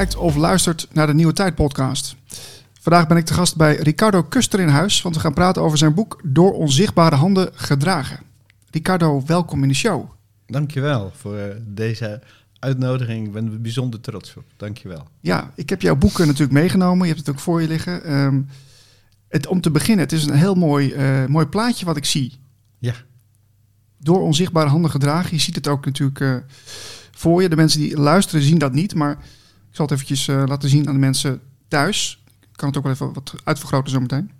kijkt 0.00 0.16
of 0.16 0.36
luistert 0.36 0.88
naar 0.92 1.06
de 1.06 1.14
Nieuwe 1.14 1.32
Tijd 1.32 1.54
podcast. 1.54 2.16
Vandaag 2.80 3.06
ben 3.06 3.16
ik 3.16 3.24
te 3.24 3.34
gast 3.34 3.56
bij 3.56 3.76
Ricardo 3.76 4.22
Kuster 4.22 4.60
in 4.60 4.68
huis, 4.68 5.02
want 5.02 5.14
we 5.14 5.20
gaan 5.20 5.34
praten 5.34 5.62
over 5.62 5.78
zijn 5.78 5.94
boek 5.94 6.20
Door 6.24 6.52
onzichtbare 6.52 7.16
handen 7.16 7.50
gedragen. 7.54 8.20
Ricardo, 8.70 9.22
welkom 9.26 9.62
in 9.62 9.68
de 9.68 9.74
show. 9.74 10.10
Dankjewel 10.46 11.12
voor 11.14 11.36
eh, 11.36 11.56
deze 11.66 12.22
uitnodiging. 12.58 13.26
Ik 13.26 13.32
ben 13.32 13.52
er 13.52 13.60
bijzonder 13.60 14.00
trots 14.00 14.36
op. 14.36 14.44
Dankjewel. 14.56 15.08
Ja, 15.20 15.50
ik 15.54 15.68
heb 15.70 15.82
jouw 15.82 15.96
boeken 15.96 16.26
natuurlijk 16.26 16.52
meegenomen. 16.52 17.06
Je 17.06 17.12
hebt 17.12 17.26
het 17.26 17.34
ook 17.34 17.42
voor 17.42 17.62
je 17.62 17.68
liggen. 17.68 18.04
Ehm, 18.04 18.40
het, 19.28 19.46
om 19.46 19.60
te 19.60 19.70
beginnen, 19.70 20.04
het 20.04 20.12
is 20.12 20.24
een 20.24 20.34
heel 20.34 20.54
mooi, 20.54 20.94
uh, 20.94 21.26
mooi 21.26 21.46
plaatje 21.46 21.86
wat 21.86 21.96
ik 21.96 22.04
zie. 22.04 22.38
Ja. 22.78 22.94
Door 23.98 24.20
onzichtbare 24.20 24.68
handen 24.68 24.90
gedragen. 24.90 25.34
Je 25.34 25.42
ziet 25.42 25.54
het 25.54 25.68
ook 25.68 25.84
natuurlijk 25.84 26.20
uh, 26.20 26.36
voor 27.10 27.42
je. 27.42 27.48
De 27.48 27.56
mensen 27.56 27.80
die 27.80 27.96
luisteren 27.96 28.42
zien 28.42 28.58
dat 28.58 28.72
niet, 28.72 28.94
maar 28.94 29.18
ik 29.70 29.76
zal 29.76 29.84
het 29.84 29.94
eventjes 29.94 30.26
uh, 30.26 30.42
laten 30.46 30.68
zien 30.68 30.88
aan 30.88 30.94
de 30.94 31.00
mensen 31.00 31.40
thuis. 31.68 32.22
Ik 32.40 32.56
kan 32.56 32.68
het 32.68 32.76
ook 32.76 32.82
wel 32.82 32.92
even 32.92 33.12
wat 33.12 33.34
uitvergroten 33.44 33.92
zometeen. 33.92 34.30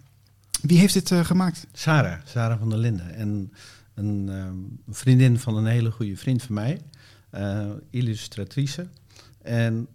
Wie 0.63 0.79
heeft 0.79 0.93
dit 0.93 1.27
gemaakt? 1.27 1.67
Sarah, 1.73 2.21
Sarah 2.25 2.59
van 2.59 2.69
der 2.69 2.79
Linden. 2.79 3.15
En 3.15 3.53
een 3.95 4.29
um, 4.29 4.81
vriendin 4.89 5.39
van 5.39 5.57
een 5.57 5.67
hele 5.67 5.91
goede 5.91 6.17
vriend 6.17 6.43
van 6.43 6.55
mij, 6.55 6.81
uh, 7.35 7.67
illustratrice. 7.91 8.89
En 9.43 9.89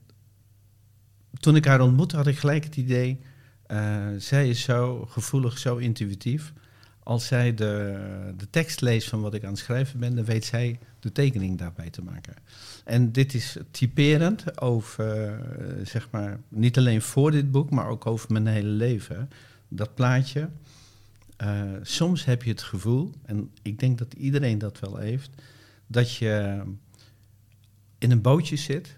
toen 1.39 1.55
ik 1.55 1.65
haar 1.65 1.81
ontmoette, 1.81 2.15
had 2.15 2.27
ik 2.27 2.37
gelijk 2.37 2.63
het 2.63 2.75
idee, 2.75 3.19
zij 4.17 4.49
is 4.49 4.61
zo 4.61 5.05
gevoelig, 5.05 5.57
zo 5.57 5.75
intuïtief. 5.75 6.53
Als 7.03 7.27
zij 7.27 7.53
de, 7.53 8.33
de 8.37 8.49
tekst 8.49 8.81
leest 8.81 9.09
van 9.09 9.21
wat 9.21 9.33
ik 9.33 9.43
aan 9.43 9.49
het 9.49 9.59
schrijven 9.59 9.99
ben, 9.99 10.15
dan 10.15 10.25
weet 10.25 10.45
zij 10.45 10.79
de 10.99 11.11
tekening 11.11 11.57
daarbij 11.57 11.89
te 11.89 12.01
maken. 12.01 12.35
En 12.85 13.11
dit 13.11 13.33
is 13.33 13.57
typerend 13.71 14.61
over, 14.61 15.39
uh, 15.39 15.85
zeg 15.85 16.07
maar, 16.11 16.39
niet 16.47 16.77
alleen 16.77 17.01
voor 17.01 17.31
dit 17.31 17.51
boek, 17.51 17.69
maar 17.69 17.87
ook 17.87 18.05
over 18.05 18.31
mijn 18.31 18.47
hele 18.47 18.69
leven. 18.69 19.29
Dat 19.67 19.95
plaatje, 19.95 20.49
uh, 21.43 21.61
soms 21.81 22.25
heb 22.25 22.43
je 22.43 22.49
het 22.49 22.61
gevoel, 22.61 23.11
en 23.25 23.51
ik 23.61 23.79
denk 23.79 23.97
dat 23.97 24.13
iedereen 24.13 24.57
dat 24.57 24.79
wel 24.79 24.97
heeft, 24.97 25.29
dat 25.87 26.15
je 26.15 26.61
in 27.97 28.11
een 28.11 28.21
bootje 28.21 28.55
zit 28.55 28.95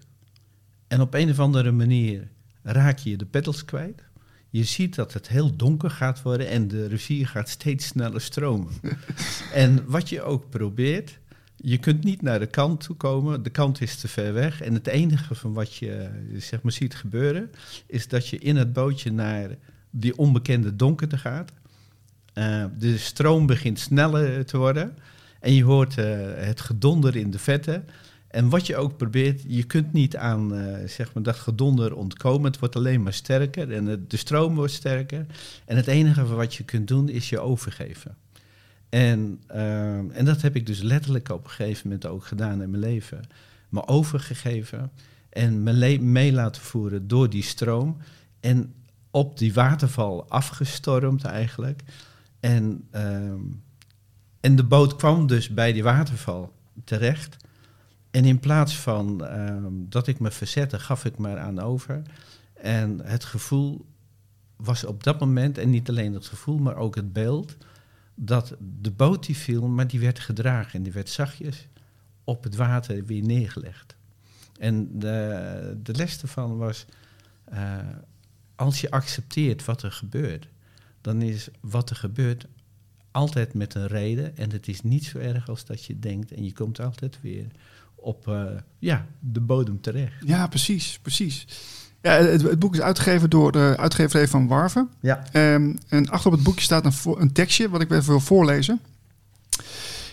en 0.86 1.00
op 1.00 1.14
een 1.14 1.30
of 1.30 1.38
andere 1.38 1.70
manier 1.72 2.28
raak 2.62 2.98
je 2.98 3.16
de 3.16 3.26
peddels 3.26 3.64
kwijt. 3.64 4.02
Je 4.50 4.64
ziet 4.64 4.94
dat 4.94 5.12
het 5.12 5.28
heel 5.28 5.56
donker 5.56 5.90
gaat 5.90 6.22
worden 6.22 6.48
en 6.48 6.68
de 6.68 6.86
rivier 6.86 7.26
gaat 7.26 7.48
steeds 7.48 7.86
sneller 7.86 8.20
stromen. 8.20 8.72
en 9.52 9.84
wat 9.86 10.08
je 10.08 10.22
ook 10.22 10.50
probeert, 10.50 11.18
je 11.60 11.78
kunt 11.78 12.04
niet 12.04 12.22
naar 12.22 12.38
de 12.38 12.46
kant 12.46 12.80
toe 12.80 12.96
komen, 12.96 13.42
de 13.42 13.50
kant 13.50 13.80
is 13.80 13.96
te 13.96 14.08
ver 14.08 14.32
weg. 14.32 14.60
En 14.60 14.74
het 14.74 14.86
enige 14.86 15.34
van 15.34 15.52
wat 15.52 15.74
je 15.74 16.08
zeg 16.36 16.62
maar, 16.62 16.72
ziet 16.72 16.94
gebeuren, 16.94 17.50
is 17.86 18.08
dat 18.08 18.28
je 18.28 18.38
in 18.38 18.56
het 18.56 18.72
bootje 18.72 19.12
naar 19.12 19.50
die 19.90 20.18
onbekende 20.18 20.76
donkerte 20.76 21.18
gaat. 21.18 21.52
Uh, 22.34 22.64
de 22.78 22.98
stroom 22.98 23.46
begint 23.46 23.78
sneller 23.78 24.44
te 24.46 24.56
worden 24.56 24.96
en 25.40 25.54
je 25.54 25.64
hoort 25.64 25.96
uh, 25.98 26.04
het 26.34 26.60
gedonder 26.60 27.16
in 27.16 27.30
de 27.30 27.38
vetten. 27.38 27.84
En 28.28 28.48
wat 28.48 28.66
je 28.66 28.76
ook 28.76 28.96
probeert, 28.96 29.42
je 29.46 29.64
kunt 29.64 29.92
niet 29.92 30.16
aan 30.16 30.52
zeg 30.86 31.14
maar 31.14 31.22
dat 31.22 31.36
gedonder 31.36 31.94
ontkomen. 31.96 32.50
Het 32.50 32.58
wordt 32.58 32.76
alleen 32.76 33.02
maar 33.02 33.12
sterker 33.12 33.72
en 33.72 34.04
de 34.08 34.16
stroom 34.16 34.54
wordt 34.54 34.72
sterker. 34.72 35.26
En 35.64 35.76
het 35.76 35.86
enige 35.86 36.26
wat 36.26 36.54
je 36.54 36.64
kunt 36.64 36.88
doen 36.88 37.08
is 37.08 37.28
je 37.28 37.40
overgeven. 37.40 38.16
En, 38.88 39.40
en 40.12 40.24
dat 40.24 40.42
heb 40.42 40.56
ik 40.56 40.66
dus 40.66 40.80
letterlijk 40.80 41.28
op 41.28 41.44
een 41.44 41.50
gegeven 41.50 41.88
moment 41.88 42.06
ook 42.06 42.24
gedaan 42.24 42.62
in 42.62 42.70
mijn 42.70 42.82
leven. 42.82 43.20
Me 43.68 43.86
overgegeven 43.86 44.90
en 45.28 45.62
me 45.62 45.98
mee 46.00 46.32
laten 46.32 46.62
voeren 46.62 47.08
door 47.08 47.30
die 47.30 47.42
stroom. 47.42 47.96
En 48.40 48.74
op 49.10 49.38
die 49.38 49.54
waterval 49.54 50.28
afgestormd 50.28 51.24
eigenlijk. 51.24 51.82
En, 52.40 52.88
en 54.40 54.56
de 54.56 54.64
boot 54.64 54.96
kwam 54.96 55.26
dus 55.26 55.48
bij 55.48 55.72
die 55.72 55.82
waterval 55.82 56.52
terecht. 56.84 57.36
En 58.10 58.24
in 58.24 58.38
plaats 58.38 58.76
van 58.76 59.24
um, 59.38 59.86
dat 59.88 60.06
ik 60.06 60.20
me 60.20 60.30
verzette, 60.30 60.78
gaf 60.78 61.04
ik 61.04 61.18
me 61.18 61.30
eraan 61.30 61.60
over. 61.60 62.02
En 62.54 63.00
het 63.04 63.24
gevoel 63.24 63.86
was 64.56 64.84
op 64.84 65.04
dat 65.04 65.20
moment, 65.20 65.58
en 65.58 65.70
niet 65.70 65.88
alleen 65.88 66.14
het 66.14 66.26
gevoel, 66.26 66.58
maar 66.58 66.76
ook 66.76 66.94
het 66.94 67.12
beeld, 67.12 67.56
dat 68.20 68.56
de 68.80 68.90
boot 68.90 69.26
die 69.26 69.36
viel, 69.36 69.68
maar 69.68 69.86
die 69.86 70.00
werd 70.00 70.18
gedragen 70.18 70.72
en 70.72 70.82
die 70.82 70.92
werd 70.92 71.08
zachtjes 71.08 71.68
op 72.24 72.44
het 72.44 72.56
water 72.56 73.04
weer 73.04 73.22
neergelegd. 73.22 73.96
En 74.58 74.98
de, 74.98 75.76
de 75.82 75.94
les 75.94 76.22
ervan 76.22 76.56
was, 76.56 76.84
uh, 77.52 77.78
als 78.54 78.80
je 78.80 78.90
accepteert 78.90 79.64
wat 79.64 79.82
er 79.82 79.92
gebeurt, 79.92 80.48
dan 81.00 81.22
is 81.22 81.48
wat 81.60 81.90
er 81.90 81.96
gebeurt 81.96 82.46
altijd 83.10 83.54
met 83.54 83.74
een 83.74 83.86
reden. 83.86 84.36
En 84.36 84.50
het 84.50 84.68
is 84.68 84.82
niet 84.82 85.04
zo 85.04 85.18
erg 85.18 85.48
als 85.48 85.64
dat 85.64 85.84
je 85.84 85.98
denkt. 85.98 86.32
En 86.32 86.44
je 86.44 86.52
komt 86.52 86.80
altijd 86.80 87.20
weer 87.20 87.46
op 87.94 88.26
uh, 88.28 88.50
ja, 88.78 89.06
de 89.20 89.40
bodem 89.40 89.80
terecht. 89.80 90.26
Ja, 90.26 90.46
precies, 90.46 90.98
precies. 90.98 91.46
Ja, 92.02 92.12
het, 92.12 92.42
het, 92.42 92.58
boek 92.58 92.74
is 92.74 92.80
uitgegeven 92.80 93.30
door 93.30 93.52
de 93.52 93.74
uitgeverij 93.78 94.28
van 94.28 94.46
Warven. 94.46 94.88
Ja. 95.00 95.24
Um, 95.32 95.78
en 95.88 96.10
achter 96.10 96.26
op 96.26 96.36
het 96.36 96.42
boekje 96.42 96.64
staat 96.64 96.84
een, 96.84 97.14
een 97.20 97.32
tekstje 97.32 97.68
wat 97.68 97.80
ik 97.80 97.90
even 97.90 98.06
wil 98.06 98.20
voorlezen. 98.20 98.80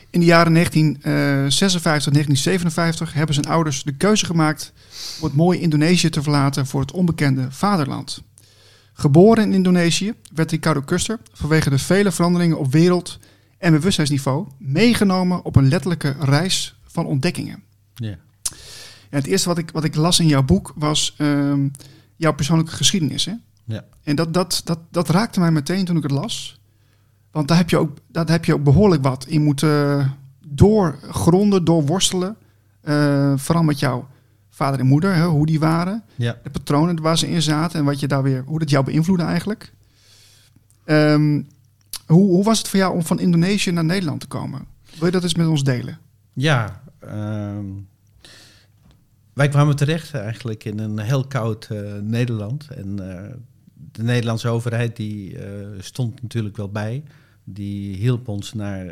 In 0.09 0.19
de 0.19 0.25
jaren 0.25 0.53
1956, 0.53 2.13
1957 2.13 3.13
hebben 3.13 3.35
zijn 3.35 3.47
ouders 3.47 3.83
de 3.83 3.95
keuze 3.95 4.25
gemaakt 4.25 4.73
om 5.19 5.27
het 5.27 5.35
mooie 5.35 5.59
Indonesië 5.59 6.09
te 6.09 6.21
verlaten 6.21 6.65
voor 6.65 6.81
het 6.81 6.91
onbekende 6.91 7.47
vaderland. 7.49 8.21
Geboren 8.93 9.43
in 9.43 9.53
Indonesië 9.53 10.13
werd 10.33 10.51
Ricardo 10.51 10.81
Kuster 10.81 11.19
vanwege 11.33 11.69
de 11.69 11.79
vele 11.79 12.11
veranderingen 12.11 12.59
op 12.59 12.71
wereld- 12.71 13.19
en 13.57 13.71
bewustzijnsniveau 13.71 14.47
meegenomen 14.57 15.45
op 15.45 15.55
een 15.55 15.67
letterlijke 15.67 16.15
reis 16.19 16.79
van 16.87 17.05
ontdekkingen. 17.05 17.63
Ja. 17.95 18.17
En 19.09 19.17
het 19.17 19.27
eerste 19.27 19.47
wat 19.47 19.57
ik, 19.57 19.71
wat 19.71 19.83
ik 19.83 19.95
las 19.95 20.19
in 20.19 20.27
jouw 20.27 20.43
boek 20.43 20.73
was 20.75 21.15
um, 21.17 21.71
jouw 22.15 22.33
persoonlijke 22.33 22.71
geschiedenis. 22.71 23.25
Hè? 23.25 23.33
Ja. 23.63 23.83
En 24.03 24.15
dat, 24.15 24.33
dat, 24.33 24.61
dat, 24.63 24.79
dat 24.91 25.09
raakte 25.09 25.39
mij 25.39 25.51
meteen 25.51 25.85
toen 25.85 25.97
ik 25.97 26.03
het 26.03 26.11
las. 26.11 26.59
Want 27.31 27.47
daar 27.47 27.57
heb 27.57 27.69
je 27.69 27.77
ook, 27.77 27.97
daar 28.07 28.29
heb 28.29 28.45
je 28.45 28.53
ook 28.53 28.63
behoorlijk 28.63 29.03
wat 29.03 29.25
in 29.25 29.43
moeten 29.43 30.11
doorgronden, 30.47 31.63
doorworstelen. 31.63 32.35
Uh, 32.83 33.33
vooral 33.35 33.63
met 33.63 33.79
jouw 33.79 34.07
vader 34.49 34.79
en 34.79 34.85
moeder, 34.85 35.15
hè, 35.15 35.25
hoe 35.25 35.45
die 35.45 35.59
waren. 35.59 36.03
Ja. 36.15 36.37
De 36.43 36.49
patronen 36.49 37.01
waar 37.01 37.17
ze 37.17 37.29
in 37.29 37.41
zaten 37.41 37.79
en 37.79 37.85
wat 37.85 37.99
je 37.99 38.07
daar 38.07 38.23
weer, 38.23 38.43
hoe 38.45 38.59
dat 38.59 38.69
jou 38.69 38.85
beïnvloedde 38.85 39.23
eigenlijk. 39.23 39.73
Um, 40.85 41.47
hoe, 42.05 42.29
hoe 42.29 42.43
was 42.43 42.57
het 42.57 42.67
voor 42.67 42.79
jou 42.79 42.93
om 42.93 43.03
van 43.03 43.19
Indonesië 43.19 43.71
naar 43.71 43.85
Nederland 43.85 44.19
te 44.19 44.27
komen? 44.27 44.65
Wil 44.97 45.05
je 45.05 45.11
dat 45.11 45.23
eens 45.23 45.35
met 45.35 45.47
ons 45.47 45.63
delen? 45.63 45.99
Ja, 46.33 46.81
um, 47.03 47.87
wij 49.35 49.47
kwamen 49.47 49.75
terecht 49.75 50.13
eigenlijk 50.13 50.63
in 50.63 50.79
een 50.79 50.99
heel 50.99 51.27
koud 51.27 51.69
uh, 51.71 51.93
Nederland. 52.01 52.67
En 52.69 52.87
uh, 53.01 53.21
de 53.73 54.03
Nederlandse 54.03 54.47
overheid 54.47 54.95
die 54.95 55.33
uh, 55.33 55.41
stond 55.79 56.21
natuurlijk 56.21 56.57
wel 56.57 56.69
bij. 56.69 57.03
Die 57.43 57.95
hielp 57.95 58.27
ons 58.27 58.53
naar 58.53 58.85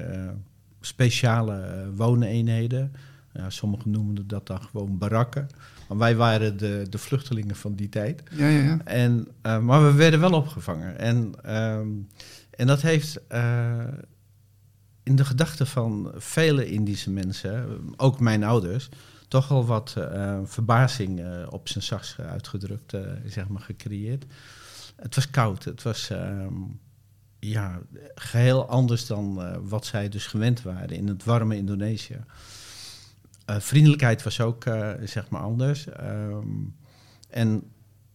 speciale 0.79 1.89
wooneenheden. 1.95 2.91
Ja, 3.33 3.49
sommigen 3.49 3.91
noemden 3.91 4.27
dat 4.27 4.47
dan 4.47 4.61
gewoon 4.61 4.97
barakken. 4.97 5.47
Maar 5.87 5.97
wij 5.97 6.15
waren 6.15 6.57
de, 6.57 6.85
de 6.89 6.97
vluchtelingen 6.97 7.55
van 7.55 7.75
die 7.75 7.89
tijd. 7.89 8.23
Ja, 8.31 8.47
ja, 8.47 8.63
ja. 8.63 8.79
En, 8.83 9.27
uh, 9.45 9.59
maar 9.59 9.83
we 9.83 9.93
werden 9.93 10.19
wel 10.19 10.33
opgevangen. 10.33 10.99
En, 10.99 11.33
um, 11.55 12.07
en 12.49 12.67
dat 12.67 12.81
heeft 12.81 13.19
uh, 13.31 13.83
in 15.03 15.15
de 15.15 15.25
gedachten 15.25 15.67
van 15.67 16.11
vele 16.15 16.65
Indische 16.65 17.11
mensen, 17.11 17.65
ook 17.95 18.19
mijn 18.19 18.43
ouders, 18.43 18.89
toch 19.33 19.47
wel 19.47 19.65
wat 19.65 19.95
uh, 19.97 20.39
verbazing 20.43 21.21
op 21.49 21.67
zijn 21.67 21.83
zachtst 21.83 22.19
uitgedrukt, 22.19 22.97
zeg 23.25 23.47
maar, 23.47 23.61
gecreëerd. 23.61 24.25
Het 24.95 25.15
was 25.15 25.29
koud. 25.29 25.63
Het 25.63 25.83
was 25.83 26.09
um, 26.09 26.79
ja, 27.39 27.81
geheel 28.15 28.67
anders 28.67 29.05
dan 29.07 29.57
wat 29.67 29.85
zij 29.85 30.09
dus 30.09 30.27
gewend 30.27 30.61
waren 30.61 30.89
in 30.89 31.07
het 31.07 31.23
warme 31.23 31.55
Indonesië. 31.55 32.19
Vriendelijkheid 33.45 34.23
was 34.23 34.41
ook 34.41 34.63
zeg 35.03 35.29
maar 35.29 35.41
anders. 35.41 35.87
Um, 36.01 36.75
en 37.29 37.63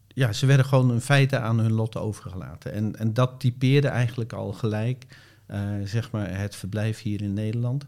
ja, 0.09 0.33
ze 0.33 0.47
werden 0.47 0.67
gewoon 0.67 0.93
in 0.93 1.01
feite 1.01 1.39
aan 1.39 1.59
hun 1.59 1.73
lot 1.73 1.97
overgelaten. 1.97 2.73
En, 2.73 2.97
en 2.97 3.15
dat 3.15 3.41
typeerde 3.41 3.89
eigenlijk 3.89 4.33
al 4.33 4.53
gelijk 4.53 5.07
zeg 5.85 6.11
maar 6.11 6.39
het 6.39 6.57
verblijf 6.57 7.03
hier 7.03 7.23
in 7.23 7.35
Nederland. 7.35 7.87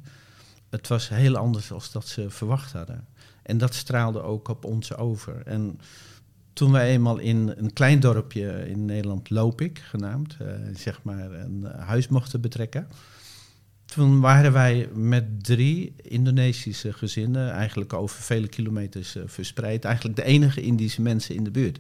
Het 0.71 0.89
was 0.89 1.09
heel 1.09 1.37
anders 1.37 1.69
dan 1.69 1.81
dat 1.93 2.09
ze 2.09 2.31
verwacht 2.31 2.73
hadden. 2.73 3.10
En 3.51 3.59
dat 3.59 3.75
straalde 3.75 4.23
ook 4.23 4.49
op 4.49 4.65
ons 4.65 4.97
over. 4.97 5.43
En 5.45 5.81
toen 6.53 6.73
wij 6.73 6.91
eenmaal 6.91 7.19
in 7.19 7.53
een 7.57 7.73
klein 7.73 8.01
dorpje 8.01 8.69
in 8.69 8.85
Nederland, 8.85 9.31
Lopik 9.31 9.79
genaamd, 9.79 10.37
zeg 10.75 11.03
maar 11.03 11.33
een 11.33 11.65
huis 11.65 12.09
mochten 12.09 12.41
betrekken 12.41 12.89
toen 13.91 14.21
waren 14.21 14.53
wij 14.53 14.89
met 14.95 15.45
drie 15.45 15.95
Indonesische 16.03 16.93
gezinnen, 16.93 17.51
eigenlijk 17.51 17.93
over 17.93 18.23
vele 18.23 18.49
kilometers 18.49 19.17
uh, 19.17 19.23
verspreid, 19.27 19.85
eigenlijk 19.85 20.17
de 20.17 20.25
enige 20.25 20.61
Indische 20.61 21.03
mensen 21.03 21.35
in 21.35 21.45
de 21.45 21.51
buurt. 21.51 21.79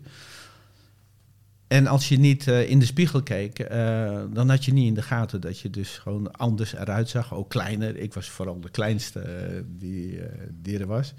En 1.69 1.87
als 1.87 2.08
je 2.08 2.19
niet 2.19 2.46
uh, 2.46 2.70
in 2.70 2.78
de 2.78 2.84
spiegel 2.84 3.23
keek, 3.23 3.69
dan 4.32 4.49
had 4.49 4.64
je 4.64 4.73
niet 4.73 4.87
in 4.87 4.94
de 4.94 5.02
gaten 5.02 5.40
dat 5.40 5.58
je 5.58 5.70
dus 5.70 5.99
gewoon 5.99 6.32
anders 6.32 6.75
eruit 6.75 7.08
zag. 7.08 7.34
Ook 7.34 7.49
kleiner. 7.49 7.96
Ik 7.96 8.14
was 8.14 8.28
vooral 8.28 8.61
de 8.61 8.70
kleinste 8.70 9.64
die, 9.66 10.20
die 10.50 10.78
er 10.78 10.87
was. 10.87 11.14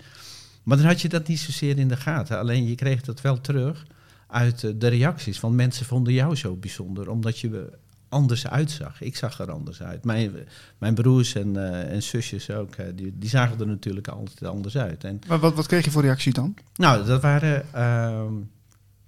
Maar 0.64 0.78
dan 0.78 0.86
had 0.86 1.02
je 1.02 1.10
dat 1.10 1.28
niet 1.28 1.40
zozeer 1.40 1.78
in 1.78 1.88
de 1.88 1.98
gaten. 1.98 2.40
Alleen 2.40 2.68
je 2.68 2.76
kreeg 2.76 3.02
dat 3.02 3.22
wel 3.22 3.42
terug 3.42 3.86
uit 4.28 4.82
de 4.82 4.88
reacties. 4.88 5.40
Want 5.40 5.56
mensen 5.56 5.86
vonden 5.86 6.14
jou 6.14 6.36
zo 6.36 6.56
bijzonder, 6.56 7.10
omdat 7.10 7.40
je 7.40 7.70
anders 8.10 8.48
uitzag. 8.48 9.02
Ik 9.02 9.16
zag 9.16 9.40
er 9.40 9.52
anders 9.52 9.82
uit. 9.84 10.06
Mijn, 10.06 10.32
mijn 10.78 10.94
broers 10.94 11.36
en, 11.36 11.48
uh, 11.48 11.92
en 11.92 12.04
zusjes 12.04 12.52
ook, 12.52 12.76
uh, 12.76 12.86
die, 12.96 13.14
die 13.18 13.30
zagen 13.30 13.60
er 13.60 13.68
natuurlijk 13.68 14.08
altijd 14.08 14.46
anders 14.46 14.78
uit. 14.78 15.04
En, 15.04 15.20
maar 15.28 15.40
wat, 15.40 15.56
wat 15.56 15.68
kreeg 15.68 15.86
je 15.86 15.92
voor 15.92 16.02
reactie 16.02 16.34
dan? 16.34 16.56
Nou, 16.76 17.06
dat 17.06 17.22
waren 17.22 17.66
uh, 17.76 18.24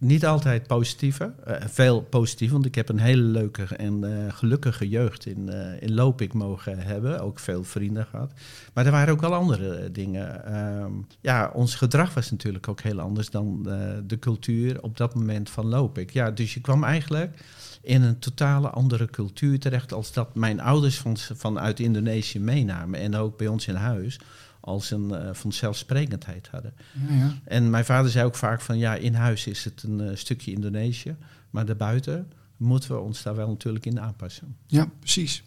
niet 0.04 0.26
altijd 0.26 0.68
positieve. 0.68 1.34
Uh, 1.48 1.56
veel 1.66 2.02
positief, 2.02 2.52
want 2.52 2.66
ik 2.66 2.76
heb 2.76 2.90
een 2.90 3.00
hele 3.00 3.22
leuke 3.22 3.64
en 3.64 4.04
gelukkige 4.34 4.90
jeugd 4.90 5.26
in, 5.26 5.50
in 5.80 5.94
Lopik 5.94 6.34
mogen 6.34 6.80
hebben. 6.80 7.20
Ook 7.20 7.40
veel 7.40 7.64
vrienden 7.64 8.06
gehad. 8.06 8.32
Maar 8.74 8.86
er 8.86 8.92
waren 8.92 9.14
ook 9.14 9.22
wel 9.22 9.34
andere 9.34 9.92
dingen. 9.92 10.46
Ehm, 10.46 10.92
ja, 11.22 11.52
ons 11.54 11.76
gedrag 11.76 12.14
was 12.14 12.32
natuurlijk 12.32 12.68
ook 12.68 12.82
heel 12.82 13.00
anders 13.00 13.30
dan 13.30 13.64
de 14.08 14.20
cultuur 14.20 14.82
op 14.82 14.98
dat 14.98 15.16
moment 15.16 15.50
van 15.50 15.66
Lopik. 15.66 16.10
Ja, 16.10 16.32
dus 16.32 16.54
je 16.54 16.62
kwam 16.62 16.84
eigenlijk 16.84 17.38
in 17.84 18.02
een 18.02 18.20
totale 18.20 18.70
andere 18.70 19.06
cultuur 19.06 19.60
terecht 19.60 19.94
als 19.94 20.14
dat 20.14 20.36
mijn 20.36 20.62
ouders 20.62 20.98
van, 20.98 21.18
vanuit 21.18 21.80
Indonesië 21.80 22.40
meenamen 22.40 23.00
en 23.00 23.16
ook 23.16 23.38
bij 23.38 23.48
ons 23.48 23.68
in 23.68 23.76
huis 23.76 24.20
als 24.66 24.92
een 24.92 25.10
uh, 25.10 25.30
vanzelfsprekendheid 25.34 26.48
hadden. 26.48 26.74
Ja, 27.08 27.16
ja. 27.16 27.34
En 27.44 27.70
mijn 27.70 27.86
vader 27.86 28.12
zei 28.12 28.26
ook 28.26 28.36
vaak 28.36 28.62
van 28.62 28.78
ja, 28.78 28.96
in 28.96 29.14
huis 29.14 29.48
is 29.48 29.64
het 29.64 29.84
een 29.84 30.00
uh, 30.00 30.10
stukje 30.14 30.52
Indonesië, 30.52 31.16
maar 31.50 31.66
daarbuiten 31.66 32.32
moeten 32.58 32.92
we 32.92 33.00
ons 33.00 33.24
daar 33.24 33.36
wel 33.36 33.48
natuurlijk 33.48 33.86
in 33.86 34.00
aanpassen. 34.00 34.56
Ja, 34.68 34.88
precies. 35.00 35.44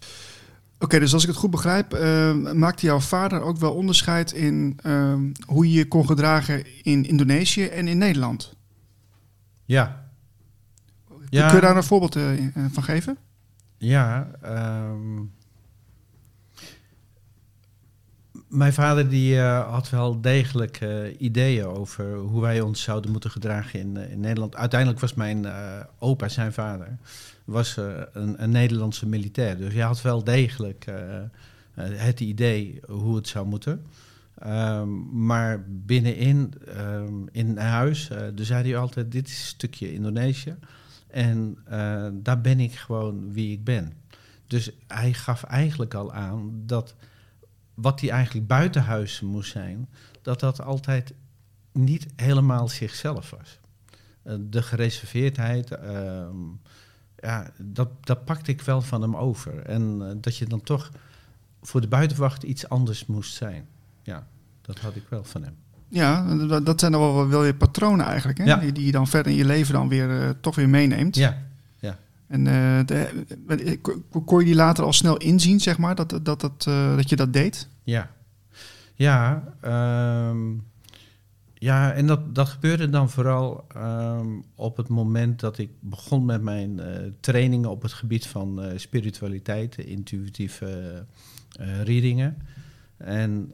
Oké, 0.79 0.99
dus 0.99 1.13
als 1.13 1.23
ik 1.23 1.29
het 1.29 1.39
goed 1.39 1.51
begrijp, 1.51 1.95
uh, 1.95 2.53
maakte 2.53 2.87
jouw 2.87 3.01
vader 3.01 3.41
ook 3.41 3.59
wel 3.59 3.75
onderscheid 3.75 4.33
in 4.33 4.81
hoe 5.47 5.71
je 5.71 5.79
je 5.79 5.89
kon 5.89 6.07
gedragen 6.07 6.65
in 6.83 7.05
Indonesië 7.05 7.67
en 7.67 7.89
in 7.89 7.99
Nederland? 7.99 8.57
Ja, 9.65 10.11
ja. 11.29 11.47
Kun 11.47 11.57
je 11.57 11.63
daar 11.63 11.77
een 11.77 11.83
voorbeeld 11.83 12.17
uh, 12.17 12.31
van 12.71 12.83
geven? 12.83 13.19
Ja. 13.79 14.31
Um, 14.91 15.35
mijn 18.49 18.73
vader 18.73 19.09
die, 19.09 19.35
uh, 19.35 19.71
had 19.71 19.91
wel 19.91 20.21
degelijk 20.21 20.81
uh, 20.81 21.21
ideeën 21.21 21.65
over 21.65 22.15
hoe 22.15 22.41
wij 22.41 22.61
ons 22.61 22.83
zouden 22.83 23.11
moeten 23.11 23.31
gedragen 23.31 23.81
in, 23.81 23.97
in 23.97 24.21
Nederland. 24.21 24.57
Uiteindelijk 24.57 25.01
was 25.01 25.15
mijn 25.15 25.47
opa, 25.99 26.29
zijn 26.29 26.53
vader, 26.53 26.97
was 27.45 27.77
een, 27.77 28.43
een, 28.43 28.51
Nederlandse 28.51 29.07
militair. 29.07 29.57
Dus 29.57 29.73
hij 29.73 29.83
had 29.83 30.03
wel 30.03 30.25
degelijk 30.25 30.87
het 31.75 32.21
idee 32.21 32.81
hoe 32.89 33.17
het 33.17 33.29
zou 33.29 33.47
moeten. 33.47 33.85
Um, 34.47 35.25
maar 35.27 35.65
binnenin, 35.69 36.55
um, 36.79 37.29
in 37.33 37.59
huis, 37.59 38.11
dus 38.35 38.47
zei 38.47 38.71
hij 38.71 38.79
altijd, 38.79 39.13
dit 39.13 39.29
is 39.29 39.39
een 39.39 39.47
stukje 39.47 39.93
Indonesië. 39.93 40.57
En 41.07 41.59
uh, 41.71 42.07
daar 42.13 42.41
ben 42.41 42.61
ik 42.61 42.75
gewoon 42.75 43.33
wie 43.33 43.53
ik 43.53 43.65
ben. 43.65 43.93
Dus 44.47 44.71
hij 44.87 45.13
gaf 45.13 45.43
eigenlijk 45.43 45.95
al 45.95 46.13
aan 46.13 46.63
dat 46.67 46.95
wat 47.77 48.01
hij 48.01 48.11
eigenlijk 48.11 48.47
buitenhuis 48.47 49.21
moest 49.21 49.51
zijn, 49.51 49.89
dat 50.23 50.41
dat 50.41 50.63
altijd 50.63 51.15
niet 51.73 52.07
helemaal 52.17 52.69
zichzelf 52.69 53.31
was. 53.31 53.59
Uh, 54.25 54.35
de 54.41 54.63
gereserveerdheid, 54.63 55.71
uh, 55.71 56.27
ja, 57.17 57.51
dat, 57.59 57.89
dat 58.01 58.25
pakte 58.25 58.51
ik 58.51 58.63
wel 58.63 58.83
van 58.83 59.03
hem 59.03 59.17
over. 59.17 59.63
En 59.63 59.99
uh, 60.01 60.11
dat 60.21 60.37
je 60.37 60.47
dan 60.47 60.61
toch 60.61 60.91
voor 61.63 61.81
de 61.81 61.89
buitenwacht 61.89 62.43
iets 62.43 62.69
anders 62.69 63.07
moest 63.07 63.35
zijn. 63.35 63.67
Ja, 64.03 64.27
dat 64.63 64.79
had 64.79 64.97
ik 64.97 65.05
wel 65.09 65.25
van 65.25 65.43
hem. 65.43 65.57
Ja, 65.89 66.35
dat 66.61 66.81
zijn 66.81 66.93
dan 66.93 67.01
wel, 67.01 67.29
wel 67.29 67.41
weer 67.41 67.55
patronen 67.55 68.07
eigenlijk, 68.07 68.39
hè? 68.39 68.45
Ja. 68.45 68.57
Die, 68.57 68.73
die 68.73 68.85
je 68.85 68.93
dan 68.93 69.07
verder 69.07 69.33
in 69.33 69.39
je 69.39 69.45
leven 69.45 69.73
dan 69.75 69.89
weer 69.89 70.09
uh, 70.09 70.31
toch 70.41 70.55
weer 70.55 70.69
meeneemt. 70.69 71.17
Ja. 71.17 71.46
En 72.27 72.47
uh, 72.47 72.85
de, 72.85 73.79
kon 74.25 74.39
je 74.39 74.45
die 74.45 74.55
later 74.55 74.85
al 74.85 74.93
snel 74.93 75.17
inzien, 75.17 75.61
zeg 75.61 75.79
maar, 75.79 75.95
dat, 75.95 76.21
dat, 76.23 76.41
dat, 76.41 76.67
uh, 76.69 76.97
dat 76.97 77.09
je 77.09 77.17
dat 77.17 77.33
deed? 77.33 77.69
Ja, 77.83 78.11
ja, 78.95 79.45
um, 80.31 80.65
ja 81.55 81.93
en 81.93 82.07
dat, 82.07 82.35
dat 82.35 82.49
gebeurde 82.49 82.91
dan 82.91 83.11
vooral 83.11 83.67
um, 83.77 84.45
op 84.55 84.77
het 84.77 84.89
moment 84.89 85.41
dat 85.41 85.59
ik 85.59 85.71
begon 85.81 86.25
met 86.25 86.43
mijn 86.43 86.81
trainingen 87.21 87.71
op 87.71 87.83
het 87.83 87.93
gebied 87.93 88.27
van 88.27 88.63
spiritualiteit, 88.77 89.79
intuïtieve 89.79 91.05
readingen. 91.85 92.37
En 92.97 93.53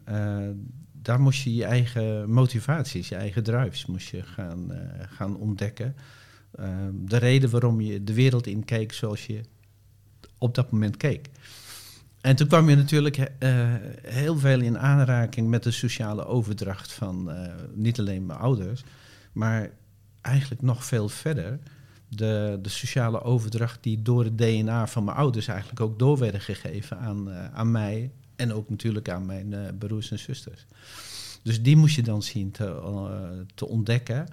daar 1.02 1.20
moest 1.20 1.42
je 1.42 1.54
je 1.54 1.64
eigen 1.64 2.30
motivaties, 2.30 3.08
je 3.08 3.14
eigen 3.14 3.42
drives 3.42 3.86
moest 3.86 4.08
je 4.08 4.22
gaan, 4.22 4.66
uh, 4.70 4.78
gaan 5.08 5.36
ontdekken. 5.36 5.94
Uh, 6.60 6.66
de 6.94 7.16
reden 7.16 7.50
waarom 7.50 7.80
je 7.80 8.04
de 8.04 8.14
wereld 8.14 8.46
in 8.46 8.64
keek 8.64 8.92
zoals 8.92 9.26
je 9.26 9.40
op 10.38 10.54
dat 10.54 10.70
moment 10.70 10.96
keek. 10.96 11.30
En 12.20 12.36
toen 12.36 12.46
kwam 12.46 12.68
je 12.68 12.76
natuurlijk 12.76 13.18
uh, 13.18 13.26
heel 14.02 14.38
veel 14.38 14.60
in 14.60 14.78
aanraking 14.78 15.48
met 15.48 15.62
de 15.62 15.70
sociale 15.70 16.24
overdracht 16.24 16.92
van 16.92 17.30
niet 17.74 17.98
alleen 17.98 18.26
mijn 18.26 18.38
ouders, 18.38 18.84
maar 19.32 19.70
eigenlijk 20.20 20.62
nog 20.62 20.84
veel 20.84 21.08
verder. 21.08 21.58
De, 22.08 22.58
de 22.62 22.68
sociale 22.68 23.22
overdracht 23.22 23.82
die 23.82 24.02
door 24.02 24.24
het 24.24 24.38
DNA 24.38 24.86
van 24.86 25.04
mijn 25.04 25.16
ouders 25.16 25.46
eigenlijk 25.46 25.80
ook 25.80 25.98
door 25.98 26.18
werden 26.18 26.40
gegeven 26.40 26.98
aan, 26.98 27.30
aan 27.30 27.70
mij 27.70 28.10
en 28.36 28.52
ook 28.52 28.70
natuurlijk 28.70 29.08
aan 29.08 29.26
mijn 29.26 29.76
broers 29.78 30.10
en 30.10 30.18
zusters. 30.18 30.66
Dus 31.42 31.62
die 31.62 31.76
moest 31.76 31.96
je 31.96 32.02
dan 32.02 32.22
zien 32.22 32.50
te, 32.50 33.44
te 33.54 33.68
ontdekken. 33.68 34.26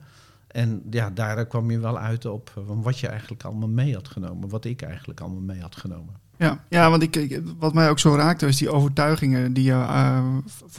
En 0.51 0.82
ja, 0.89 1.10
daar 1.10 1.46
kwam 1.46 1.72
je 1.72 1.79
wel 1.79 2.00
uit 2.00 2.25
op 2.25 2.53
uh, 2.58 2.63
wat 2.68 3.00
je 3.00 3.08
eigenlijk 3.08 3.44
allemaal 3.44 3.68
mee 3.68 3.94
had 3.94 4.08
genomen. 4.08 4.50
Wat 4.50 4.65
ik 4.65 4.82
eigenlijk 4.82 5.20
allemaal 5.20 5.41
mee 5.41 5.62
had 5.62 5.75
genomen. 5.75 6.13
Ja, 6.38 6.63
ja 6.70 6.89
want 6.89 7.01
ik, 7.01 7.41
wat 7.58 7.74
mij 7.74 7.89
ook 7.89 8.00
zo 8.00 8.15
raakte, 8.15 8.48
is 8.48 8.58
die 8.58 8.70
overtuigingen 8.70 9.53
die 9.53 9.63
je, 9.63 9.86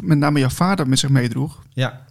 met 0.02 0.18
name 0.18 0.38
jouw 0.38 0.48
vader 0.48 0.88
met 0.88 0.98
zich 0.98 1.10
meedroeg. 1.10 1.62
Ja. 1.72 2.04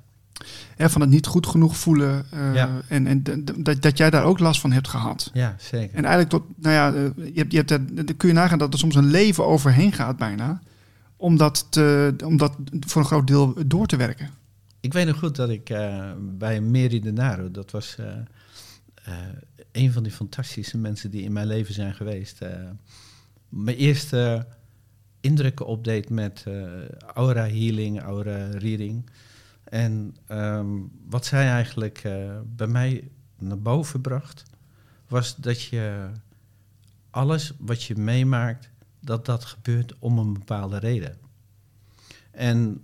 Hè, 0.76 0.90
van 0.90 1.02
het 1.02 1.10
niet 1.10 1.26
goed 1.26 1.48
genoeg 1.48 1.78
voelen. 1.78 2.26
ja. 2.54 2.70
En, 2.88 3.08
en 3.08 3.24
dat, 3.58 3.82
dat 3.82 3.98
jij 3.98 4.10
daar 4.10 4.24
ook 4.24 4.40
last 4.40 4.62
van 4.62 4.72
hebt 4.72 4.88
gehad. 4.88 5.30
Ja, 5.34 5.56
zeker. 5.58 5.98
En 5.98 6.06
eigenlijk 6.06 6.30
tot, 6.30 6.44
nou 6.56 6.76
ja, 6.76 7.12
je 7.34 7.40
hebt, 7.40 7.52
je 7.52 7.58
hebt, 7.58 8.18
kun 8.18 8.28
je 8.28 8.34
nagaan 8.34 8.58
dat 8.58 8.74
er 8.74 8.80
soms 8.80 8.96
een 8.96 9.10
leven 9.10 9.46
overheen 9.46 9.94
gaat 9.94 10.18
bijna 10.18 10.62
om 11.20 11.38
dat, 11.38 11.68
te, 11.70 12.16
om 12.26 12.38
dat 12.38 12.56
voor 12.80 13.02
een 13.02 13.08
groot 13.08 13.28
deel 13.28 13.54
door 13.66 13.86
te 13.86 13.96
werken? 13.96 14.30
Ik 14.82 14.94
weet 14.94 15.06
nog 15.06 15.20
goed 15.20 15.36
dat 15.36 15.50
ik 15.50 15.70
uh, 15.70 16.12
bij 16.20 16.62
Meri 16.62 17.00
de 17.00 17.12
Naro, 17.12 17.52
dat 17.52 17.72
was 17.72 17.98
uh, 18.00 19.18
een 19.72 19.92
van 19.92 20.04
die 20.04 20.12
fantastische 20.12 20.78
mensen 20.78 21.12
die 21.12 21.24
in 21.24 21.32
mijn 21.32 21.48
leven 21.48 21.74
zijn 21.74 21.94
geweest, 21.94 22.40
mijn 23.50 23.78
eerste 23.78 24.48
indrukken 25.20 25.66
opdeed 25.66 26.10
met 26.10 26.46
aura 27.14 27.48
healing, 27.48 28.02
aura 28.02 28.50
reading. 28.50 29.10
En 29.64 30.16
um, 30.32 30.92
wat 31.10 31.26
zij 31.26 31.50
eigenlijk 31.50 32.02
bij 32.46 32.68
mij 32.68 33.10
naar 33.38 33.60
boven 33.60 34.02
bracht, 34.02 34.44
was 35.08 35.36
dat 35.36 35.62
je 35.62 36.10
alles 37.10 37.54
wat 37.58 37.84
je 37.84 37.96
meemaakt, 37.96 38.70
dat 39.00 39.26
dat 39.26 39.46
gebeurt 39.46 39.94
om 40.00 40.18
een 40.18 40.34
bepaalde 40.34 40.78
reden. 40.78 41.18
En, 42.32 42.82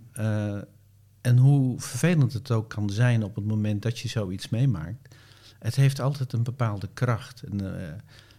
en 1.26 1.38
hoe 1.38 1.80
vervelend 1.80 2.32
het 2.32 2.50
ook 2.50 2.68
kan 2.68 2.90
zijn 2.90 3.24
op 3.24 3.34
het 3.34 3.46
moment 3.46 3.82
dat 3.82 3.98
je 3.98 4.08
zoiets 4.08 4.48
meemaakt, 4.48 5.14
het 5.58 5.76
heeft 5.76 6.00
altijd 6.00 6.32
een 6.32 6.42
bepaalde 6.42 6.88
kracht. 6.94 7.42
En, 7.50 7.62
uh, 7.62 7.70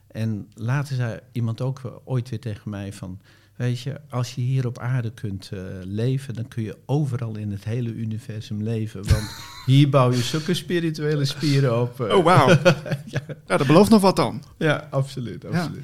en 0.08 0.48
later 0.54 0.96
zei 0.96 1.20
iemand 1.32 1.62
ook 1.62 2.02
ooit 2.06 2.30
weer 2.30 2.40
tegen 2.40 2.70
mij 2.70 2.94
van, 2.94 3.20
weet 3.56 3.80
je, 3.80 4.02
als 4.10 4.36
je 4.36 4.42
hier 4.42 4.68
op 4.68 4.80
aarde 4.80 5.12
kunt 5.12 5.52
uh, 5.54 5.60
leven, 5.84 6.34
dan 6.34 6.48
kun 6.48 6.64
je 6.64 6.78
overal 6.86 7.36
in 7.36 7.52
het 7.52 7.64
hele 7.64 7.94
universum 7.94 8.64
leven. 8.64 9.10
Want 9.10 9.30
hier 9.66 9.90
bouw 9.90 10.12
je 10.12 10.22
zulke 10.22 10.54
spirituele 10.54 11.26
spieren 11.26 11.82
op. 11.82 12.00
oh, 12.00 12.24
wauw. 12.24 12.48
ja. 13.06 13.22
ja, 13.48 13.58
dat 13.58 13.68
belooft 13.68 13.90
nog 13.90 14.02
wat 14.02 14.16
dan. 14.16 14.44
Ja, 14.58 14.88
absoluut. 14.92 15.46
absoluut. 15.46 15.84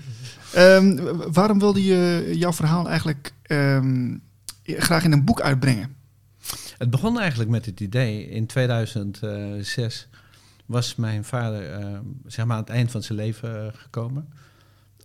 Ja. 0.53 0.75
Um, 0.75 1.17
waarom 1.31 1.59
wilde 1.59 1.83
je 1.83 2.31
jouw 2.33 2.53
verhaal 2.53 2.89
eigenlijk 2.89 3.33
um, 3.47 4.21
graag 4.63 5.03
in 5.03 5.11
een 5.11 5.25
boek 5.25 5.41
uitbrengen? 5.41 6.01
Het 6.77 6.89
begon 6.89 7.19
eigenlijk 7.19 7.49
met 7.49 7.65
het 7.65 7.79
idee. 7.79 8.29
In 8.29 8.45
2006 8.45 10.07
was 10.65 10.95
mijn 10.95 11.23
vader 11.23 11.79
uh, 11.79 11.99
zeg 12.25 12.45
maar 12.45 12.55
aan 12.55 12.63
het 12.63 12.71
eind 12.71 12.91
van 12.91 13.03
zijn 13.03 13.17
leven 13.17 13.65
uh, 13.65 13.73
gekomen. 13.73 14.33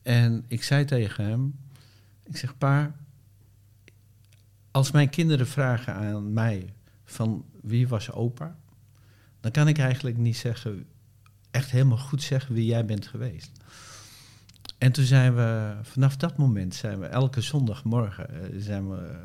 En 0.02 0.44
ik 0.48 0.62
zei 0.62 0.84
tegen 0.84 1.24
hem, 1.24 1.58
ik 2.24 2.36
zeg, 2.36 2.58
pa, 2.58 2.94
als 4.70 4.90
mijn 4.90 5.10
kinderen 5.10 5.46
vragen 5.46 5.94
aan 5.94 6.32
mij 6.32 6.72
van 7.04 7.44
wie 7.60 7.88
was 7.88 8.12
opa, 8.12 8.56
dan 9.40 9.50
kan 9.50 9.68
ik 9.68 9.78
eigenlijk 9.78 10.16
niet 10.16 10.36
zeggen, 10.36 10.86
echt 11.50 11.70
helemaal 11.70 11.98
goed 11.98 12.22
zeggen 12.22 12.54
wie 12.54 12.66
jij 12.66 12.84
bent 12.84 13.06
geweest. 13.06 13.50
En 14.78 14.92
toen 14.92 15.04
zijn 15.04 15.34
we, 15.34 15.76
vanaf 15.82 16.16
dat 16.16 16.36
moment 16.36 16.74
zijn 16.74 16.98
we 16.98 17.06
elke 17.06 17.40
zondagmorgen 17.40 18.30
eh, 18.30 18.60
zijn 18.60 18.90
we 18.90 19.16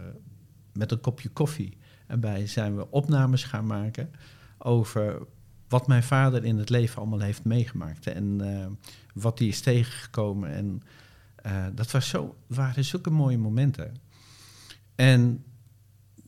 met 0.74 0.92
een 0.92 1.02
kopje 1.02 1.30
koffie 1.30 1.78
erbij 2.08 2.48
zijn 2.48 2.76
we 2.76 2.92
opnames 2.92 3.44
gaan 3.44 3.66
maken 3.66 4.10
over 4.58 5.22
wat 5.68 5.88
mijn 5.88 6.04
vader 6.04 6.46
in 6.46 6.58
het 6.58 6.70
leven 6.70 6.98
allemaal 6.98 7.20
heeft 7.20 7.44
meegemaakt 7.44 8.08
en 8.08 8.42
eh, 8.42 8.66
wat 9.14 9.40
hij 9.40 9.48
is 9.48 9.62
tegengekomen. 9.62 10.50
En 10.50 10.82
uh, 11.46 11.66
dat 11.76 11.92
was 11.92 12.10
zo, 12.10 12.36
waren 12.48 12.86
zulke 12.86 13.10
mooie 13.10 13.38
momenten. 13.38 13.96
En 14.96 15.44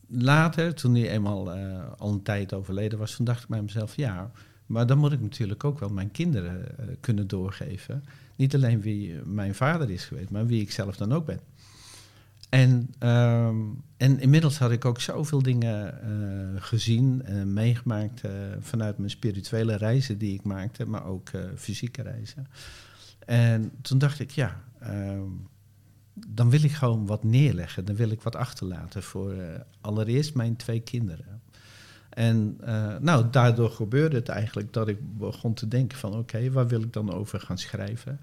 later, 0.08 0.76
toen 0.76 0.96
hij 0.96 1.10
eenmaal 1.10 1.58
uh, 1.58 1.84
al 1.98 2.12
een 2.12 2.24
tijd 2.24 2.54
overleden 2.54 3.00
was, 3.00 3.18
dacht 3.22 3.44
ik 3.44 3.50
bij 3.50 3.62
mezelf, 3.62 3.96
ja, 3.96 4.32
maar 4.66 4.88
dan 4.88 4.98
moet 4.98 5.12
ik 5.12 5.22
natuurlijk 5.22 5.64
ook 5.64 5.80
wel 5.80 5.90
mijn 5.90 6.12
kinderen 6.12 6.66
kunnen 7.00 7.28
doorgeven. 7.28 8.04
Niet 8.36 8.56
alleen 8.56 8.82
wie 8.82 9.22
mijn 9.26 9.56
vader 9.56 9.90
is 9.90 10.06
geweest, 10.06 10.30
maar 10.30 10.46
wie 10.46 10.62
ik 10.62 10.72
zelf 10.72 10.98
dan 10.98 11.14
ook 11.14 11.26
ben. 11.26 11.40
En, 12.56 12.94
um, 13.00 13.84
en 13.98 14.20
inmiddels 14.20 14.58
had 14.58 14.72
ik 14.72 14.86
ook 14.86 15.02
zoveel 15.02 15.42
dingen 15.42 16.00
uh, 16.08 16.62
gezien 16.62 17.26
en 17.26 17.54
meegemaakt 17.54 18.26
uh, 18.26 18.32
vanuit 18.60 18.98
mijn 18.98 19.10
spirituele 19.10 19.76
reizen 19.76 20.18
die 20.18 20.34
ik 20.34 20.44
maakte, 20.44 20.86
maar 20.86 21.06
ook 21.06 21.30
uh, 21.30 21.42
fysieke 21.56 22.02
reizen. 22.02 22.48
En 23.26 23.72
toen 23.82 23.98
dacht 23.98 24.20
ik, 24.20 24.32
ja, 24.32 24.62
um, 24.84 25.48
dan 26.28 26.50
wil 26.50 26.64
ik 26.64 26.72
gewoon 26.72 27.06
wat 27.06 27.24
neerleggen, 27.24 27.86
dan 27.86 27.96
wil 27.96 28.10
ik 28.10 28.22
wat 28.22 28.36
achterlaten 28.36 29.04
voor 29.04 29.36
allereerst 29.82 30.36
mijn 30.36 30.56
twee 30.56 30.80
kinderen. 30.80 31.42
En 32.10 32.58
nou, 33.00 33.26
daardoor 33.32 33.70
gebeurde 33.72 34.16
het 34.16 34.30
eigenlijk 34.30 34.74
dat 34.74 34.88
ik 34.88 35.18
begon 35.18 35.54
te 35.54 35.68
denken 35.68 35.98
van, 35.98 36.16
oké, 36.16 36.52
waar 36.52 36.68
wil 36.68 36.82
ik 36.82 36.94
dan 36.94 37.14
over 37.14 37.40
gaan 37.40 37.58
schrijven? 37.58 38.20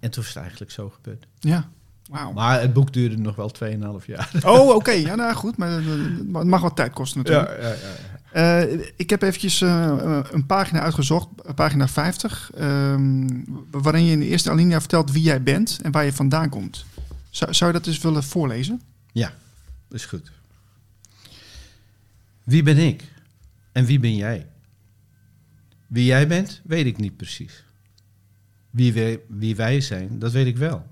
En 0.00 0.10
toen 0.10 0.22
is 0.22 0.28
het 0.28 0.38
eigenlijk 0.38 0.70
zo 0.70 0.90
gebeurd. 0.90 1.26
Ja, 1.38 1.68
Wow. 2.08 2.34
Maar 2.34 2.60
het 2.60 2.72
boek 2.72 2.92
duurde 2.92 3.16
nog 3.16 3.36
wel 3.36 3.52
2,5 4.00 4.06
jaar. 4.06 4.30
Oh, 4.44 4.60
oké. 4.60 4.74
Okay. 4.74 5.00
Ja, 5.00 5.14
nou 5.14 5.34
goed. 5.34 5.56
Maar 5.56 5.70
het 5.70 6.44
mag 6.44 6.60
wat 6.60 6.76
tijd 6.76 6.92
kosten 6.92 7.22
natuurlijk. 7.22 7.60
Ja, 7.60 7.68
ja, 7.68 7.74
ja. 7.74 8.14
Uh, 8.36 8.86
ik 8.96 9.10
heb 9.10 9.22
eventjes 9.22 9.60
uh, 9.60 10.20
een 10.30 10.46
pagina 10.46 10.80
uitgezocht, 10.80 11.54
pagina 11.54 11.88
50, 11.88 12.50
um, 12.60 13.44
waarin 13.70 14.04
je 14.04 14.12
in 14.12 14.18
de 14.18 14.26
eerste 14.26 14.50
alinea 14.50 14.80
vertelt 14.80 15.12
wie 15.12 15.22
jij 15.22 15.42
bent 15.42 15.78
en 15.82 15.92
waar 15.92 16.04
je 16.04 16.12
vandaan 16.12 16.48
komt. 16.48 16.84
Zou, 17.30 17.54
zou 17.54 17.72
je 17.72 17.78
dat 17.78 17.86
eens 17.86 17.98
willen 17.98 18.22
voorlezen? 18.22 18.82
Ja, 19.12 19.32
dat 19.88 19.98
is 19.98 20.04
goed. 20.04 20.32
Wie 22.44 22.62
ben 22.62 22.78
ik 22.78 23.04
en 23.72 23.84
wie 23.84 24.00
ben 24.00 24.16
jij? 24.16 24.46
Wie 25.86 26.04
jij 26.04 26.28
bent, 26.28 26.60
weet 26.64 26.86
ik 26.86 26.98
niet 26.98 27.16
precies. 27.16 27.64
Wie 28.70 28.92
wij, 28.92 29.20
wie 29.28 29.56
wij 29.56 29.80
zijn, 29.80 30.18
dat 30.18 30.32
weet 30.32 30.46
ik 30.46 30.56
wel. 30.56 30.86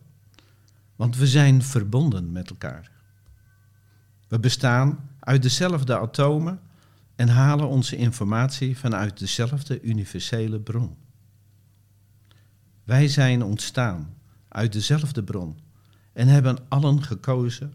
Want 0.96 1.16
we 1.16 1.26
zijn 1.26 1.62
verbonden 1.62 2.32
met 2.32 2.50
elkaar. 2.50 2.90
We 4.28 4.38
bestaan 4.38 5.10
uit 5.20 5.42
dezelfde 5.42 5.98
atomen 5.98 6.60
en 7.16 7.28
halen 7.28 7.68
onze 7.68 7.96
informatie 7.96 8.78
vanuit 8.78 9.18
dezelfde 9.18 9.82
universele 9.82 10.60
bron. 10.60 10.96
Wij 12.84 13.08
zijn 13.08 13.42
ontstaan 13.42 14.14
uit 14.48 14.72
dezelfde 14.72 15.22
bron 15.22 15.58
en 16.12 16.28
hebben 16.28 16.58
allen 16.68 17.02
gekozen 17.02 17.72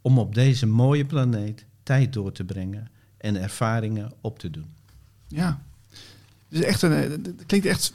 om 0.00 0.18
op 0.18 0.34
deze 0.34 0.66
mooie 0.66 1.06
planeet 1.06 1.64
tijd 1.82 2.12
door 2.12 2.32
te 2.32 2.44
brengen 2.44 2.88
en 3.16 3.36
ervaringen 3.36 4.12
op 4.20 4.38
te 4.38 4.50
doen. 4.50 4.74
Ja, 5.28 5.62
het, 6.48 6.58
is 6.58 6.62
echt 6.62 6.82
een, 6.82 6.92
het 6.92 7.46
klinkt 7.46 7.66
echt 7.66 7.94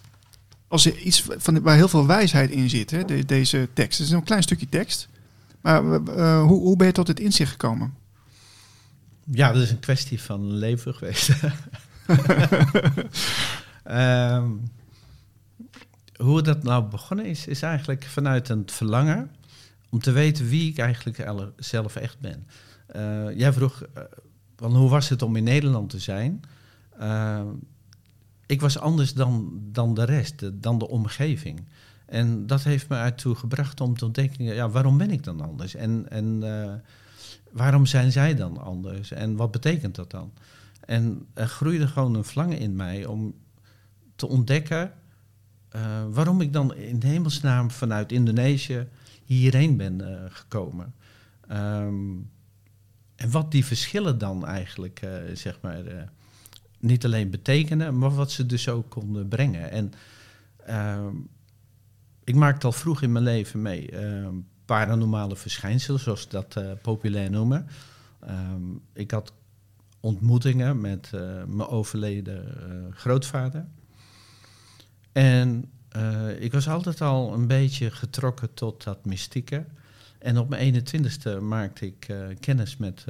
als 0.76 0.86
er 0.86 0.98
iets 0.98 1.26
van, 1.38 1.62
waar 1.62 1.76
heel 1.76 1.88
veel 1.88 2.08
wijsheid 2.08 2.50
in 2.50 2.70
zit, 2.70 2.92
hè, 2.92 3.06
de, 3.06 3.26
deze 3.26 3.70
tekst. 3.74 3.98
Het 3.98 4.08
is 4.08 4.14
een 4.14 4.24
klein 4.24 4.44
stukje 4.44 4.70
tekst. 4.70 5.10
Maar 5.62 5.84
uh, 5.84 6.42
hoe, 6.42 6.60
hoe 6.60 6.76
ben 6.76 6.88
je 6.88 6.94
tot 6.94 7.08
het 7.08 7.20
inzicht 7.20 7.52
gekomen? 7.52 7.94
Ja, 9.24 9.52
dat 9.52 9.62
is 9.62 9.72
een 9.72 9.80
kwestie 9.80 10.22
van 10.22 10.54
leven 10.54 10.96
geweest. 10.96 11.30
um, 13.86 14.64
hoe 16.28 16.42
dat 16.42 16.64
nou 16.64 16.84
begonnen 16.84 17.26
is, 17.26 17.48
is 17.48 17.62
eigenlijk 17.62 18.04
vanuit 18.04 18.50
een 18.50 18.64
verlangen 18.66 19.32
om 19.90 20.00
te 20.00 20.12
weten 20.12 20.48
wie 20.48 20.70
ik 20.70 20.78
eigenlijk 20.78 21.34
zelf 21.58 21.96
echt 21.96 22.20
ben. 22.20 22.48
Uh, 22.96 23.38
jij 23.38 23.54
vroeg, 23.54 23.82
uh, 23.98 24.04
van 24.56 24.76
hoe 24.76 24.90
was 24.90 25.10
het 25.10 25.22
om 25.22 25.36
in 25.36 25.44
Nederland 25.44 25.90
te 25.90 26.00
zijn? 26.00 26.42
Ik 28.46 28.62
was 28.62 28.80
anders 28.80 29.14
dan, 29.14 29.60
dan 29.72 29.94
de 29.94 30.04
rest, 30.04 30.62
dan 30.62 30.80
de 30.80 30.88
omgeving. 30.88 31.68
En 32.06 32.48
dat 32.48 32.64
heeft 32.64 32.90
me 32.90 32.96
ertoe 32.96 33.36
gebracht 33.36 33.82
om 33.82 33.98
te 33.98 34.12
denken, 34.12 34.44
ja, 34.44 34.70
waarom 34.70 34.98
ben 34.98 35.12
ik 35.12 35.24
dan 35.24 35.42
anders? 35.42 35.76
En, 35.76 36.06
en 36.10 36.42
uh, 36.44 36.74
waarom 37.52 37.86
zijn 37.86 38.12
zij 38.12 38.36
dan 38.36 38.58
anders? 38.58 39.12
En 39.12 39.36
wat 39.36 39.52
betekent 39.52 39.96
dat 39.96 40.12
dan? 40.12 40.34
En 40.80 41.26
er 41.34 41.48
groeide 41.48 41.88
gewoon 41.88 42.16
een 42.16 42.24
verlangen 42.24 42.58
in 42.58 42.76
mij 42.76 43.06
om 43.06 43.36
te 44.16 44.28
ontdekken 44.28 44.92
uh, 45.76 45.82
waarom 46.10 46.42
ik 46.42 46.54
dan 46.54 46.76
in 46.76 47.02
hemelsnaam 47.04 47.72
vanuit 47.72 48.12
Indonesië 48.12 48.88
hierheen 49.24 49.78
ben 49.78 50.02
gekomen. 50.32 50.94
Um, 51.52 52.30
en 53.16 53.32
wat 53.32 53.52
die 53.52 53.66
verschillen 53.66 54.18
dan 54.18 54.46
eigenlijk, 54.46 55.08
zeg 55.34 55.58
maar 55.62 56.10
niet 56.86 57.06
alleen 57.06 57.30
betekenen, 57.30 57.98
maar 57.98 58.16
wat 58.16 58.32
ze 58.32 58.46
dus 58.46 58.70
ook 58.70 58.90
konden 58.90 59.28
brengen. 59.28 59.72
En 59.72 59.94
uh, 60.70 61.08
ik 62.24 62.36
maakte 62.36 62.66
al 62.66 62.72
vroeg 62.72 63.02
in 63.02 63.12
mijn 63.12 63.24
leven 63.24 63.62
mee 63.62 63.92
uh, 63.92 64.28
paranormale 64.66 65.36
verschijnselen, 65.36 66.00
zoals 66.00 66.22
ze 66.22 66.30
dat 66.30 66.56
uh, 66.58 66.72
populair 66.82 67.30
noemen. 67.30 67.68
Ehm, 68.20 68.62
ik 68.94 69.12
had 69.12 69.34
ontmoetingen 70.00 70.82
met 70.82 71.10
eh, 71.14 71.44
mijn 71.44 71.68
overleden 71.68 72.56
grootvader. 72.92 73.66
En 75.12 75.70
ik 76.40 76.52
was 76.52 76.68
altijd 76.68 77.02
al 77.02 77.34
een 77.34 77.48
beetje 77.48 77.92
getrokken 77.92 78.54
tot 78.54 78.84
dat 78.84 79.06
mystieke. 79.06 79.66
En 80.20 80.38
op 80.38 80.50
mijn 80.50 80.86
21ste 80.86 81.42
maakte 81.42 81.86
ik 81.86 82.14
kennis 82.40 82.78
met 82.78 83.06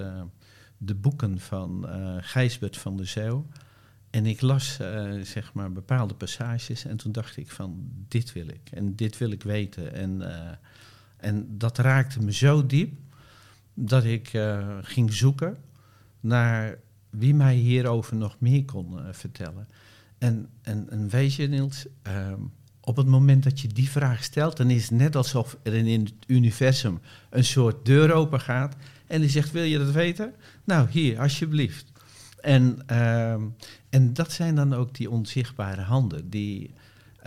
de 0.78 0.96
boeken 0.96 1.40
van 1.40 1.86
uh, 1.86 2.16
Gijsbert 2.20 2.78
van 2.78 2.98
der 2.98 3.08
Zeeuw. 3.08 3.46
En 4.16 4.26
ik 4.26 4.42
las 4.42 4.78
uh, 4.82 5.22
zeg 5.22 5.54
maar 5.54 5.72
bepaalde 5.72 6.14
passages 6.14 6.86
en 6.86 6.98
toen 6.98 7.12
dacht 7.12 7.38
ik 7.38 7.52
van 7.52 7.90
dit 8.08 8.34
wil 8.34 8.48
ik 8.48 8.70
en 8.72 8.96
dit 8.96 9.18
wil 9.18 9.32
ik 9.32 9.44
weten. 9.44 9.94
En, 9.94 10.22
uh, 10.22 10.50
en 11.18 11.58
dat 11.58 11.78
raakte 11.78 12.22
me 12.22 12.34
zo 12.34 12.66
diep 12.66 12.98
dat 13.74 14.04
ik 14.04 14.34
uh, 14.34 14.78
ging 14.82 15.14
zoeken 15.14 15.58
naar 16.20 16.78
wie 17.10 17.34
mij 17.34 17.56
hierover 17.56 18.16
nog 18.16 18.36
meer 18.40 18.66
kon 18.66 19.00
vertellen. 19.12 19.68
En, 20.18 20.50
en, 20.62 20.90
en 20.90 21.10
weet 21.10 21.34
je 21.34 21.48
Niels, 21.48 21.86
ehm, 22.02 22.40
op 22.82 22.96
het 22.96 23.08
moment 23.08 23.44
dat 23.44 23.60
je 23.60 23.68
die 23.68 23.90
vraag 23.90 24.24
stelt, 24.24 24.58
dan 24.58 24.70
is 24.70 24.82
het 24.82 24.98
net 24.98 25.16
alsof 25.16 25.58
er 25.64 25.74
in 25.74 26.04
het 26.04 26.14
universum 26.28 27.00
een 27.30 27.46
soort 27.46 27.86
deur 27.86 28.14
open 28.14 28.42
gaat 28.42 28.76
en 29.08 29.22
die 29.22 29.30
zegt 29.30 29.52
wil 29.52 29.64
je 29.64 29.78
dat 29.78 29.92
weten? 29.92 30.34
Nou 30.64 30.90
hier, 30.90 31.20
alsjeblieft. 31.20 31.94
En, 32.46 32.80
uh, 32.92 33.32
en 33.90 34.14
dat 34.14 34.32
zijn 34.32 34.56
dan 34.56 34.74
ook 34.74 34.96
die 34.96 35.10
onzichtbare 35.10 35.82
handen, 35.82 36.30
die 36.30 36.74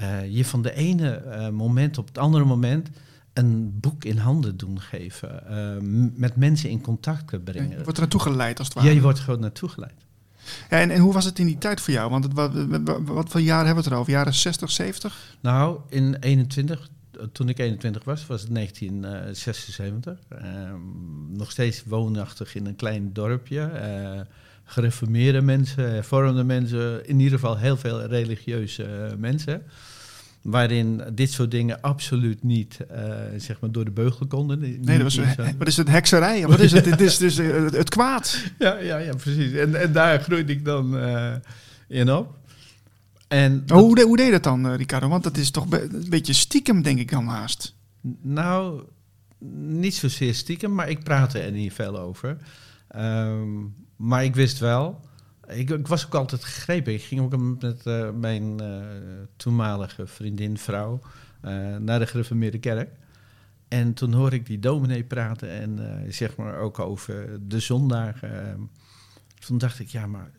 uh, 0.01 0.37
je 0.37 0.45
van 0.45 0.63
de 0.63 0.75
ene 0.75 1.23
uh, 1.27 1.49
moment 1.49 1.99
op 1.99 2.07
het 2.07 2.19
andere 2.19 2.45
moment 2.45 2.89
een 3.33 3.81
boek 3.81 4.05
in 4.05 4.17
handen 4.17 4.57
doen 4.57 4.81
geven, 4.81 5.43
uh, 5.51 6.11
met 6.15 6.37
mensen 6.37 6.71
in 6.71 6.81
contact 6.81 7.45
brengen. 7.45 7.71
je 7.71 7.75
wordt 7.75 7.93
er 7.93 8.01
naartoe 8.01 8.21
geleid 8.21 8.59
als 8.59 8.67
het 8.67 8.77
ware. 8.77 8.89
Ja, 8.89 8.95
je 8.95 9.01
wordt 9.01 9.19
gewoon 9.19 9.41
naartoe 9.41 9.69
geleid. 9.69 10.05
Ja, 10.71 10.81
en, 10.81 10.91
en 10.91 11.01
hoe 11.01 11.13
was 11.13 11.25
het 11.25 11.39
in 11.39 11.47
die 11.47 11.59
tijd 11.59 11.81
voor 11.81 11.95
jou? 11.95 12.11
Want 12.11 12.25
het, 12.25 12.33
wat, 12.33 12.53
wat, 12.85 13.01
wat 13.05 13.29
voor 13.29 13.41
jaren 13.41 13.67
hebben 13.67 13.85
we 13.85 13.91
het 13.91 13.99
erover? 13.99 14.13
Jaren 14.13 14.35
60, 14.35 14.71
70? 14.71 15.37
Nou, 15.41 15.81
in 15.89 16.17
21, 16.21 16.89
toen 17.33 17.49
ik 17.49 17.59
21 17.59 18.05
was, 18.05 18.27
was 18.27 18.41
het 18.41 18.55
1976. 18.55 20.19
Ehm, 20.29 20.81
nog 21.37 21.51
steeds 21.51 21.85
woonachtig 21.85 22.55
in 22.55 22.67
een 22.67 22.77
klein 22.77 23.13
dorpje 23.13 23.71
gereformeerde 24.69 25.41
mensen, 25.41 25.91
hervormde 25.93 26.45
mensen, 26.45 27.07
in 27.09 27.21
ieder 27.21 27.39
geval 27.39 27.59
heel 27.59 27.77
veel 27.77 28.03
religieuze 28.03 28.83
uh, 28.83 29.17
mensen. 29.19 29.63
Waarin 30.43 31.03
dit 31.13 31.33
soort 31.33 31.51
dingen 31.51 31.81
absoluut 31.81 32.43
niet 32.43 32.79
uh, 32.93 32.99
zeg 33.37 33.61
maar 33.61 33.71
door 33.71 33.85
de 33.85 33.91
beugel 33.91 34.27
konden. 34.27 34.61
Nee, 34.61 34.99
dat 34.99 35.03
was, 35.03 35.37
wat 35.59 35.67
is 35.67 35.77
het, 35.77 35.89
hekserij? 35.89 36.47
Wat 36.47 36.61
is 36.61 36.73
het? 36.73 36.85
Het 36.85 37.01
is 37.01 37.17
dus 37.17 37.39
uh, 37.39 37.71
het 37.71 37.89
kwaad. 37.89 38.43
Ja, 38.59 38.79
ja, 38.79 38.99
ja 38.99 39.15
precies. 39.15 39.53
En, 39.53 39.81
en 39.81 39.93
daar 39.93 40.21
groeide 40.21 40.53
ik 40.53 40.65
dan 40.65 40.99
in 41.89 42.13
op. 42.13 42.37
En 43.29 43.65
oh, 43.67 43.79
hoe, 43.79 43.95
de, 43.95 44.03
hoe 44.03 44.17
deed 44.17 44.31
dat 44.31 44.43
dan, 44.43 44.75
Ricardo? 44.75 45.09
Want 45.09 45.23
dat 45.23 45.37
is 45.37 45.51
toch 45.51 45.71
een 45.71 46.07
beetje 46.09 46.33
stiekem, 46.33 46.83
denk 46.83 46.99
ik 46.99 47.11
dan 47.11 47.27
haast. 47.27 47.75
Nou, 48.23 48.83
niet 49.59 49.95
zozeer 49.95 50.35
stiekem, 50.35 50.75
maar 50.75 50.89
ik 50.91 51.05
praatte 51.05 51.39
er 51.39 51.53
niet 51.53 51.73
veel 51.73 51.99
over. 51.99 52.37
Ehm, 52.89 53.65
maar 53.99 54.25
ik 54.25 54.35
wist 54.35 54.59
wel, 54.59 55.00
ik, 55.47 55.71
ik, 55.71 55.87
was 55.87 56.07
ook 56.07 56.14
altijd 56.14 56.45
gegrepen. 56.45 56.93
Ik 56.93 57.02
ging 57.02 57.21
ook 57.21 57.61
met 57.61 57.87
uh, 57.87 58.11
mijn 58.11 58.62
uh, 58.62 58.87
toenmalige 59.37 60.07
vriendin, 60.07 60.59
vrouw, 60.59 61.00
uh, 61.45 61.76
naar 61.76 61.99
de 61.99 62.07
gereformeerde 62.07 62.59
kerk. 62.59 62.90
En 63.69 63.95
toen 63.95 64.12
hoorde 64.12 64.37
ik 64.37 64.47
die 64.47 64.59
dominee 64.59 65.05
praten 65.05 65.50
en 65.50 66.05
zeg 66.12 66.37
maar 66.37 66.59
ook 66.59 66.78
over 66.78 67.38
de 67.49 67.61
zondagen. 67.61 68.47
Ehm, 68.47 68.61
toen 69.47 69.59
dacht 69.59 69.78
ik, 69.78 69.88
ja, 69.88 70.07
maar 70.07 70.31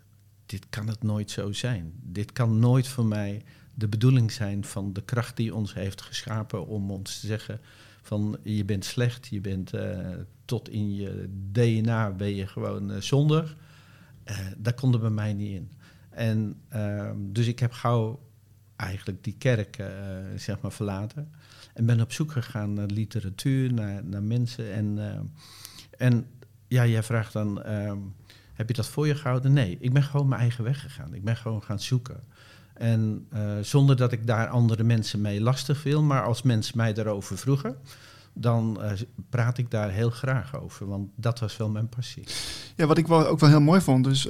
dit 0.46 0.66
kan 0.70 0.88
het 0.88 1.04
nooit 1.04 1.32
zo 1.32 1.52
zijn. 1.52 1.94
Dit 2.02 2.32
kan 2.32 2.60
nooit 2.60 2.88
voor 2.88 3.06
mij 3.06 3.44
de 3.74 3.88
bedoeling 3.88 4.32
zijn 4.32 4.66
van 4.66 4.94
de 4.94 5.02
kracht 5.02 5.38
die 5.38 5.56
ons 5.56 5.74
heeft 5.74 6.02
geschapen 6.02 6.68
om 6.68 6.92
ons 6.92 7.20
te 7.20 7.28
zeggen 7.28 7.60
van 8.02 8.38
je 8.44 8.66
bent 8.66 8.86
slecht, 8.86 9.28
je 9.28 9.42
bent 9.42 9.72
tot 10.46 10.70
in 10.70 10.96
je 10.96 11.30
DNA 11.52 12.12
ben 12.12 12.36
je 12.36 12.48
gewoon 12.48 13.02
zondig. 13.02 13.56
Uh, 14.26 14.38
daar 14.58 14.74
kon 14.74 14.94
er 14.94 15.00
bij 15.00 15.10
mij 15.10 15.34
niet 15.34 15.52
in. 15.52 15.72
En 16.10 16.62
uh, 16.76 17.12
dus 17.18 17.48
ik 17.48 17.60
heb 17.60 17.72
gauw 17.72 18.20
eigenlijk 18.76 19.24
die 19.24 19.36
kerk 19.38 19.84
zeg 20.36 20.62
maar 20.62 20.72
verlaten. 20.72 21.32
En 21.74 21.86
ben 21.86 22.02
op 22.02 22.12
zoek 22.12 22.32
gegaan 22.32 22.74
naar 22.74 22.86
literatuur, 22.86 23.74
naar, 23.74 24.06
naar 24.06 24.24
mensen. 24.24 24.74
En, 24.74 25.00
en 25.98 26.28
ja, 26.70 26.86
jij 26.86 27.04
vraagt 27.04 27.34
dan, 27.34 27.64
ehm, 27.64 27.98
heb 28.54 28.68
je 28.68 28.74
dat 28.74 28.88
voor 28.88 29.08
je 29.08 29.16
gehouden? 29.16 29.54
Nee, 29.54 29.78
ik 29.80 29.94
ben 29.94 30.04
gewoon 30.04 30.28
mijn 30.28 30.42
eigen 30.42 30.64
weg 30.64 30.82
gegaan. 30.82 31.14
Ik 31.14 31.24
ben 31.24 31.38
gewoon 31.38 31.64
gaan 31.64 31.80
zoeken. 31.80 32.24
En 32.80 33.28
zonder 33.62 33.96
dat 33.96 34.12
ik 34.12 34.28
daar 34.28 34.48
andere 34.48 34.84
mensen 34.84 35.22
mee 35.22 35.42
lastig 35.42 35.78
viel, 35.78 36.04
maar 36.04 36.24
als 36.24 36.42
mensen 36.42 36.78
mij 36.78 36.94
daarover 36.94 37.38
vroegen, 37.38 37.76
dan 38.34 38.78
uh, 38.82 38.92
praat 39.30 39.58
ik 39.58 39.72
daar 39.72 39.92
heel 39.92 40.10
graag 40.10 40.62
over. 40.62 40.88
Want 40.88 41.10
dat 41.16 41.40
was 41.40 41.58
wel 41.58 41.70
mijn 41.70 41.90
passie. 41.90 42.24
Ja, 42.76 42.86
wat 42.86 42.98
ik 42.98 43.08
wel, 43.08 43.28
ook 43.28 43.40
wel 43.40 43.50
heel 43.50 43.62
mooi 43.62 43.82
vond. 43.82 44.04
Dus 44.04 44.24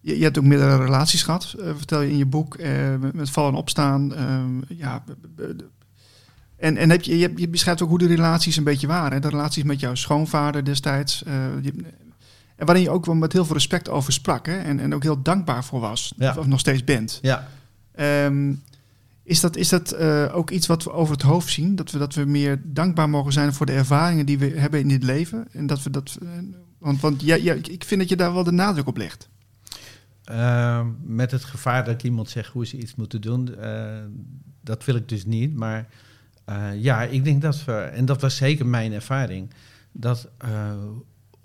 je, 0.00 0.22
hebt 0.22 0.38
ook 0.38 0.44
meerdere 0.44 0.76
relaties 0.76 1.22
gehad, 1.22 1.54
uh, 1.58 1.64
vertel 1.76 2.00
je 2.00 2.10
in 2.10 2.16
je 2.16 2.26
boek. 2.26 2.58
Met, 3.00 3.12
met 3.12 3.30
vallen 3.30 3.52
en 3.52 3.58
opstaan. 3.58 4.18
Um, 4.18 4.62
ja, 4.68 5.04
en, 6.56 6.76
en 6.76 6.90
heb 6.90 7.02
je, 7.02 7.18
je, 7.36 7.48
beschrijft 7.48 7.82
ook 7.82 7.88
hoe 7.88 7.98
de 7.98 8.06
relaties 8.06 8.56
een 8.56 8.64
beetje 8.64 8.86
waren. 8.86 9.12
Hè? 9.12 9.20
De 9.20 9.28
relaties 9.28 9.62
met 9.62 9.80
jouw 9.80 9.94
schoonvader 9.94 10.64
destijds. 10.64 11.24
En 12.62 12.68
waarin 12.68 12.84
je 12.86 12.90
ook 12.90 13.06
wel 13.06 13.14
met 13.14 13.32
heel 13.32 13.44
veel 13.44 13.54
respect 13.54 13.88
over 13.88 14.12
sprak. 14.12 14.46
Hè? 14.46 14.56
En, 14.56 14.80
en 14.80 14.94
ook 14.94 15.02
heel 15.02 15.22
dankbaar 15.22 15.64
voor 15.64 15.80
was. 15.80 16.12
Ja. 16.16 16.34
Of, 16.38 16.46
nog 16.46 16.60
steeds 16.60 16.84
bent. 16.84 17.18
Ja. 17.22 17.48
Um, 18.24 18.62
is 19.22 19.40
dat, 19.40 19.56
is 19.56 19.68
dat 19.68 19.94
uh, 20.00 20.36
ook 20.36 20.50
iets 20.50 20.66
wat 20.66 20.84
we 20.84 20.92
over 20.92 21.14
het 21.14 21.22
hoofd 21.22 21.52
zien? 21.52 21.76
Dat 21.76 21.90
we, 21.90 21.98
dat 21.98 22.14
we 22.14 22.24
meer 22.24 22.60
dankbaar 22.64 23.10
mogen 23.10 23.32
zijn 23.32 23.52
voor 23.52 23.66
de 23.66 23.72
ervaringen 23.72 24.26
die 24.26 24.38
we 24.38 24.46
hebben 24.46 24.80
in 24.80 24.88
dit 24.88 25.02
leven? 25.02 25.48
En 25.52 25.66
dat 25.66 25.82
we 25.82 25.90
dat. 25.90 26.18
Uh, 26.22 26.28
want 26.78 27.00
want 27.00 27.22
ja, 27.22 27.34
ja, 27.34 27.54
ik 27.54 27.84
vind 27.84 28.00
dat 28.00 28.08
je 28.08 28.16
daar 28.16 28.32
wel 28.32 28.44
de 28.44 28.52
nadruk 28.52 28.86
op 28.86 28.96
legt. 28.96 29.28
Uh, 30.30 30.86
met 31.02 31.30
het 31.30 31.44
gevaar 31.44 31.84
dat 31.84 32.02
iemand 32.02 32.30
zegt 32.30 32.52
hoe 32.52 32.66
ze 32.66 32.76
iets 32.76 32.94
moeten 32.94 33.20
doen, 33.20 33.54
dat 34.60 34.84
wil 34.84 34.94
ik 34.94 35.08
dus 35.08 35.24
niet. 35.24 35.54
Maar 35.54 35.88
ja, 36.76 37.02
ik 37.02 37.24
denk 37.24 37.42
dat 37.42 37.64
we, 37.64 37.72
en 37.72 38.04
dat 38.04 38.20
was 38.20 38.36
zeker 38.36 38.66
mijn 38.66 38.92
ervaring, 38.92 39.50
dat 39.92 40.28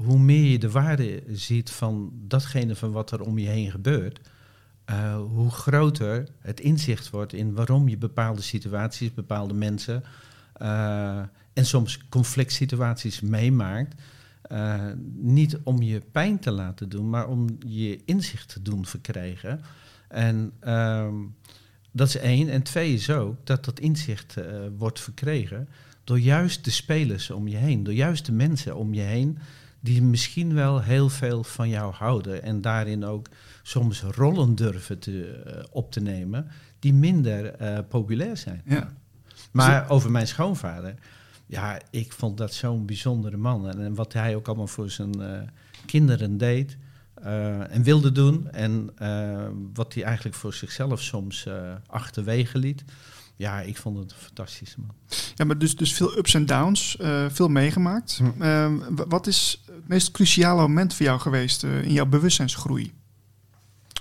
hoe 0.04 0.20
meer 0.20 0.51
je 0.51 0.60
de 0.60 0.72
waarde 0.72 1.24
ziet 1.27 1.70
van 1.70 2.12
datgene 2.13 2.75
van 2.75 2.92
wat 2.92 3.12
er 3.12 3.22
om 3.22 3.38
je 3.38 3.48
heen 3.48 3.72
gebeurt, 3.72 4.20
uh, 4.89 5.18
hoe 5.18 5.51
groter 5.51 6.27
het 6.39 6.60
inzicht 6.60 7.10
wordt 7.10 7.33
in 7.33 7.53
waarom 7.53 7.90
je 7.90 7.98
bepaalde 7.98 8.42
situaties, 8.42 9.14
bepaalde 9.14 9.53
mensen 9.53 10.03
uh, 10.62 11.18
en 11.53 11.66
soms 11.66 12.07
conflict 12.10 12.53
situaties 12.53 13.22
meemaakt. 13.22 14.01
Uh, 14.51 14.83
niet 15.14 15.57
om 15.64 15.81
je 15.81 16.01
pijn 16.12 16.40
te 16.40 16.51
laten 16.51 16.90
doen, 16.90 17.10
maar 17.10 17.27
om 17.27 17.48
je 17.66 18.01
inzicht 18.05 18.50
te 18.50 18.62
doen 18.62 18.86
verkrijgen. 18.86 19.62
En 20.07 20.51
ehm, 20.60 21.16
dat 21.92 22.07
is 22.07 22.18
één. 22.18 22.50
En 22.50 22.64
twee 22.64 22.94
is 22.94 23.10
ook 23.10 23.36
dat 23.46 23.66
dat 23.66 23.79
inzicht 23.79 24.36
wordt 24.77 25.00
verkregen 25.00 25.68
door 26.03 26.20
juist 26.20 26.64
de 26.66 26.72
spelers 26.72 27.29
om 27.29 27.48
je 27.48 27.57
heen, 27.57 27.83
door 27.83 27.94
juist 27.94 28.25
de 28.25 28.31
mensen 28.31 28.75
om 28.75 28.94
je 28.94 29.01
heen, 29.01 29.38
die 29.79 30.01
misschien 30.01 30.53
wel 30.53 30.81
heel 30.81 31.09
veel 31.09 31.44
van 31.44 31.70
jou 31.70 31.94
houden 31.94 32.44
en 32.44 32.61
daarin 32.61 33.05
ook 33.05 33.27
soms 33.68 34.01
rollen 34.01 34.55
durven 34.55 35.00
te, 35.00 35.44
uh, 35.48 35.63
op 35.72 35.92
te 35.92 36.00
nemen 36.00 36.48
die 36.79 36.94
minder 36.94 37.61
uh, 37.61 37.79
populair 37.90 38.37
zijn. 38.37 38.61
Ja. 38.66 38.94
Maar 39.51 39.90
over 39.90 40.11
mijn 40.11 40.27
schoonvader, 40.27 40.96
ja, 41.46 41.81
ik 41.90 42.13
vond 42.13 42.37
dat 42.37 42.53
zo'n 42.53 42.85
bijzondere 42.85 43.37
man. 43.37 43.70
En, 43.70 43.79
en, 43.79 43.96
wat 43.96 44.13
hij 44.13 44.35
ook 44.35 44.48
allemaal 44.48 44.68
voor 44.68 44.90
zijn 44.90 45.22
uh, 45.22 45.40
kinderen 45.85 46.37
deed 46.37 46.77
en 47.70 47.83
wilde 47.83 48.11
doen. 48.11 48.51
En 48.51 48.90
wat 49.74 49.94
hij 49.94 50.03
eigenlijk 50.03 50.35
voor 50.35 50.53
zichzelf 50.53 51.01
soms 51.01 51.48
achterwege 51.87 52.57
liet. 52.57 52.83
Ja, 53.35 53.61
ik 53.61 53.77
vond 53.77 53.98
het 53.98 54.11
een 54.11 54.18
fantastische 54.18 54.79
man. 54.79 54.96
Ja, 55.35 55.46
maar 55.46 55.57
dus, 55.57 55.75
dus 55.75 55.94
veel 55.94 56.18
ups 56.18 56.33
en 56.33 56.46
downs, 56.46 56.98
veel 57.29 57.48
meegemaakt. 57.48 58.18
Hm. 58.18 58.42
Ehm, 58.42 58.79
wat 59.07 59.27
is 59.27 59.63
het 59.77 59.87
meest 59.87 60.11
cruciale 60.11 60.61
moment 60.61 60.94
voor 60.94 61.05
jou 61.05 61.20
geweest 61.20 61.63
in 61.63 61.92
jouw 61.92 62.05
bewustzijnsgroei? 62.05 62.94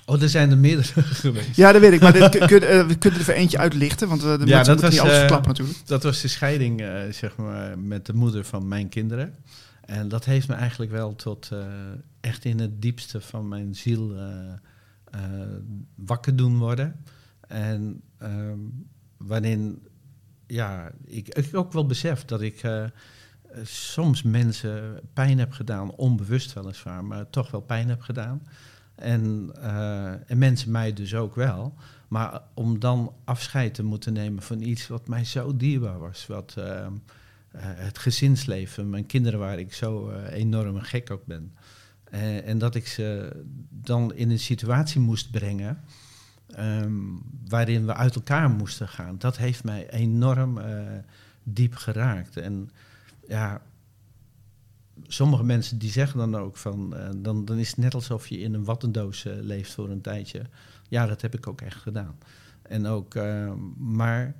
Oh, 0.06 0.22
er 0.22 0.28
zijn 0.28 0.50
er 0.50 0.58
meerdere 0.58 1.02
geweest. 1.24 1.56
Ja, 1.56 1.72
dat 1.72 1.80
weet 1.80 1.92
ik. 1.92 2.00
Maar 2.00 2.12
dit, 2.12 2.44
kun, 2.46 2.62
uh, 2.72 2.86
we 2.86 2.98
kunnen 2.98 3.20
er 3.20 3.24
even 3.24 3.34
eentje 3.34 3.58
uitlichten, 3.58 4.08
want 4.08 4.24
uh, 4.24 4.38
de 4.38 4.46
ja, 4.46 4.62
dat 4.62 4.80
was, 4.80 4.90
niet 4.90 5.00
alles 5.00 5.18
verklappen 5.18 5.48
natuurlijk. 5.48 5.78
Dat 5.84 6.02
was 6.02 6.20
de 6.20 6.28
scheiding, 6.28 6.84
zeg 7.10 7.36
maar, 7.36 7.78
met 7.78 8.06
de 8.06 8.14
moeder 8.14 8.44
van 8.44 8.68
mijn 8.68 8.88
kinderen. 8.88 9.34
En 9.80 10.08
dat 10.08 10.24
heeft 10.24 10.48
me 10.48 10.54
eigenlijk 10.54 10.90
wel 10.90 11.14
tot 11.14 11.50
echt 12.20 12.44
in 12.44 12.60
het 12.60 12.82
diepste 12.82 13.20
van 13.20 13.48
mijn 13.48 13.74
ziel 13.74 14.14
wakker 15.94 16.36
doen 16.36 16.58
worden. 16.58 17.04
En 17.48 18.00
ehm, 18.18 18.58
waarin, 19.16 19.82
ja, 20.46 20.90
ik, 21.04 21.28
ik, 21.28 21.56
ook 21.56 21.72
wel 21.72 21.86
besef 21.86 22.24
dat 22.24 22.40
ik 22.40 22.62
soms 23.62 24.22
mensen 24.22 25.00
pijn 25.12 25.38
heb 25.38 25.52
gedaan, 25.52 25.90
onbewust 25.90 26.52
weliswaar, 26.52 27.04
maar 27.04 27.30
toch 27.30 27.50
wel 27.50 27.60
pijn 27.60 27.88
heb 27.88 28.00
gedaan. 28.00 28.42
En, 28.94 29.52
uh, 29.58 30.30
en 30.30 30.38
mensen 30.38 30.70
mij 30.70 30.92
dus 30.92 31.14
ook 31.14 31.34
wel. 31.34 31.74
Maar 32.08 32.40
om 32.54 32.78
dan 32.78 33.12
afscheid 33.24 33.74
te 33.74 33.82
moeten 33.82 34.12
nemen 34.12 34.42
van 34.42 34.60
iets 34.60 34.86
wat 34.86 35.08
mij 35.08 35.24
zo 35.24 35.56
dierbaar 35.56 35.98
was. 35.98 36.26
Wat 36.26 36.54
uh, 36.58 36.86
het 37.60 37.98
gezinsleven, 37.98 38.90
mijn 38.90 39.06
kinderen 39.06 39.38
waar 39.38 39.58
ik 39.58 39.74
zo 39.74 40.10
enorm 40.30 40.80
gek 40.80 41.10
op 41.10 41.22
ben. 41.24 41.54
en 42.44 42.58
dat 42.58 42.74
ik 42.74 42.86
ze 42.86 43.36
dan 43.70 44.14
in 44.14 44.30
een 44.30 44.38
situatie 44.38 45.00
moest 45.00 45.30
brengen 45.30 45.80
um, 46.58 47.22
waarin 47.48 47.86
we 47.86 47.94
uit 47.94 48.14
elkaar 48.14 48.50
moesten 48.50 48.88
gaan. 48.88 49.18
Dat 49.18 49.36
heeft 49.36 49.64
mij 49.64 49.90
enorm 49.90 50.60
diep 51.42 51.74
geraakt. 51.74 52.36
En 52.36 52.70
ja, 53.28 53.62
sommige 55.06 55.44
mensen 55.44 55.78
die 55.78 55.90
zeggen 55.90 56.18
dan 56.18 56.36
ook 56.36 56.56
van, 56.56 56.94
uh, 56.94 57.08
dan, 57.16 57.44
dan 57.44 57.58
is 57.58 57.68
het 57.68 57.76
net 57.76 57.94
alsof 57.94 58.26
je 58.26 58.38
in 58.38 58.54
een 58.54 58.64
wattendoos 58.64 59.24
uh, 59.24 59.32
leeft 59.40 59.72
voor 59.72 59.90
een 59.90 60.00
tijdje. 60.00 60.42
Ja, 60.88 61.06
dat 61.06 61.22
heb 61.22 61.34
ik 61.34 61.46
ook 61.46 61.60
echt 61.60 61.80
gedaan. 61.80 62.18
En 62.62 62.86
ook, 62.86 63.14
uh, 63.14 63.52
maar 63.76 64.34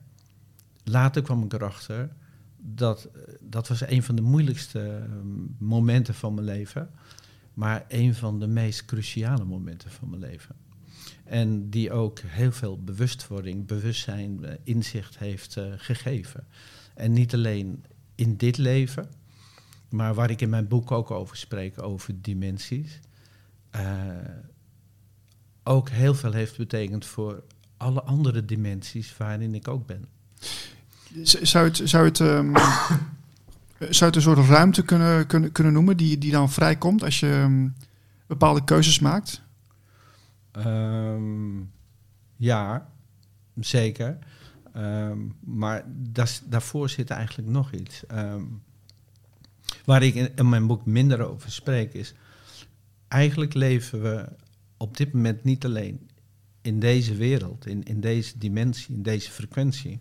later 0.85 1.23
kwam 1.23 1.45
ik 1.45 1.53
erachter 1.53 2.11
dat 2.57 3.09
dat 3.41 3.69
was 3.69 3.89
een 3.89 4.03
van 4.03 4.17
de 4.17 4.23
moeilijkste 4.23 5.07
momenten 5.59 6.15
van 6.15 6.35
mijn 6.35 6.47
leven, 6.47 6.91
maar 7.55 7.85
een 7.89 8.15
van 8.15 8.41
de 8.41 8.47
meest 8.47 8.85
cruciale 8.85 9.45
momenten 9.45 9.91
van 9.91 10.11
mijn 10.11 10.21
leven. 10.21 10.55
En 11.25 11.71
die 11.71 11.93
ook 11.93 12.19
heel 12.19 12.53
veel 12.53 12.83
bewustwording, 12.83 13.67
bewustzijn, 13.67 14.59
inzicht 14.63 15.19
heeft 15.19 15.57
gegeven. 15.77 16.47
En 16.95 17.13
niet 17.13 17.35
alleen 17.35 17.85
in 18.17 18.37
dit 18.37 18.57
leven, 18.57 19.09
maar 19.89 20.15
waar 20.15 20.31
ik 20.31 20.41
in 20.41 20.49
mijn 20.51 20.69
boek 20.69 20.91
ook 20.91 21.11
over 21.11 21.37
spreek, 21.37 21.83
over 21.83 22.23
dimensies, 22.23 23.01
uh, 23.77 23.83
ook 25.63 25.89
heel 25.89 26.15
veel 26.15 26.33
heeft 26.33 26.57
betekend 26.57 27.07
voor 27.07 27.43
alle 27.77 28.03
andere 28.03 28.45
dimensies 28.45 29.17
waarin 29.17 29.55
ik 29.55 29.69
ook 29.69 29.87
ben. 29.87 30.09
Zou 31.23 31.65
het, 31.65 31.81
zou 31.85 32.05
het, 32.05 32.19
um, 32.19 32.57
zou 33.99 34.05
het 34.05 34.17
een 34.17 34.23
soort 34.23 34.49
ruimte 34.49 34.83
kunnen, 34.83 35.27
kunnen, 35.27 35.53
kunnen 35.53 35.73
noemen 35.73 35.97
die, 35.97 36.19
die 36.19 36.31
dan 36.31 36.51
vrijkomt 36.51 37.03
als 37.03 37.21
je 37.21 37.27
um, 37.27 37.75
bepaalde 38.27 38.65
keuzes 38.65 38.99
maakt? 38.99 39.43
Um, 40.57 41.71
ja, 42.37 42.89
zeker. 43.55 44.19
Maar 45.41 45.85
das, 45.87 46.43
daarvoor 46.45 46.89
zit 46.89 47.11
eigenlijk 47.11 47.49
nog 47.49 47.73
iets. 47.73 48.03
Waar 49.85 50.03
ik 50.03 50.15
in, 50.15 50.49
mijn 50.49 50.67
boek 50.67 50.87
minder 50.87 51.29
over 51.29 51.53
spreek 51.53 51.93
is, 51.93 52.15
eigenlijk 53.09 53.55
leven 53.55 54.03
we 54.03 54.29
op 54.77 54.97
dit 54.97 55.13
moment 55.13 55.45
niet 55.45 55.65
alleen 55.65 56.09
in 56.63 56.81
deze 56.81 57.15
wereld, 57.15 57.67
in, 57.67 57.83
in 57.85 58.01
deze 58.01 58.39
dimensie, 58.39 58.95
in 58.95 59.03
deze 59.03 59.31
frequentie, 59.31 59.99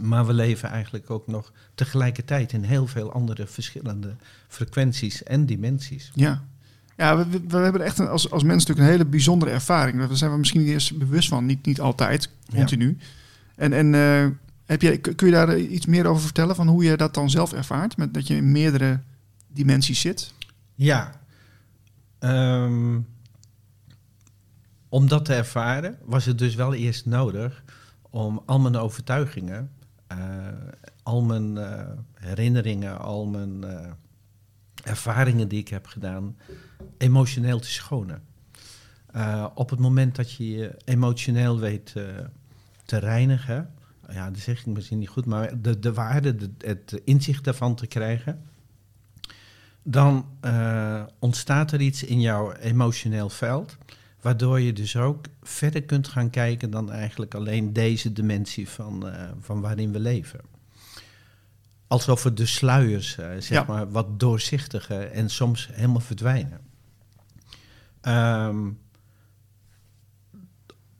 Maar 0.00 0.26
we 0.26 0.32
leven 0.32 0.68
eigenlijk 0.68 1.10
ook 1.10 1.26
nog 1.26 1.52
tegelijkertijd 1.74 2.52
in 2.52 2.62
heel 2.62 2.86
veel 2.86 3.12
andere 3.12 3.46
verschillende 3.46 4.16
frequenties 4.48 5.22
en 5.22 5.46
dimensies. 5.46 6.10
Ja, 6.14 6.44
ja 6.96 7.16
we, 7.16 7.40
we, 7.48 7.56
hebben 7.56 7.82
echt 7.82 7.98
een, 7.98 8.08
als, 8.08 8.30
als 8.30 8.42
mens 8.42 8.58
natuurlijk 8.58 8.86
een 8.86 8.92
hele 8.92 9.10
bijzondere 9.10 9.50
ervaring. 9.50 9.98
Daar 9.98 10.16
zijn 10.16 10.30
we 10.30 10.38
misschien 10.38 10.60
niet 10.60 10.70
eens 10.70 10.92
bewust 10.92 11.28
van. 11.28 11.46
Niet, 11.46 11.66
niet 11.66 11.80
altijd, 11.80 12.30
continu. 12.54 12.98
En, 13.56 13.72
en 13.72 13.94
eh, 13.94 14.26
heb 14.64 14.82
je, 14.82 14.98
kun 14.98 15.26
je 15.26 15.32
daar 15.32 15.58
iets 15.58 15.86
meer 15.86 16.06
over 16.06 16.22
vertellen? 16.22 16.54
Van 16.54 16.68
hoe 16.68 16.84
je 16.84 16.96
dat 16.96 17.14
dan 17.14 17.30
zelf 17.30 17.52
ervaart? 17.52 17.96
Met, 17.96 18.14
dat 18.14 18.26
je 18.26 18.36
in 18.36 18.52
meerdere 18.52 19.00
dimensies 19.48 20.00
zit? 20.00 20.32
Ja. 20.74 21.20
Ehm, 22.18 23.00
om 24.88 25.08
dat 25.08 25.24
te 25.24 25.34
ervaren 25.34 25.98
was 26.04 26.24
het 26.24 26.38
dus 26.38 26.54
wel 26.54 26.74
eerst 26.74 27.06
nodig 27.06 27.62
om 28.10 28.42
al 28.46 28.60
mijn 28.60 28.76
overtuigingen, 28.76 29.70
uh, 30.12 30.18
al 31.02 31.22
mijn 31.22 31.56
uh, 31.56 31.80
herinneringen, 32.14 32.98
al 32.98 33.26
mijn 33.26 33.64
ervaringen 34.84 35.48
die 35.48 35.58
ik 35.58 35.68
heb 35.68 35.86
gedaan, 35.86 36.36
emotioneel 36.98 37.58
te 37.58 37.70
schonen. 37.70 38.22
op 39.54 39.70
het 39.70 39.78
moment 39.78 40.16
dat 40.16 40.32
je 40.32 40.50
je 40.50 40.76
emotioneel 40.84 41.58
weet 41.58 41.94
te 42.84 42.98
reinigen, 42.98 43.70
ja, 44.08 44.30
dat 44.30 44.40
zeg 44.40 44.60
ik 44.60 44.66
misschien 44.66 44.98
niet 44.98 45.08
goed, 45.08 45.26
maar 45.26 45.62
de, 45.62 45.78
de 45.78 45.92
waarde, 45.92 46.36
de, 46.36 46.50
het 46.58 47.00
inzicht 47.04 47.44
daarvan 47.44 47.74
te 47.74 47.86
krijgen, 47.86 48.42
dan 49.82 50.26
ontstaat 51.18 51.72
er 51.72 51.80
iets 51.80 52.04
in 52.04 52.20
jouw 52.20 52.52
emotioneel 52.52 53.28
veld 53.28 53.76
Waardoor 54.24 54.60
je 54.60 54.72
dus 54.72 54.96
ook 54.96 55.24
verder 55.42 55.82
kunt 55.82 56.08
gaan 56.08 56.30
kijken 56.30 56.70
dan 56.70 56.92
eigenlijk 56.92 57.34
alleen 57.34 57.72
deze 57.72 58.12
dimensie 58.12 58.68
van, 58.68 59.06
uh, 59.06 59.30
van 59.40 59.60
waarin 59.60 59.92
we 59.92 60.00
leven. 60.00 60.40
Alsof 61.86 62.22
we 62.22 62.32
de 62.32 62.46
sluiers, 62.46 63.16
uh, 63.18 63.26
zeg 63.26 63.48
ja. 63.48 63.64
maar, 63.64 63.90
wat 63.90 64.20
doorzichtiger 64.20 65.10
en 65.10 65.30
soms 65.30 65.68
helemaal 65.72 66.00
verdwijnen. 66.00 66.60
Um, 68.02 68.78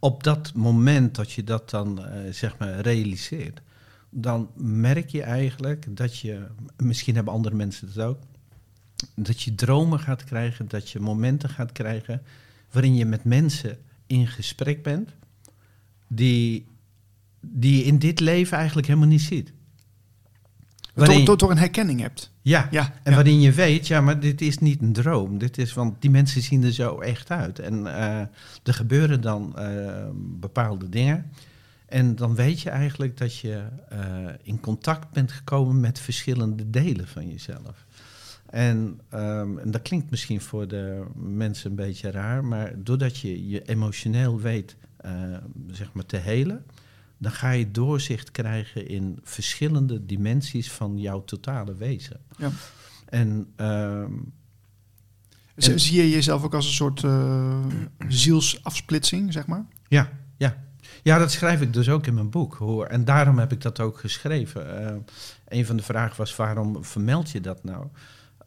op 0.05 0.23
dat 0.23 0.55
moment 0.55 1.15
dat 1.15 1.33
je 1.33 1.45
dat 1.45 1.71
dan, 1.71 2.01
uh, 2.01 2.33
zeg 2.33 2.59
maar, 2.59 2.81
realiseert, 2.81 3.61
dan 4.11 4.51
merk 4.57 5.11
je 5.11 5.23
eigenlijk 5.23 5.97
dat 5.97 6.19
je, 6.19 6.47
misschien 6.77 7.15
hebben 7.15 7.33
andere 7.33 7.55
mensen 7.55 7.89
het 7.89 7.99
ook, 7.99 8.19
dat 9.15 9.43
je 9.43 9.55
dromen 9.55 10.01
gaat 10.01 10.25
krijgen, 10.25 10.69
dat 10.69 10.91
je 10.91 11.01
momenten 11.01 11.49
gaat 11.49 11.73
krijgen 11.73 12.23
waarin 12.71 12.95
je 12.95 13.05
met 13.05 13.25
mensen 13.25 13.79
in 14.07 14.27
gesprek 14.27 14.83
bent 14.83 15.11
die, 16.09 16.67
die 17.41 17.77
je 17.77 17.85
in 17.85 17.99
dit 17.99 18.21
leven 18.21 18.57
eigenlijk 18.57 18.87
helemaal 18.87 19.09
niet 19.09 19.23
ziet. 19.23 19.53
Waarin, 20.95 21.25
door, 21.25 21.39
door 21.39 21.51
een 21.51 21.59
herkenning 21.59 22.01
hebt. 22.01 22.33
Ja, 22.45 22.69
ja 22.71 22.93
en 23.03 23.11
ja. 23.11 23.15
waarin 23.15 23.41
je 23.41 23.53
weet, 23.53 23.87
ja, 23.87 24.01
maar 24.01 24.21
dit 24.21 24.41
is 24.41 24.59
niet 24.59 24.83
een 24.83 24.93
droom. 24.93 25.39
Dit 25.39 25.59
is, 25.59 25.73
want 25.73 26.01
die 26.01 26.11
mensen 26.11 26.43
zien 26.43 26.65
er 26.65 26.73
zo 26.73 27.01
echt 27.01 27.31
uit. 27.31 27.59
En 27.59 27.75
uh, 27.81 28.21
er 28.63 28.75
gebeuren 28.75 29.21
dan 29.21 29.55
uh, 29.59 30.09
bepaalde 30.17 30.89
dingen. 30.89 31.31
En 31.87 32.17
dan 32.17 32.35
weet 32.35 32.61
je 32.61 32.71
eigenlijk 32.71 33.17
dat 33.17 33.37
je 33.37 33.63
uh, 33.93 33.99
in 34.43 34.61
contact 34.61 35.11
bent 35.11 35.33
gekomen 35.33 35.81
met 35.81 35.99
verschillende 35.99 36.71
delen 36.71 37.09
van 37.09 37.29
jezelf. 37.29 37.87
En, 38.51 39.01
um, 39.15 39.59
en, 39.59 39.71
dat 39.71 39.83
klinkt 39.83 40.11
misschien 40.11 40.41
voor 40.41 40.69
de 40.69 41.05
mensen 41.15 41.71
een 41.71 41.77
beetje 41.77 42.11
raar, 42.11 42.45
maar 42.45 42.73
doordat 42.77 43.19
je 43.19 43.49
je 43.49 43.63
emotioneel 43.63 44.41
weet 44.41 44.77
zeg 45.71 45.93
maar 45.93 46.07
te 46.07 46.17
helen, 46.17 46.65
dan 47.19 47.33
ga 47.33 47.51
je 47.51 47.71
doorzicht 47.71 48.31
krijgen 48.31 48.89
in 48.89 49.19
verschillende 49.23 50.07
dimensies 50.07 50.71
van 50.71 50.99
jouw 50.99 51.25
totale 51.25 51.75
wezen. 51.75 52.21
Ja. 52.37 52.51
En, 53.09 53.53
um, 53.57 54.33
en 55.55 55.81
zie 55.81 56.03
je 56.03 56.11
jezelf 56.11 56.45
ook 56.45 56.55
als 56.55 56.67
een 56.67 56.73
soort 56.73 57.03
uh, 57.03 57.67
zielsafsplitsing, 58.09 59.33
zeg 59.33 59.47
maar? 59.47 59.67
Ja, 59.89 60.11
ja. 60.37 60.63
Ja, 61.03 61.19
dat 61.19 61.33
schrijf 61.33 61.61
ik 61.61 61.73
dus 61.73 61.89
ook 61.89 62.07
in 62.07 62.15
mijn 62.15 62.31
boek. 62.31 62.55
Hoor. 62.55 62.87
En 62.87 63.05
daarom 63.05 63.39
heb 63.39 63.53
ik 63.53 63.61
dat 63.61 63.81
ook 63.81 63.99
geschreven. 63.99 64.83
Uh, 64.83 64.97
een 65.49 65.67
van 65.67 65.77
de 65.77 65.83
vragen 65.83 66.17
was, 66.17 66.37
waarom 66.37 66.85
vermeld 66.85 67.31
je 67.31 67.41
dat 67.41 67.65
nou? 67.65 67.87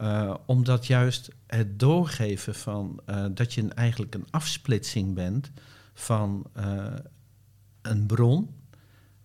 Uh, 0.01 0.33
omdat 0.45 0.87
juist 0.87 1.29
het 1.47 1.79
doorgeven 1.79 2.55
van 2.55 3.01
dat 3.31 3.53
je 3.53 3.67
eigenlijk 3.67 4.15
een 4.15 4.27
afsplitsing 4.29 5.13
bent 5.13 5.51
van 5.93 6.45
een 7.81 8.05
bron, 8.05 8.49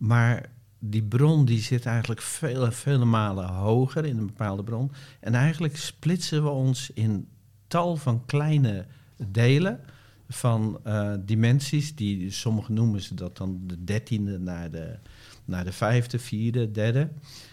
maar 0.03 0.51
die 0.79 1.03
bron 1.03 1.45
die 1.45 1.61
zit 1.61 1.87
eigenlijk 1.87 2.21
vele, 2.21 2.73
vele 2.73 3.05
malen 3.05 3.49
hoger 3.49 4.05
in 4.05 4.19
een 4.19 4.27
bepaalde 4.27 4.65
bron. 4.65 4.93
En 5.21 5.35
eigenlijk 5.35 5.77
splitsen 5.77 6.43
we 6.43 6.49
ons 6.49 6.91
in 6.91 7.29
tal 7.67 7.97
van 7.97 8.27
kleine 8.27 8.87
delen 9.17 9.81
van 10.29 10.81
dimensies, 11.25 11.95
die 11.95 12.31
sommigen 12.31 12.75
noemen 12.75 13.01
ze 13.01 13.15
dat 13.15 13.37
dan 13.37 13.61
de 13.67 13.85
dertiende 13.85 14.39
naar 14.39 14.71
de, 14.71 14.99
naar 15.45 15.65
de 15.65 15.73
vijfde, 15.73 16.19
vierde, 16.19 16.71
derde. 16.71 17.09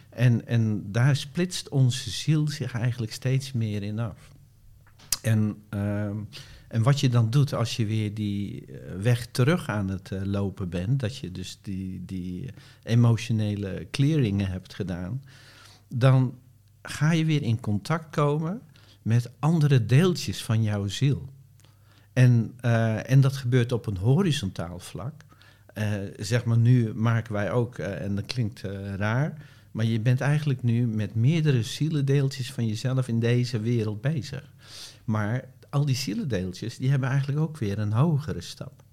En, 0.09 0.47
en 0.47 0.91
daar 0.91 1.15
splitst 1.15 1.69
onze 1.69 2.09
ziel 2.09 2.47
zich 2.47 2.73
eigenlijk 2.73 3.11
steeds 3.11 3.51
meer 3.51 3.83
in 3.83 3.99
af. 3.99 4.31
En, 5.21 5.63
uh, 5.73 6.09
en 6.69 6.83
wat 6.83 6.99
je 6.99 7.09
dan 7.09 7.29
doet 7.29 7.53
als 7.53 7.75
je 7.75 7.85
weer 7.85 8.13
die 8.13 8.65
eh, 8.65 8.95
weg 9.01 9.27
terug 9.31 9.69
aan 9.69 9.89
het 9.89 10.11
uh, 10.11 10.21
lopen 10.23 10.69
bent, 10.69 10.99
dat 10.99 11.17
je 11.17 11.31
dus 11.31 11.59
die, 11.61 12.05
die 12.05 12.49
emotionele 12.83 13.87
clearingen 13.91 14.51
hebt 14.51 14.73
gedaan, 14.73 15.23
dan 15.87 16.37
ga 16.81 17.11
je 17.11 17.25
weer 17.25 17.41
in 17.41 17.59
contact 17.59 18.15
komen 18.15 18.61
met 19.01 19.31
andere 19.39 19.85
deeltjes 19.85 20.43
van 20.43 20.63
jouw 20.63 20.87
ziel. 20.87 21.29
En, 22.13 22.53
uh, 22.65 23.11
en 23.11 23.21
dat 23.21 23.37
gebeurt 23.37 23.71
op 23.71 23.85
een 23.85 23.97
horizontaal 23.97 24.79
vlak. 24.79 25.13
zeg 26.17 26.45
maar, 26.45 26.57
nu 26.57 26.93
maken 26.93 27.33
wij 27.33 27.51
ook, 27.51 27.77
en 27.77 28.15
dat 28.15 28.25
klinkt 28.25 28.61
raar, 28.95 29.45
maar 29.71 29.85
je 29.85 29.99
bent 29.99 30.21
eigenlijk 30.21 30.63
nu 30.63 30.87
met 30.87 31.15
meerdere 31.15 31.63
zielendeeltjes 31.63 32.51
van 32.51 32.67
jezelf 32.67 33.07
in 33.07 33.19
deze 33.19 33.59
wereld 33.59 34.01
bezig. 34.01 34.51
Maar 35.05 35.43
al 35.69 35.85
die 35.85 35.95
zielendeeltjes, 35.95 36.77
die 36.77 36.89
hebben 36.89 37.09
eigenlijk 37.09 37.39
ook 37.39 37.57
weer 37.57 37.79
een 37.79 37.93
hogere 37.93 38.41
stap. 38.41 38.83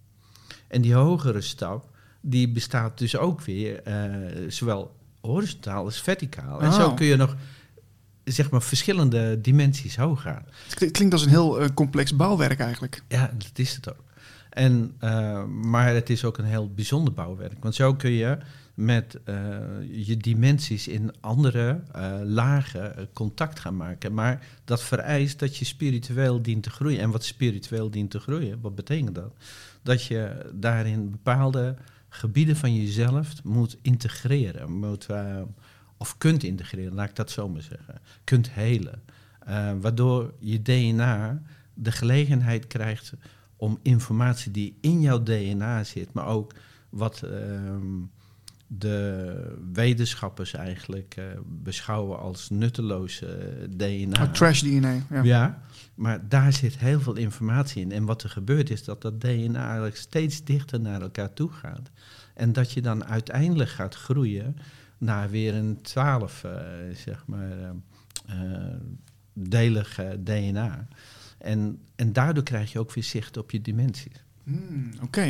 En 0.68 0.82
die 0.82 0.94
hogere 0.94 1.40
stap, 1.40 1.90
die 2.20 2.48
bestaat 2.48 2.98
dus 2.98 3.16
ook 3.16 3.40
weer 3.42 3.88
uh, 3.88 4.50
zowel 4.50 4.96
horizontaal 5.20 5.84
als 5.84 6.00
verticaal. 6.00 6.60
En 6.60 6.72
zo 6.72 6.86
oh. 6.86 6.96
kun 6.96 7.06
je 7.06 7.16
nog 7.16 7.36
zeg 8.24 8.50
maar 8.50 8.62
verschillende 8.62 9.40
dimensies 9.40 9.96
hoog 9.96 10.22
gaan. 10.22 10.44
Het 10.78 10.90
klinkt 10.90 11.12
als 11.12 11.22
een 11.22 11.28
heel 11.28 11.62
uh, 11.62 11.68
complex 11.74 12.16
bouwwerk 12.16 12.60
eigenlijk. 12.60 13.02
Ja, 13.08 13.30
dat 13.38 13.58
is 13.58 13.74
het 13.74 13.90
ook. 13.90 14.04
En, 14.50 14.94
uh, 15.00 15.44
maar 15.44 15.94
het 15.94 16.10
is 16.10 16.24
ook 16.24 16.38
een 16.38 16.44
heel 16.44 16.70
bijzonder 16.74 17.14
bouwwerk. 17.14 17.62
Want 17.62 17.74
zo 17.74 17.94
kun 17.94 18.10
je 18.10 18.38
met 18.76 19.18
uh, 19.24 19.36
je 20.06 20.16
dimensies 20.16 20.88
in 20.88 21.12
andere 21.20 21.80
uh, 21.96 22.14
lagen 22.22 22.94
uh, 22.98 23.04
contact 23.12 23.60
gaan 23.60 23.76
maken. 23.76 24.14
Maar 24.14 24.46
dat 24.64 24.82
vereist 24.82 25.38
dat 25.38 25.56
je 25.56 25.64
spiritueel 25.64 26.42
dient 26.42 26.62
te 26.62 26.70
groeien. 26.70 27.00
En 27.00 27.10
wat 27.10 27.24
spiritueel 27.24 27.90
dient 27.90 28.10
te 28.10 28.20
groeien, 28.20 28.60
wat 28.60 28.74
betekent 28.74 29.14
dat? 29.14 29.34
Dat 29.82 30.04
je 30.04 30.50
daarin 30.54 31.10
bepaalde 31.10 31.76
gebieden 32.08 32.56
van 32.56 32.74
jezelf 32.74 33.44
moet 33.44 33.76
integreren. 33.82 34.72
Moet, 34.72 35.06
of 35.96 36.18
kunt 36.18 36.42
integreren, 36.42 36.94
laat 36.94 37.08
ik 37.08 37.16
dat 37.16 37.30
zo 37.30 37.48
maar 37.48 37.62
zeggen. 37.62 38.00
Kunt 38.24 38.50
helen. 38.50 39.02
waardoor 39.80 40.32
je 40.38 40.62
DNA 40.62 41.42
de 41.74 41.92
gelegenheid 41.92 42.66
krijgt 42.66 43.12
om 43.56 43.78
informatie 43.82 44.50
die 44.50 44.76
in 44.80 45.00
jouw 45.00 45.22
DNA 45.22 45.84
zit, 45.84 46.12
maar 46.12 46.26
ook 46.26 46.54
wat 46.88 47.22
ehm, 47.22 48.02
de 48.66 49.58
wetenschappers 49.72 50.54
eigenlijk 50.54 51.16
uh, 51.18 51.24
beschouwen 51.46 52.18
als 52.18 52.50
nutteloze 52.50 53.56
uh, 53.60 53.68
DNA. 53.76 54.22
Oh, 54.22 54.32
trash 54.32 54.60
DNA. 54.60 54.94
Ja. 55.10 55.22
ja. 55.22 55.62
maar 55.94 56.28
daar 56.28 56.52
zit 56.52 56.78
heel 56.78 57.00
veel 57.00 57.16
informatie 57.16 57.82
in. 57.82 57.92
En 57.92 58.04
wat 58.04 58.22
er 58.22 58.30
gebeurt 58.30 58.70
is 58.70 58.84
dat 58.84 59.02
dat 59.02 59.20
DNA 59.20 59.64
eigenlijk 59.66 59.96
steeds 59.96 60.44
dichter 60.44 60.80
naar 60.80 61.00
elkaar 61.00 61.32
toe 61.32 61.50
gaat. 61.50 61.90
En 62.34 62.52
dat 62.52 62.72
je 62.72 62.82
dan 62.82 63.04
uiteindelijk 63.04 63.70
gaat 63.70 63.94
groeien 63.94 64.56
naar 64.98 65.30
weer 65.30 65.54
een 65.54 65.82
twaalf, 65.82 66.44
uh, 66.44 66.52
zeg 66.94 67.26
maar, 67.26 67.74
delig 69.32 70.00
DNA. 70.18 70.86
En, 71.38 71.80
en 71.96 72.12
daardoor 72.12 72.44
krijg 72.44 72.72
je 72.72 72.78
ook 72.78 72.92
weer 72.92 73.04
zicht 73.04 73.36
op 73.36 73.50
je 73.50 73.60
dimensies. 73.60 74.25
Hmm, 74.46 74.90
Oké, 75.02 75.20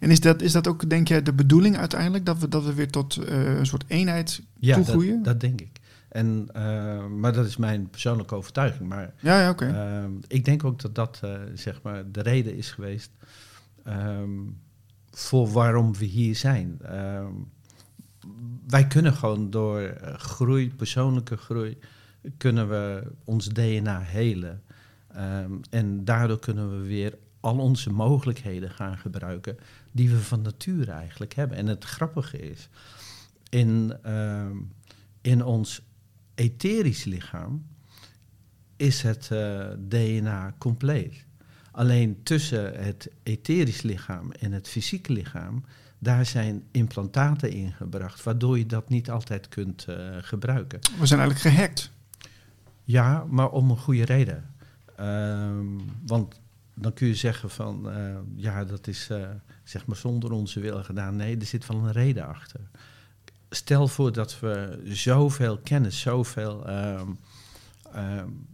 en 0.00 0.10
is 0.10 0.20
dat, 0.20 0.42
is 0.42 0.52
dat 0.52 0.68
ook, 0.68 0.90
denk 0.90 1.08
jij, 1.08 1.22
de 1.22 1.32
bedoeling 1.32 1.76
uiteindelijk? 1.76 2.26
Dat 2.26 2.38
we, 2.38 2.48
dat 2.48 2.64
we 2.64 2.74
weer 2.74 2.90
tot 2.90 3.16
uh, 3.16 3.58
een 3.58 3.66
soort 3.66 3.84
eenheid 3.86 4.42
ja, 4.58 4.74
toegroeien? 4.74 5.14
Dat, 5.14 5.24
dat 5.24 5.40
denk 5.40 5.60
ik. 5.60 5.80
En, 6.08 6.48
uh, 6.56 7.06
maar 7.06 7.32
dat 7.32 7.46
is 7.46 7.56
mijn 7.56 7.90
persoonlijke 7.90 8.34
overtuiging. 8.34 8.88
Maar 8.88 9.14
ja, 9.20 9.40
ja, 9.40 9.50
okay. 9.50 10.02
uh, 10.02 10.10
ik 10.26 10.44
denk 10.44 10.64
ook 10.64 10.80
dat 10.80 10.94
dat 10.94 11.20
eh, 11.22 11.40
zeg 11.54 11.82
maar 11.82 12.10
de 12.10 12.22
reden 12.22 12.56
is 12.56 12.70
geweest 12.70 13.10
um, 13.86 14.58
voor 15.10 15.48
waarom 15.48 15.94
we 15.94 16.04
hier 16.04 16.36
zijn. 16.36 16.78
Um, 16.92 17.50
wij 18.66 18.86
kunnen 18.86 19.12
gewoon 19.12 19.50
door 19.50 19.80
eh, 19.80 20.14
groei, 20.14 20.74
persoonlijke 20.74 21.36
groei, 21.36 21.78
kunnen 22.36 22.68
we 22.68 23.02
ons 23.24 23.48
DNA 23.48 24.00
helen. 24.00 24.62
Ehm, 25.08 25.52
en 25.70 26.04
daardoor 26.04 26.38
kunnen 26.38 26.80
we 26.80 26.86
weer 26.86 27.18
al 27.42 27.58
onze 27.58 27.90
mogelijkheden 27.90 28.70
gaan 28.70 28.98
gebruiken 28.98 29.56
die 29.92 30.10
we 30.10 30.18
van 30.18 30.42
nature 30.42 30.90
eigenlijk 30.90 31.34
hebben. 31.34 31.56
En 31.56 31.66
het 31.66 31.84
grappige 31.84 32.38
is, 32.38 32.68
in, 33.48 33.96
ehm, 34.02 34.56
in 35.20 35.44
ons 35.44 35.82
etherisch 36.34 37.04
lichaam 37.04 37.66
is 38.76 39.02
het 39.02 39.28
eh, 39.30 39.66
DNA 39.78 40.54
compleet. 40.58 41.24
Alleen 41.70 42.22
tussen 42.22 42.84
het 42.84 43.10
etherisch 43.22 43.82
lichaam 43.82 44.32
en 44.32 44.52
het 44.52 44.68
fysieke 44.68 45.12
lichaam, 45.12 45.64
daar 45.98 46.26
zijn 46.26 46.64
implantaten 46.70 47.50
ingebracht, 47.50 48.22
waardoor 48.22 48.58
je 48.58 48.66
dat 48.66 48.88
niet 48.88 49.10
altijd 49.10 49.48
kunt 49.48 49.86
uh, 49.88 49.96
gebruiken. 50.20 50.78
We 50.98 51.06
zijn 51.06 51.20
eigenlijk 51.20 51.54
gehackt. 51.56 51.90
Ja, 52.84 53.24
maar 53.28 53.50
om 53.50 53.70
een 53.70 53.78
goede 53.78 54.04
reden. 54.04 54.44
Ehm, 54.96 55.66
want 56.06 56.40
dan 56.74 56.92
kun 56.92 57.06
je 57.06 57.14
zeggen 57.14 57.50
van, 57.50 57.88
uh, 57.88 58.16
ja, 58.34 58.64
dat 58.64 58.86
is 58.86 59.08
uh, 59.12 59.28
zeg 59.64 59.86
maar 59.86 59.96
zonder 59.96 60.32
onze 60.32 60.60
wil 60.60 60.82
gedaan. 60.82 61.16
Nee, 61.16 61.36
er 61.36 61.46
zit 61.46 61.66
wel 61.66 61.76
een 61.76 61.92
reden 61.92 62.26
achter. 62.26 62.60
Stel 63.50 63.88
voor 63.88 64.12
dat 64.12 64.40
we 64.40 64.80
zoveel 64.84 65.58
kennis, 65.58 66.00
zoveel 66.00 66.68
um, 66.70 67.18
um, 67.96 68.46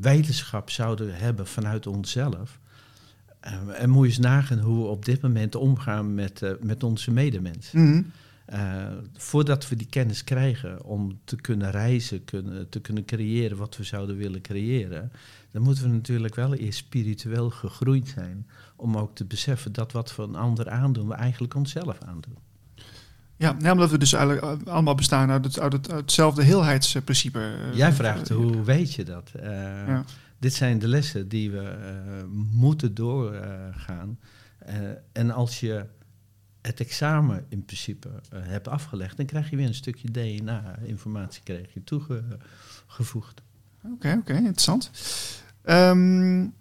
wetenschap 0.00 0.70
zouden 0.70 1.14
hebben 1.16 1.46
vanuit 1.46 1.86
onszelf. 1.86 2.58
Uh, 3.44 3.82
en 3.82 3.90
moet 3.90 4.02
je 4.02 4.08
eens 4.08 4.18
nagaan 4.18 4.58
hoe 4.58 4.82
we 4.82 4.88
op 4.88 5.04
dit 5.04 5.20
moment 5.20 5.54
omgaan 5.54 6.14
met, 6.14 6.56
met 6.60 6.82
onze 6.82 7.10
medemensen. 7.10 7.82
Mhm. 7.82 8.02
Uh, 8.52 8.86
voordat 9.16 9.68
we 9.68 9.76
die 9.76 9.86
kennis 9.86 10.24
krijgen 10.24 10.84
om 10.84 11.18
te 11.24 11.36
kunnen 11.36 11.70
reizen, 11.70 12.24
kunnen, 12.24 12.68
te 12.68 12.80
kunnen 12.80 13.04
creëren 13.04 13.56
wat 13.56 13.76
we 13.76 13.84
zouden 13.84 14.16
willen 14.16 14.40
creëren, 14.40 15.12
dan 15.50 15.62
moeten 15.62 15.84
we 15.84 15.90
natuurlijk 15.90 16.34
wel 16.34 16.54
eerst 16.54 16.78
spiritueel 16.78 17.50
gegroeid 17.50 18.08
zijn. 18.08 18.46
Om 18.76 18.96
ook 18.96 19.14
te 19.14 19.24
beseffen 19.24 19.72
dat 19.72 19.92
wat 19.92 20.16
we 20.16 20.22
een 20.22 20.36
ander 20.36 20.70
aandoen, 20.70 21.08
we 21.08 21.14
eigenlijk 21.14 21.54
onszelf 21.54 21.98
aandoen. 22.06 22.36
Ja, 23.36 23.56
omdat 23.72 23.90
we 23.90 23.98
dus 23.98 24.12
eigenlijk 24.12 24.68
allemaal 24.68 24.94
bestaan 24.94 25.30
uit, 25.30 25.44
het, 25.44 25.60
uit, 25.60 25.72
het, 25.72 25.90
uit 25.90 26.00
hetzelfde 26.00 26.42
heelheidsprincipe. 26.42 27.52
Jij 27.74 27.92
vraagt 27.92 28.28
hoe 28.28 28.62
weet 28.62 28.94
je 28.94 29.04
dat? 29.04 29.32
Uh, 29.36 29.42
ja. 29.86 30.04
Dit 30.38 30.54
zijn 30.54 30.78
de 30.78 30.88
lessen 30.88 31.28
die 31.28 31.50
we 31.50 31.62
uh, 31.62 32.24
moeten 32.52 32.94
doorgaan. 32.94 34.18
En 35.12 35.30
als 35.30 35.60
je 35.60 35.84
het 36.62 36.80
examen 36.80 37.44
in 37.48 37.64
principe 37.64 38.08
hebt 38.34 38.68
afgelegd, 38.68 39.16
dan 39.16 39.26
krijg 39.26 39.50
je 39.50 39.56
weer 39.56 39.66
een 39.66 39.74
stukje 39.74 40.10
DNA-informatie 40.10 41.42
je 41.74 41.84
toegevoegd. 41.84 43.42
Oké, 43.82 43.94
okay, 43.94 44.12
oké, 44.12 44.20
okay, 44.20 44.36
interessant. 44.36 44.90
Um, 45.64 46.54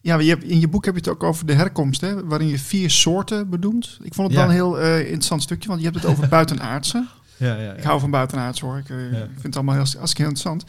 ja, 0.00 0.18
je 0.18 0.28
hebt, 0.28 0.44
in 0.44 0.60
je 0.60 0.68
boek 0.68 0.84
heb 0.84 0.94
je 0.94 1.00
het 1.00 1.08
ook 1.08 1.22
over 1.22 1.46
de 1.46 1.52
herkomst, 1.52 2.00
hè, 2.00 2.24
waarin 2.24 2.48
je 2.48 2.58
vier 2.58 2.90
soorten 2.90 3.48
bedoelt. 3.48 3.98
Ik 4.02 4.14
vond 4.14 4.28
het 4.28 4.36
ja. 4.36 4.46
wel 4.46 4.48
een 4.48 4.54
heel 4.54 4.80
uh, 4.80 5.00
interessant 5.00 5.42
stukje, 5.42 5.68
want 5.68 5.80
je 5.80 5.86
hebt 5.86 6.02
het 6.02 6.10
over 6.10 6.28
buitenaardse. 6.38 7.06
Ja, 7.36 7.56
ja, 7.56 7.62
ja, 7.62 7.72
Ik 7.72 7.82
hou 7.82 8.00
van 8.00 8.10
buitenaardse 8.10 8.64
hoor. 8.64 8.78
Ik, 8.78 8.88
uh, 8.88 9.06
ik 9.06 9.28
vind 9.30 9.42
het 9.42 9.56
allemaal 9.56 9.74
heel, 9.74 9.84
heel 9.84 10.00
interessant. 10.00 10.64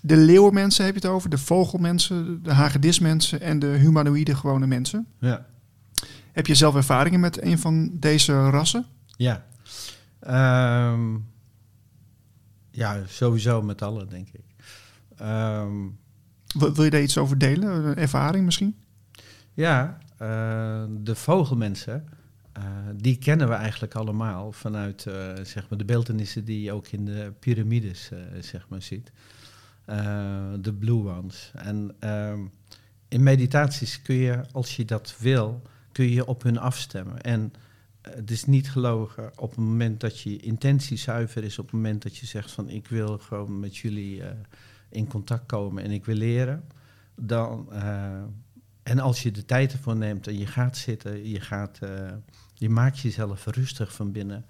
De 0.00 0.16
leeuwenmensen 0.16 0.84
heb 0.84 0.94
je 0.94 1.00
het 1.00 1.10
over, 1.10 1.30
de 1.30 1.38
vogelmensen, 1.38 2.42
de 2.42 2.52
hagedismensen 2.52 3.40
en 3.40 3.58
de 3.58 3.66
humanoïde 3.66 4.34
gewone 4.34 4.66
mensen. 4.66 5.06
Ja. 5.20 5.46
Heb 6.36 6.46
je 6.46 6.54
zelf 6.54 6.74
ervaringen 6.74 7.20
met 7.20 7.42
een 7.42 7.58
van 7.58 7.90
deze 7.92 8.50
rassen? 8.50 8.86
Ja. 9.16 9.44
Um, 10.92 11.28
ja, 12.70 13.02
sowieso 13.06 13.62
met 13.62 13.82
alle, 13.82 14.06
denk 14.06 14.28
ik. 14.32 14.44
Um, 15.22 15.98
wil, 16.58 16.72
wil 16.74 16.84
je 16.84 16.90
daar 16.90 17.02
iets 17.02 17.18
over 17.18 17.38
delen? 17.38 17.84
Een 17.84 17.96
ervaring 17.96 18.44
misschien? 18.44 18.76
Ja, 19.52 19.98
uh, 20.22 20.84
de 20.88 21.14
vogelmensen, 21.14 22.08
uh, 22.58 22.64
die 22.96 23.18
kennen 23.18 23.48
we 23.48 23.54
eigenlijk 23.54 23.94
allemaal 23.94 24.52
vanuit 24.52 25.04
uh, 25.08 25.14
zeg 25.42 25.68
maar 25.68 25.78
de 25.78 25.84
beeldenissen 25.84 26.44
die 26.44 26.62
je 26.62 26.72
ook 26.72 26.86
in 26.86 27.04
de 27.04 27.32
piramides 27.38 28.10
zeg 28.40 28.68
maar, 28.68 28.82
ziet. 28.82 29.12
de 30.60 30.74
blue 30.78 31.08
ones. 31.08 31.52
En 31.54 31.96
in 33.08 33.22
meditaties 33.22 34.02
kun 34.02 34.14
je, 34.14 34.40
als 34.52 34.76
je 34.76 34.84
dat 34.84 35.14
wil, 35.18 35.62
kun 35.96 36.10
je 36.10 36.26
op 36.26 36.42
hun 36.42 36.58
afstemmen. 36.58 37.20
En 37.20 37.52
het 38.00 38.30
is 38.30 38.44
niet 38.44 38.70
gelogen 38.70 39.32
op 39.36 39.50
het 39.50 39.58
moment 39.58 40.00
dat 40.00 40.20
je 40.20 40.36
intentie 40.36 40.96
zuiver 40.96 41.44
is, 41.44 41.58
op 41.58 41.64
het 41.64 41.74
moment 41.74 42.02
dat 42.02 42.16
je 42.16 42.26
zegt 42.26 42.50
van 42.50 42.68
ik 42.68 42.88
wil 42.88 43.18
gewoon 43.18 43.60
met 43.60 43.76
jullie 43.76 44.22
in 44.88 45.06
contact 45.06 45.46
komen 45.46 45.82
en 45.82 45.90
ik 45.90 46.04
wil 46.04 46.14
leren, 46.14 46.64
dan, 47.14 47.68
uh, 47.72 48.22
en 48.82 48.98
als 48.98 49.22
je 49.22 49.30
de 49.30 49.44
tijd 49.44 49.72
ervoor 49.72 49.96
neemt 49.96 50.26
en 50.26 50.38
je 50.38 50.46
gaat 50.46 50.76
zitten, 50.76 51.28
je, 51.28 51.40
gaat, 51.40 51.78
je 52.54 52.68
maakt 52.68 52.98
jezelf 52.98 53.46
rustig 53.46 53.94
van 53.94 54.12
binnen, 54.12 54.44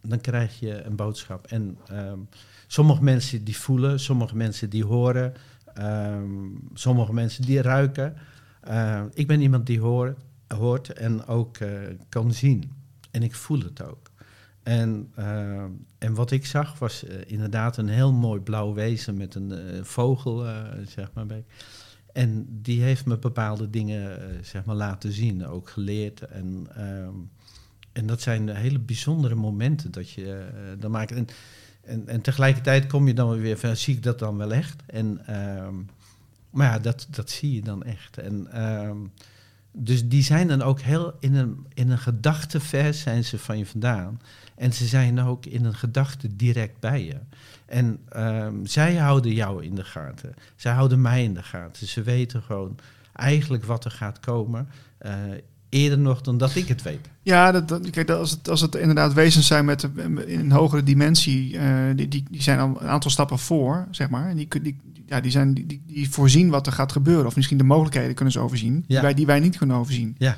dan 0.00 0.20
krijg 0.20 0.60
je 0.60 0.82
een 0.82 0.96
boodschap. 0.96 1.46
En 1.46 1.78
um, 1.92 2.28
sommige 2.66 3.02
mensen 3.02 3.44
die 3.44 3.56
voelen, 3.56 4.00
sommige 4.00 4.36
mensen 4.36 4.70
die 4.70 4.84
horen, 4.84 5.34
um, 5.78 6.68
sommige 6.74 7.12
mensen 7.12 7.44
die 7.44 7.62
ruiken. 7.62 8.16
Uh, 8.68 9.02
ik 9.14 9.26
ben 9.26 9.40
iemand 9.40 9.66
die 9.66 9.80
hoort, 9.80 10.18
hoort 10.54 10.92
en 10.92 11.26
ook 11.26 11.58
kan 12.08 12.32
zien. 12.32 12.72
En 13.10 13.22
ik 13.22 13.34
voel 13.34 13.60
het 13.60 13.82
ook. 13.82 14.10
En, 14.62 15.12
uh, 15.18 15.62
en 15.98 16.14
wat 16.14 16.30
ik 16.30 16.46
zag 16.46 16.78
was 16.78 17.04
uh, 17.04 17.10
inderdaad 17.26 17.76
een 17.76 17.88
heel 17.88 18.12
mooi 18.12 18.40
blauw 18.40 18.74
wezen 18.74 19.16
met 19.16 19.34
een 19.34 19.84
vogel, 19.84 20.46
zeg 20.86 21.10
maar. 21.14 21.26
En 22.12 22.46
die 22.62 22.82
heeft 22.82 23.06
me 23.06 23.18
bepaalde 23.18 23.70
dingen, 23.70 24.18
zeg 24.44 24.64
maar, 24.64 24.76
laten 24.76 25.12
zien, 25.12 25.46
ook 25.46 25.70
geleerd. 25.70 26.20
En, 26.20 26.66
en 27.92 28.06
dat 28.06 28.20
zijn 28.20 28.48
hele 28.48 28.78
bijzondere 28.78 29.34
momenten 29.34 29.90
dat 29.90 30.10
je 30.10 30.46
dan 30.78 30.90
maakt. 30.90 31.12
En, 31.12 31.26
en, 31.80 32.08
en, 32.08 32.20
tegelijkertijd 32.20 32.86
kom 32.86 33.06
je 33.06 33.14
dan 33.14 33.40
weer 33.40 33.58
van, 33.58 33.76
zie 33.76 33.96
ik 33.96 34.02
dat 34.02 34.18
dan 34.18 34.36
wel 34.36 34.52
echt? 34.52 34.82
En, 34.86 35.20
maar 36.50 36.66
ja, 36.72 36.78
dat, 36.78 37.06
dat 37.10 37.30
zie 37.30 37.54
je 37.54 37.62
dan 37.62 37.82
echt. 37.82 38.18
En 38.18 38.48
dus 39.72 40.08
die 40.08 40.22
zijn 40.22 40.48
dan 40.48 40.62
ook 40.62 40.80
heel 40.80 41.12
in 41.20 41.34
een, 41.34 41.66
in 41.74 41.90
een 41.90 41.98
gedachtenvers 41.98 43.00
zijn 43.00 43.24
ze 43.24 43.38
van 43.38 43.58
je 43.58 43.66
vandaan. 43.66 44.20
En 44.54 44.72
ze 44.72 44.86
zijn 44.86 45.20
ook 45.20 45.46
in 45.46 45.64
een 45.64 45.74
gedachte 45.74 46.36
direct 46.36 46.80
bij 46.80 47.04
je. 47.04 47.16
En 47.66 47.98
um, 48.16 48.66
zij 48.66 48.96
houden 48.96 49.32
jou 49.32 49.64
in 49.64 49.74
de 49.74 49.84
gaten. 49.84 50.34
Zij 50.56 50.72
houden 50.72 51.00
mij 51.00 51.24
in 51.24 51.34
de 51.34 51.42
gaten. 51.42 51.86
Ze 51.86 52.02
weten 52.02 52.42
gewoon 52.42 52.76
eigenlijk 53.12 53.64
wat 53.64 53.84
er 53.84 53.90
gaat 53.90 54.20
komen. 54.20 54.68
Uh, 55.06 55.12
eerder 55.68 55.98
nog 55.98 56.20
dan 56.20 56.38
dat 56.38 56.54
ik 56.54 56.68
het 56.68 56.82
weet. 56.82 57.08
Ja, 57.22 57.52
dat, 57.52 57.68
dat, 57.68 57.90
kijk, 57.90 58.10
als, 58.10 58.30
het, 58.30 58.48
als 58.48 58.60
het 58.60 58.74
inderdaad 58.74 59.12
wezens 59.12 59.46
zijn 59.46 59.64
met 59.64 59.88
een 60.26 60.52
hogere 60.52 60.82
dimensie, 60.82 61.58
die, 61.94 62.08
die, 62.08 62.24
die 62.30 62.42
zijn 62.42 62.58
al 62.58 62.68
een 62.68 62.88
aantal 62.88 63.10
stappen 63.10 63.38
voor, 63.38 63.86
zeg 63.90 64.10
maar. 64.10 64.28
En 64.28 64.36
die, 64.36 64.48
die, 64.62 64.76
ja, 65.12 65.20
die, 65.20 65.30
zijn, 65.30 65.54
die, 65.54 65.82
die, 65.86 66.10
voorzien 66.10 66.50
wat 66.50 66.66
er 66.66 66.72
gaat 66.72 66.92
gebeuren. 66.92 67.26
Of 67.26 67.36
misschien 67.36 67.58
de 67.58 67.64
mogelijkheden 67.64 68.14
kunnen 68.14 68.32
ze 68.32 68.40
overzien, 68.40 68.74
ja. 68.74 68.82
die, 68.86 69.00
wij, 69.00 69.14
die 69.14 69.26
wij 69.26 69.40
niet 69.40 69.56
kunnen 69.56 69.76
overzien. 69.76 70.14
Ja. 70.18 70.36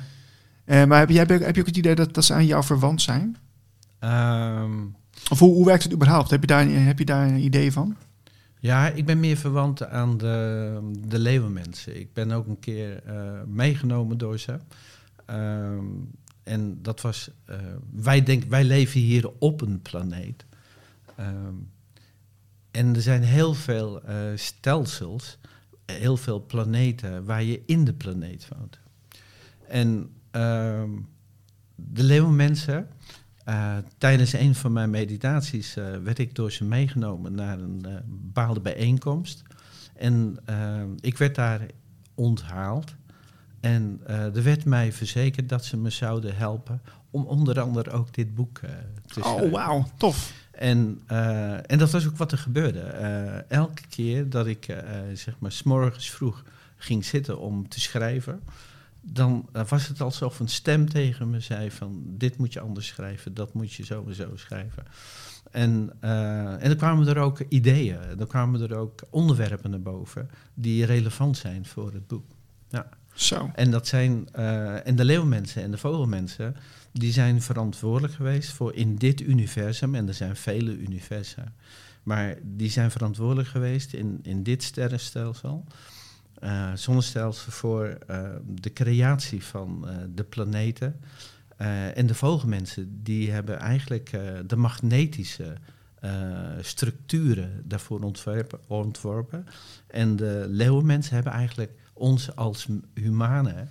Uh, 0.65 0.85
maar 0.85 0.99
heb, 0.99 1.09
jij, 1.09 1.25
heb 1.25 1.55
je 1.55 1.61
ook 1.61 1.67
het 1.67 1.77
idee 1.77 1.95
dat, 1.95 2.13
dat 2.13 2.25
ze 2.25 2.33
aan 2.33 2.45
jou 2.45 2.63
verwant 2.63 3.01
zijn? 3.01 3.37
Um, 3.99 4.95
of 5.29 5.39
hoe, 5.39 5.53
hoe 5.53 5.65
werkt 5.65 5.83
het 5.83 5.93
überhaupt? 5.93 6.29
Heb 6.29 6.41
je, 6.41 6.47
daar, 6.47 6.67
heb 6.67 6.99
je 6.99 7.05
daar 7.05 7.27
een 7.27 7.43
idee 7.43 7.71
van? 7.71 7.95
Ja, 8.59 8.89
ik 8.89 9.05
ben 9.05 9.19
meer 9.19 9.37
verwant 9.37 9.87
aan 9.87 10.17
de, 10.17 10.79
de 11.07 11.19
leeuwenmensen. 11.19 11.99
Ik 11.99 12.13
ben 12.13 12.31
ook 12.31 12.47
een 12.47 12.59
keer 12.59 13.03
uh, 13.07 13.13
meegenomen 13.47 14.17
door 14.17 14.39
ze. 14.39 14.57
Um, 15.29 16.09
en 16.43 16.79
dat 16.81 17.01
was, 17.01 17.29
uh, 17.49 17.55
wij, 17.91 18.23
denk, 18.23 18.43
wij 18.43 18.63
leven 18.63 18.99
hier 18.99 19.31
op 19.39 19.61
een 19.61 19.81
planeet. 19.81 20.45
Um, 21.19 21.69
en 22.75 22.95
er 22.95 23.01
zijn 23.01 23.23
heel 23.23 23.53
veel 23.53 24.01
uh, 24.09 24.15
stelsels, 24.35 25.37
heel 25.85 26.17
veel 26.17 26.45
planeten 26.45 27.25
waar 27.25 27.43
je 27.43 27.63
in 27.65 27.83
de 27.83 27.93
planeet 27.93 28.47
woont. 28.57 28.79
En 29.67 29.87
um, 30.31 31.07
de 31.75 32.03
leeuwenmensen, 32.03 32.87
uh, 33.45 33.77
tijdens 33.97 34.33
een 34.33 34.55
van 34.55 34.73
mijn 34.73 34.89
meditaties 34.89 35.77
uh, 35.77 35.97
werd 36.03 36.19
ik 36.19 36.35
door 36.35 36.51
ze 36.51 36.63
meegenomen 36.63 37.35
naar 37.35 37.59
een 37.59 37.85
bepaalde 38.05 38.59
bijeenkomst. 38.59 39.43
En 39.95 40.37
ik 40.99 41.17
werd 41.17 41.35
daar 41.35 41.65
onthaald. 42.15 42.95
En 43.59 44.01
er 44.05 44.43
werd 44.43 44.65
mij 44.65 44.91
verzekerd 44.91 45.49
dat 45.49 45.65
ze 45.65 45.77
me 45.77 45.89
zouden 45.89 46.35
helpen 46.35 46.81
om 47.09 47.23
onder 47.23 47.59
andere 47.59 47.91
ook 47.91 48.13
dit 48.13 48.35
boek 48.35 48.59
te 49.05 49.21
schrijven. 49.21 49.45
Oh, 49.45 49.51
wauw, 49.51 49.87
tof. 49.97 50.33
En, 50.57 51.01
uh, 51.11 51.71
en 51.71 51.77
dat 51.77 51.91
was 51.91 52.07
ook 52.07 52.17
wat 52.17 52.31
er 52.31 52.37
gebeurde. 52.37 52.79
elke 53.47 53.87
keer 53.89 54.29
dat 54.29 54.47
ik, 54.47 54.75
zeg 55.13 55.35
maar, 55.39 55.51
s'morgens 55.51 56.09
vroeg 56.09 56.43
ging 56.77 57.05
zitten 57.05 57.39
om 57.39 57.67
te 57.69 57.79
schrijven, 57.79 58.41
dan 59.01 59.49
eh, 59.51 59.65
was 59.67 59.87
het 59.87 60.01
alsof 60.01 60.39
een 60.39 60.47
stem 60.47 60.89
tegen 60.89 61.29
me 61.29 61.39
zei 61.39 61.71
van 61.71 62.03
dit 62.05 62.37
moet 62.37 62.53
je 62.53 62.59
anders 62.59 62.87
schrijven, 62.87 63.33
dat 63.33 63.53
moet 63.53 63.73
je 63.73 63.85
zo 63.85 64.03
en 64.07 64.15
zo 64.15 64.31
schrijven. 64.35 64.83
En, 65.51 65.91
uh, 66.01 66.63
en 66.63 66.67
dan 66.67 66.75
kwamen 66.75 67.07
er 67.07 67.17
ook 67.17 67.39
ideeën, 67.39 67.99
dan 68.17 68.27
kwamen 68.27 68.61
er 68.61 68.77
ook 68.77 69.01
onderwerpen 69.09 69.69
naar 69.69 69.81
boven 69.81 70.29
die 70.53 70.85
relevant 70.85 71.37
zijn 71.37 71.65
voor 71.65 71.93
het 71.93 72.07
boek. 72.07 72.25
Ja. 72.69 72.89
Zo. 73.13 73.49
En 73.53 73.71
dat 73.71 73.87
zijn, 73.87 74.27
uh, 74.35 74.87
en 74.87 74.95
de 74.95 75.05
leeuwmensen 75.05 75.63
en 75.63 75.71
de 75.71 75.77
vogelmensen, 75.77 76.55
die 76.99 77.11
zijn 77.11 77.41
verantwoordelijk 77.41 78.13
geweest 78.13 78.51
voor 78.51 78.73
in 78.73 78.95
dit 78.95 79.21
universum, 79.21 79.95
en 79.95 80.07
er 80.07 80.13
zijn 80.13 80.35
vele 80.35 80.77
universa, 80.77 81.53
maar 82.03 82.35
die 82.43 82.69
zijn 82.69 82.91
verantwoordelijk 82.91 83.47
geweest 83.47 83.93
in, 83.93 84.19
in 84.23 84.43
dit 84.43 84.63
sterrenstelsel, 84.63 85.65
uh, 86.43 86.73
zonnestelsel, 86.73 87.51
voor 87.51 87.97
uh, 88.09 88.29
de 88.45 88.73
creatie 88.73 89.43
van 89.43 89.87
de 90.15 90.23
planeten. 90.23 90.99
en 91.93 92.07
de 92.07 92.15
vogelmensen, 92.15 93.03
die 93.03 93.31
hebben 93.31 93.59
eigenlijk 93.59 94.11
de 94.45 94.55
magnetische 94.55 95.57
structuren 96.61 97.61
daarvoor 97.63 98.01
ontworpen, 98.01 98.59
ontworpen. 98.67 99.45
En 99.87 100.15
de 100.15 100.45
leeuwenmensen 100.49 101.15
hebben 101.15 101.33
eigenlijk 101.33 101.71
ons 101.93 102.35
als 102.35 102.67
humane, 102.93 103.53
uh, 103.53 103.61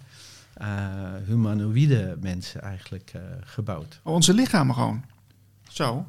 humanoïde 1.26 2.16
mensen 2.20 2.62
eigenlijk 2.62 3.12
uh, 3.16 3.22
gebouwd. 3.40 4.00
Onze 4.02 4.34
lichamen 4.34 4.74
gewoon. 4.74 5.04
Zo. 5.68 6.06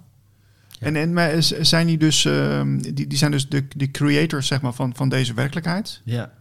Ja. 0.69 0.85
En, 0.85 0.95
en 0.95 1.13
maar 1.13 1.43
zijn 1.43 1.87
die 1.87 1.97
dus, 1.97 2.25
uh, 2.25 2.61
die, 2.79 3.07
die 3.07 3.17
zijn 3.17 3.31
dus 3.31 3.49
de, 3.49 3.67
de 3.75 3.91
creators 3.91 4.47
zeg 4.47 4.61
maar, 4.61 4.73
van, 4.73 4.95
van 4.95 5.09
deze 5.09 5.33
werkelijkheid? 5.33 6.01
Ja. 6.03 6.31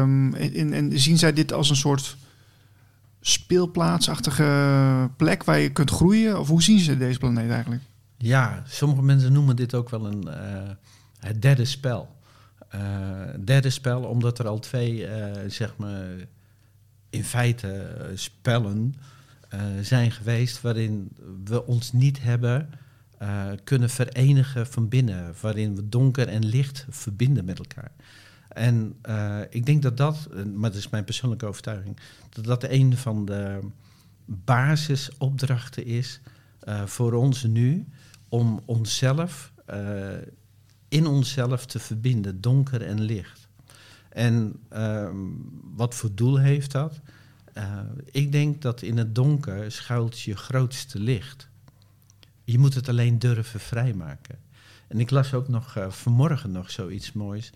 Um, 0.00 0.34
en, 0.34 0.72
en 0.72 0.98
zien 0.98 1.18
zij 1.18 1.32
dit 1.32 1.52
als 1.52 1.70
een 1.70 1.76
soort 1.76 2.16
speelplaatsachtige 3.20 5.10
plek 5.16 5.44
waar 5.44 5.58
je 5.58 5.70
kunt 5.70 5.90
groeien? 5.90 6.40
Of 6.40 6.48
hoe 6.48 6.62
zien 6.62 6.78
ze 6.78 6.96
deze 6.96 7.18
planeet 7.18 7.50
eigenlijk? 7.50 7.82
Ja, 8.16 8.62
sommige 8.66 9.02
mensen 9.02 9.32
noemen 9.32 9.56
dit 9.56 9.74
ook 9.74 9.90
wel 9.90 10.06
een, 10.06 10.24
uh, 10.26 10.70
het 11.18 11.42
derde 11.42 11.64
spel. 11.64 12.16
Uh, 12.74 12.80
derde 13.44 13.70
spel, 13.70 14.02
omdat 14.02 14.38
er 14.38 14.48
al 14.48 14.58
twee, 14.58 15.08
uh, 15.08 15.08
zeg 15.46 15.74
maar, 15.76 16.06
in 17.12 17.24
feite 17.24 17.96
uh, 17.98 18.04
spellen 18.14 18.94
zijn 19.80 20.10
geweest 20.10 20.60
waarin 20.60 21.10
we 21.44 21.66
ons 21.66 21.92
niet 21.92 22.22
hebben 22.22 22.68
kunnen 23.64 23.90
verenigen 23.90 24.66
van 24.66 24.88
binnen, 24.88 25.34
waarin 25.40 25.76
we 25.76 25.88
donker 25.88 26.28
en 26.28 26.44
licht 26.44 26.86
verbinden 26.88 27.44
met 27.44 27.58
elkaar. 27.58 27.90
En 28.48 28.96
ik 29.50 29.66
denk 29.66 29.82
dat 29.82 29.96
dat, 29.96 30.28
maar 30.54 30.70
dat 30.70 30.78
is 30.78 30.88
mijn 30.88 31.04
persoonlijke 31.04 31.46
overtuiging, 31.46 31.96
dat 32.30 32.44
dat 32.44 32.64
een 32.64 32.96
van 32.96 33.24
de 33.24 33.60
basisopdrachten 34.24 35.84
is 35.84 36.20
voor 36.84 37.12
ons 37.12 37.42
nu 37.42 37.86
om 38.28 38.62
onszelf 38.64 39.52
in 40.88 41.06
onszelf 41.06 41.66
te 41.66 41.78
verbinden, 41.78 42.40
donker 42.40 42.82
en 42.82 43.00
licht. 43.00 43.41
En 44.12 44.56
uh, 44.72 45.10
wat 45.74 45.94
voor 45.94 46.10
doel 46.14 46.38
heeft 46.38 46.72
dat? 46.72 47.00
Uh, 47.54 47.80
ik 48.10 48.32
denk 48.32 48.62
dat 48.62 48.82
in 48.82 48.96
het 48.96 49.14
donker 49.14 49.72
schuilt 49.72 50.20
je 50.20 50.36
grootste 50.36 50.98
licht. 50.98 51.48
Je 52.44 52.58
moet 52.58 52.74
het 52.74 52.88
alleen 52.88 53.18
durven 53.18 53.60
vrijmaken. 53.60 54.38
En 54.88 55.00
ik 55.00 55.10
las 55.10 55.34
ook 55.34 55.48
nog 55.48 55.76
uh, 55.76 55.90
vanmorgen 55.90 56.50
nog 56.50 56.70
zoiets 56.70 57.12
moois. 57.12 57.52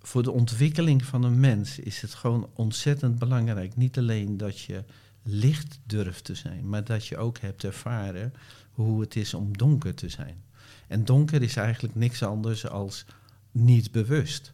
Voor 0.00 0.22
de 0.22 0.30
ontwikkeling 0.30 1.04
van 1.04 1.22
een 1.22 1.40
mens 1.40 1.78
is 1.78 2.00
het 2.00 2.14
gewoon 2.14 2.48
ontzettend 2.52 3.18
belangrijk. 3.18 3.76
Niet 3.76 3.98
alleen 3.98 4.36
dat 4.36 4.60
je 4.60 4.84
licht 5.22 5.78
durft 5.86 6.24
te 6.24 6.34
zijn, 6.34 6.68
maar 6.68 6.84
dat 6.84 7.06
je 7.06 7.16
ook 7.16 7.38
hebt 7.38 7.64
ervaren 7.64 8.32
hoe 8.70 9.00
het 9.00 9.16
is 9.16 9.34
om 9.34 9.56
donker 9.56 9.94
te 9.94 10.08
zijn. 10.08 10.42
En 10.86 11.04
donker 11.04 11.42
is 11.42 11.56
eigenlijk 11.56 11.94
niks 11.94 12.22
anders 12.22 12.68
als 12.68 13.04
niet 13.50 13.90
bewust. 13.92 14.52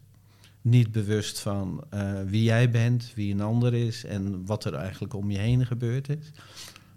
Niet 0.69 0.93
bewust 0.93 1.41
van 1.41 1.85
uh, 1.95 2.21
wie 2.27 2.43
jij 2.43 2.71
bent, 2.71 3.13
wie 3.15 3.33
een 3.33 3.41
ander 3.41 3.75
is 3.75 4.05
en 4.05 4.47
wat 4.47 4.65
er 4.65 4.75
eigenlijk 4.75 5.15
om 5.15 5.31
je 5.31 5.39
heen 5.39 5.67
gebeurd 5.67 6.09
is. 6.09 6.31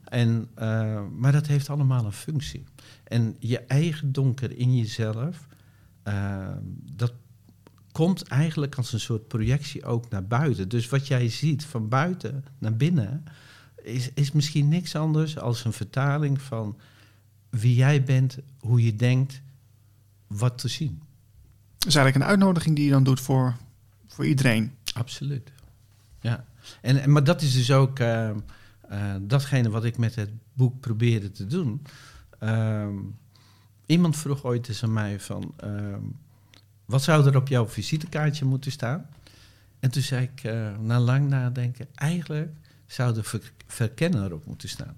En, 0.04 0.48
uh, 0.60 1.02
maar 1.18 1.32
dat 1.32 1.48
heeft 1.48 1.70
allemaal 1.70 2.06
een 2.06 2.12
functie. 2.12 2.64
En 3.04 3.36
je 3.40 3.60
eigen 3.60 4.12
donker 4.12 4.58
in 4.58 4.78
jezelf, 4.78 5.48
uh, 6.08 6.48
dat 6.92 7.14
komt 7.92 8.24
eigenlijk 8.24 8.76
als 8.76 8.94
een 8.94 9.00
soort 9.00 9.28
projectie 9.28 9.86
ook 9.86 10.10
naar 10.10 10.28
buiten. 10.28 10.70
Dus 10.70 10.90
wat 10.90 11.08
jij 11.08 11.30
ziet 11.30 11.66
van 11.66 11.90
buiten 11.90 12.44
naar 12.58 12.76
binnen, 12.76 13.24
is, 13.84 14.14
is 14.14 14.32
misschien 14.32 14.68
niks 14.68 14.96
anders 14.96 15.38
als 15.38 15.66
een 15.66 15.74
vertaling 15.74 16.42
van 16.42 16.78
wie 17.50 17.76
jij 17.76 18.04
bent, 18.04 18.38
hoe 18.60 18.84
je 18.84 18.96
denkt, 18.96 19.42
wat 20.28 20.58
te 20.58 20.68
zien. 20.68 21.02
Is 21.88 21.96
eigenlijk 21.96 22.16
een 22.16 22.32
uitnodiging 22.32 22.76
die 22.76 22.86
je 22.86 22.92
dan 22.92 23.04
doet 23.04 23.20
voor, 23.20 23.56
voor 24.08 24.26
iedereen. 24.26 24.72
Absoluut. 24.94 25.52
Ja. 26.22 26.46
En, 26.82 27.12
maar 27.12 27.24
dat 27.24 27.42
is 27.42 27.54
dus 27.54 27.72
ook 27.72 28.00
uh, 28.00 28.30
uh, 28.92 29.16
datgene 29.22 29.70
wat 29.70 29.84
ik 29.84 29.98
met 29.98 30.16
het 30.16 30.30
boek 30.54 30.80
probeerde 30.80 31.32
te 31.32 31.46
doen. 31.46 31.82
Uh, 32.44 32.88
iemand 33.86 34.18
vroeg 34.18 34.44
ooit 34.44 34.68
eens 34.68 34.84
aan 34.84 34.94
mij 34.94 35.20
van... 35.20 35.54
ehm, 35.58 36.02
wat 36.86 37.04
zou 37.04 37.28
er 37.28 37.36
op 37.36 37.48
jouw 37.48 37.68
visitekaartje 37.68 38.46
moeten 38.46 38.72
staan? 38.72 39.06
En 39.80 39.92
toen 39.92 40.02
zei 40.02 40.30
ik, 40.34 40.44
eh, 40.44 40.78
na 40.78 41.00
lang 41.00 41.30
nadenken... 41.30 41.88
eigenlijk 41.96 42.52
zou 42.86 43.14
de 43.14 43.24
ver 43.24 43.52
verkenner 43.68 44.24
erop 44.24 44.46
moeten 44.46 44.70
staan. 44.70 44.96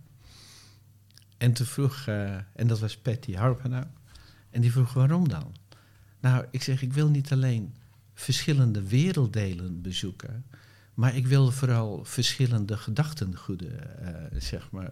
En 1.38 1.54
toen 1.54 1.66
vroeg, 1.66 2.06
uh, 2.08 2.34
en 2.34 2.68
dat 2.68 2.80
was 2.80 2.98
Patty 2.98 3.34
Harpenaar, 3.34 3.88
en 4.50 4.62
die 4.62 4.72
vroeg 4.72 4.94
waarom 4.94 5.30
dan? 5.30 5.56
Nou, 6.24 6.46
ik 6.52 6.64
zeg, 6.64 6.82
ik 6.82 6.94
wil 6.94 7.10
niet 7.10 7.32
alleen 7.32 7.74
verschillende 8.14 8.88
werelddelen 8.88 9.82
bezoeken, 9.82 10.46
maar 10.94 11.16
ik 11.16 11.28
wil 11.28 11.52
vooral 11.52 12.04
verschillende 12.04 12.78
gedachtengoeden, 12.78 13.72
uh, 14.02 14.10
zeg 14.42 14.72
maar, 14.72 14.92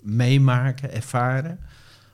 meemaken, 0.00 0.92
ervaren, 0.92 1.58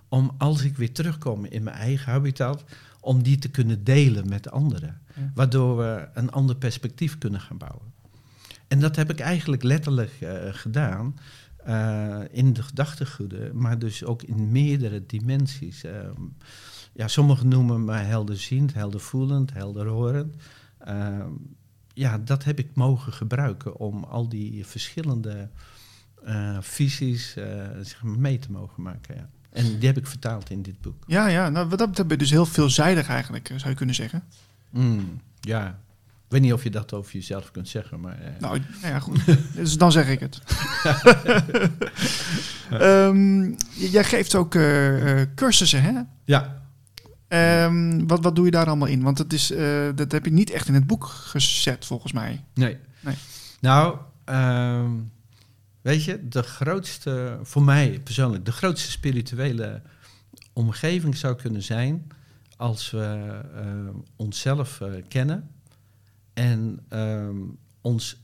om 0.08 0.34
als 0.38 0.62
ik 0.62 0.76
weer 0.76 0.92
terugkom 0.92 1.44
in 1.44 1.62
mijn 1.62 1.76
eigen 1.76 2.12
habitat, 2.12 2.64
om 3.00 3.22
die 3.22 3.38
te 3.38 3.48
kunnen 3.48 3.84
delen 3.84 4.28
met 4.28 4.50
anderen, 4.50 5.00
ja. 5.14 5.30
waardoor 5.34 5.76
we 5.76 6.08
een 6.14 6.30
ander 6.30 6.56
perspectief 6.56 7.18
kunnen 7.18 7.40
gaan 7.40 7.58
bouwen. 7.58 7.92
En 8.66 8.80
dat 8.80 8.96
heb 8.96 9.10
ik 9.10 9.20
eigenlijk 9.20 9.62
letterlijk 9.62 10.12
uh, 10.20 10.30
gedaan. 10.50 11.18
Uh, 11.68 12.20
in 12.30 12.52
de 12.52 12.62
gedachtegoeden, 12.62 13.58
maar 13.58 13.78
dus 13.78 14.04
ook 14.04 14.22
in 14.22 14.52
meerdere 14.52 15.06
dimensies. 15.06 15.84
Ja, 16.98 17.08
sommigen 17.08 17.48
noemen 17.48 17.84
me 17.84 17.92
helderziend, 17.92 18.74
heldervoelend, 18.74 19.52
helderhorend. 19.52 20.34
Uh, 20.88 21.24
ja, 21.94 22.18
dat 22.18 22.44
heb 22.44 22.58
ik 22.58 22.74
mogen 22.74 23.12
gebruiken 23.12 23.76
om 23.76 24.04
al 24.04 24.28
die 24.28 24.66
verschillende 24.66 25.48
visies 26.60 27.32
zeg 27.82 28.02
maar 28.02 28.18
mee 28.18 28.38
te 28.38 28.50
mogen 28.50 28.82
maken. 28.82 29.14
Ja. 29.14 29.28
En 29.50 29.78
die 29.78 29.86
heb 29.86 29.96
ik 29.96 30.06
vertaald 30.06 30.50
in 30.50 30.62
dit 30.62 30.80
boek. 30.80 31.04
Ja, 31.06 31.26
ja 31.26 31.48
nou, 31.48 31.68
wat 31.68 31.78
dat 31.78 31.90
betreft 31.90 32.18
dus 32.18 32.30
heel 32.30 32.46
veelzijdig 32.46 33.08
eigenlijk, 33.08 33.52
zou 33.56 33.70
je 33.70 33.76
kunnen 33.76 33.94
zeggen. 33.94 34.22
Mm, 34.70 35.20
ja, 35.40 35.68
ik 35.98 36.34
weet 36.34 36.40
niet 36.40 36.52
of 36.52 36.62
je 36.62 36.70
dat 36.70 36.92
over 36.92 37.12
jezelf 37.12 37.50
kunt 37.50 37.68
zeggen, 37.68 38.00
maar... 38.00 38.18
Uh... 38.20 38.40
Nou, 38.40 38.60
ja, 38.82 38.98
goed. 38.98 39.24
dus 39.56 39.78
dan 39.78 39.92
zeg 39.92 40.08
ik 40.08 40.20
het. 40.20 40.42
um, 42.82 43.56
jij 43.74 44.04
geeft 44.04 44.34
ook 44.34 44.54
uh, 44.54 45.22
cursussen, 45.34 45.82
hè? 45.82 46.00
Ja. 46.24 46.66
Um, 47.28 48.06
wat, 48.06 48.22
wat 48.22 48.36
doe 48.36 48.44
je 48.44 48.50
daar 48.50 48.66
allemaal 48.66 48.88
in? 48.88 49.02
Want 49.02 49.18
het 49.18 49.32
is, 49.32 49.50
uh, 49.50 49.88
dat 49.94 50.12
heb 50.12 50.24
je 50.24 50.30
niet 50.30 50.50
echt 50.50 50.68
in 50.68 50.74
het 50.74 50.86
boek 50.86 51.04
gezet, 51.04 51.86
volgens 51.86 52.12
mij. 52.12 52.44
Nee. 52.54 52.76
nee. 53.00 53.14
Nou, 53.60 53.98
um, 54.24 55.12
weet 55.80 56.04
je, 56.04 56.28
de 56.28 56.42
grootste, 56.42 57.38
voor 57.42 57.62
mij 57.62 58.00
persoonlijk, 58.00 58.44
de 58.44 58.52
grootste 58.52 58.90
spirituele 58.90 59.82
omgeving 60.52 61.16
zou 61.16 61.36
kunnen 61.36 61.62
zijn 61.62 62.06
als 62.56 62.90
we 62.90 63.40
onszelf 64.16 64.80
kennen 65.08 65.50
en 66.34 66.80
um, 66.88 67.58
ons 67.80 68.20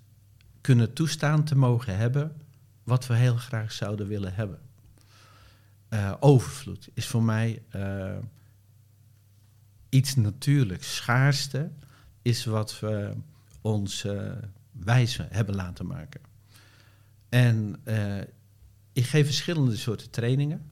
kunnen 0.60 0.92
toestaan 0.92 1.44
te 1.44 1.56
mogen 1.56 1.96
hebben 1.96 2.36
wat 2.84 3.06
we 3.06 3.14
heel 3.14 3.36
graag 3.36 3.72
zouden 3.72 4.06
willen 4.06 4.34
hebben. 4.34 4.58
Overvloed 6.20 6.88
is 6.94 7.06
voor 7.06 7.22
mij 7.22 7.62
iets 9.94 10.14
natuurlijks. 10.14 10.94
Schaarste 10.94 11.70
is 12.22 12.44
wat 12.44 12.80
we 12.80 13.12
ons 13.60 14.04
uh, 14.04 14.32
wijs 14.72 15.18
hebben 15.28 15.54
laten 15.54 15.86
maken. 15.86 16.20
En 17.28 17.76
ik 18.92 19.04
geef 19.06 19.26
verschillende 19.26 19.76
soorten 19.76 20.10
trainingen. 20.10 20.70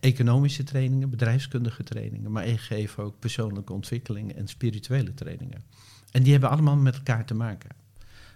Economische 0.00 0.62
trainingen, 0.62 1.10
bedrijfskundige 1.10 1.82
trainingen, 1.82 2.32
maar 2.32 2.46
ik 2.46 2.60
geef 2.60 2.98
ook 2.98 3.18
persoonlijke 3.18 3.72
ontwikkeling 3.72 4.32
en 4.32 4.48
spirituele 4.48 5.14
trainingen. 5.14 5.62
En 6.10 6.22
die 6.22 6.32
hebben 6.32 6.50
allemaal 6.50 6.76
met 6.76 6.94
elkaar 6.94 7.24
te 7.24 7.34
maken. 7.34 7.70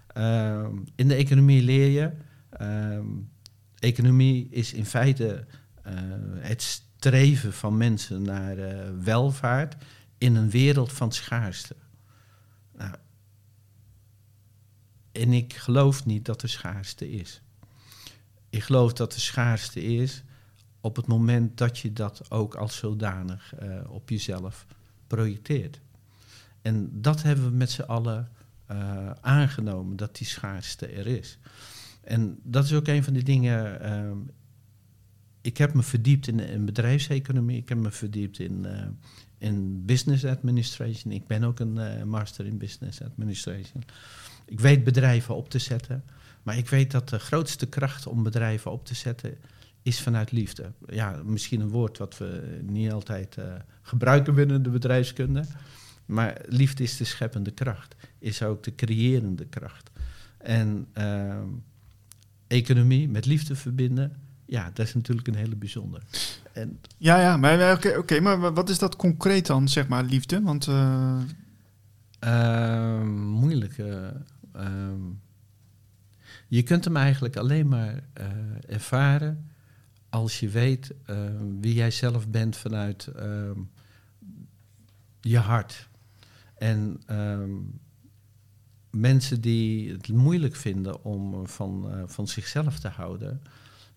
Ehm, 0.07 0.75
in 0.95 1.07
de 1.07 1.15
economie 1.15 1.61
leer 1.61 1.89
je. 1.89 2.11
ehm, 2.49 3.05
economie 3.79 4.47
is 4.49 4.73
in 4.73 4.85
feite 4.85 5.45
eh, 5.83 5.93
het 6.39 6.81
streven 7.07 7.53
van 7.53 7.77
mensen 7.77 8.21
naar 8.21 8.57
eh, 8.57 8.89
welvaart 9.03 9.75
in 10.17 10.35
een 10.35 10.49
wereld 10.49 10.93
van 10.93 11.11
schaarste. 11.11 11.75
Nou, 12.77 12.95
en 15.11 15.33
ik 15.33 15.53
geloof 15.53 16.05
niet 16.05 16.25
dat 16.25 16.41
er 16.41 16.49
schaarste 16.49 17.11
is. 17.11 17.41
Ik 18.49 18.63
geloof 18.63 18.93
dat 18.93 19.13
er 19.13 19.19
schaarste 19.19 19.83
is 19.83 20.23
op 20.81 20.95
het 20.95 21.07
moment 21.07 21.57
dat 21.57 21.79
je 21.79 21.93
dat 21.93 22.31
ook 22.31 22.55
als 22.55 22.77
zodanig 22.77 23.55
eh, 23.55 23.69
op 23.89 24.09
jezelf 24.09 24.65
projecteert. 25.07 25.81
En 26.61 27.01
dat 27.01 27.21
hebben 27.21 27.45
we 27.45 27.55
met 27.55 27.71
z'n 27.71 27.81
allen 27.81 28.31
eh, 28.65 29.11
aangenomen, 29.21 29.95
dat 29.95 30.15
die 30.15 30.27
schaarste 30.27 30.87
er 30.87 31.07
is. 31.07 31.39
En 32.01 32.39
dat 32.43 32.63
is 32.63 32.73
ook 32.73 32.87
een 32.87 33.03
van 33.03 33.13
die 33.13 33.23
dingen. 33.23 33.81
ehm, 33.81 34.17
ik 35.47 35.57
heb 35.57 35.73
me 35.73 35.83
verdiept 35.83 36.27
in, 36.27 36.65
bedrijfseconomie, 36.65 37.57
ik 37.57 37.69
heb 37.69 37.77
me 37.77 37.91
verdiept 37.91 38.39
in, 38.39 38.65
eh, 38.65 38.87
in 39.37 39.85
business 39.85 40.25
administration. 40.25 41.13
Ik 41.13 41.27
ben 41.27 41.43
ook 41.43 41.59
een 41.59 41.77
eh, 41.77 42.03
master 42.03 42.45
in 42.45 42.57
business 42.57 43.01
administration. 43.01 43.83
Ik 44.45 44.59
weet 44.59 44.83
bedrijven 44.83 45.35
op 45.35 45.49
te 45.49 45.59
zetten, 45.59 46.03
maar 46.43 46.57
ik 46.57 46.69
weet 46.69 46.91
dat 46.91 47.09
de 47.09 47.19
grootste 47.19 47.65
kracht 47.65 48.07
om 48.07 48.23
bedrijven 48.23 48.71
op 48.71 48.85
te 48.85 48.95
zetten 48.95 49.37
is 49.81 50.01
vanuit 50.01 50.31
liefde. 50.31 50.71
Ja, 50.87 51.21
misschien 51.25 51.61
een 51.61 51.69
woord 51.69 51.97
wat 51.97 52.17
we 52.17 52.59
niet 52.61 52.91
altijd 52.91 53.37
eh, 53.37 53.53
gebruiken 53.81 54.35
binnen 54.35 54.63
de 54.63 54.69
bedrijfskunde. 54.69 55.43
Maar 56.05 56.41
liefde 56.47 56.83
is 56.83 56.97
de 56.97 57.03
scheppende 57.03 57.51
kracht, 57.51 57.95
is 58.19 58.43
ook 58.43 58.63
de 58.63 58.75
creërende 58.75 59.45
kracht. 59.45 59.91
En 60.37 60.87
ehm, 60.93 61.47
economie 62.47 63.09
met 63.09 63.25
liefde 63.25 63.55
verbinden, 63.55 64.26
ja, 64.47 64.71
dat 64.73 64.85
is 64.87 64.93
natuurlijk 64.93 65.27
een 65.27 65.35
hele 65.35 65.55
bijzonder. 65.55 66.01
En 66.53 66.79
Ja, 66.97 67.19
ja, 67.19 67.37
maar 67.37 67.73
oké, 67.73 67.97
oké, 67.97 68.19
maar 68.19 68.39
wa- 68.39 68.53
wat 68.53 68.69
is 68.69 68.77
dat 68.79 68.95
concreet 68.95 69.45
dan, 69.47 69.69
zeg 69.69 69.87
maar, 69.87 70.03
liefde? 70.03 70.41
Want 70.41 70.67
Ehm, 72.19 73.17
moeilijk. 73.27 73.77
eh, 73.77 74.07
ehm, 74.53 75.01
je 76.47 76.63
kunt 76.63 76.83
hem 76.85 76.95
eigenlijk 76.97 77.35
alleen 77.37 77.67
maar 77.67 78.03
eh, 78.13 78.25
ervaren 78.67 79.49
als 80.09 80.39
je 80.39 80.49
weet 80.49 80.93
eh, 81.05 81.15
wie 81.59 81.73
jij 81.73 81.91
zelf 81.91 82.27
bent 82.27 82.57
vanuit 82.57 83.07
ehm, 83.07 83.59
je 85.21 85.37
hart. 85.37 85.89
En 86.57 87.01
ehm, 87.05 87.51
mensen 88.89 89.41
die 89.41 89.91
het 89.91 90.07
moeilijk 90.07 90.55
vinden 90.55 91.03
om 91.03 91.47
van, 91.47 91.91
van 92.05 92.27
zichzelf 92.27 92.79
te 92.79 92.87
houden, 92.87 93.41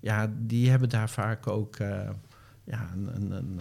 ja, 0.00 0.32
die 0.38 0.70
hebben 0.70 0.88
daar 0.88 1.10
vaak 1.10 1.46
ook 1.46 1.76
eh, 1.76 2.10
ja, 2.64 2.90
een, 2.94 3.16
een, 3.16 3.30
een, 3.30 3.60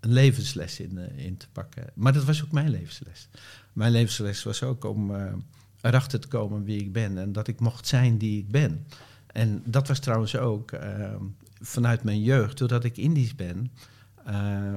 een 0.00 0.12
levensles 0.12 0.80
in, 0.80 0.98
eh, 0.98 1.24
in 1.26 1.36
te 1.36 1.48
pakken. 1.52 1.84
Maar 1.94 2.12
dat 2.12 2.24
was 2.24 2.44
ook 2.44 2.52
mijn 2.52 2.70
levensles. 2.70 3.28
Mijn 3.72 3.92
levensles 3.92 4.42
was 4.42 4.62
ook 4.62 4.84
om 4.84 5.14
eh, 5.14 5.32
erachter 5.80 6.20
te 6.20 6.28
komen 6.28 6.64
wie 6.64 6.80
ik 6.80 6.92
ben 6.92 7.18
en 7.18 7.32
dat 7.32 7.48
ik 7.48 7.60
mocht 7.60 7.86
zijn 7.86 8.18
die 8.18 8.38
ik 8.38 8.50
ben. 8.50 8.86
En 9.26 9.62
dat 9.64 9.88
was 9.88 9.98
trouwens 9.98 10.36
ook 10.36 10.72
eh, 10.72 11.14
vanuit 11.60 12.02
mijn 12.02 12.22
jeugd, 12.22 12.58
doordat 12.58 12.84
ik 12.84 12.96
Indisch 12.96 13.34
ben, 13.34 13.72
eh, 14.24 14.76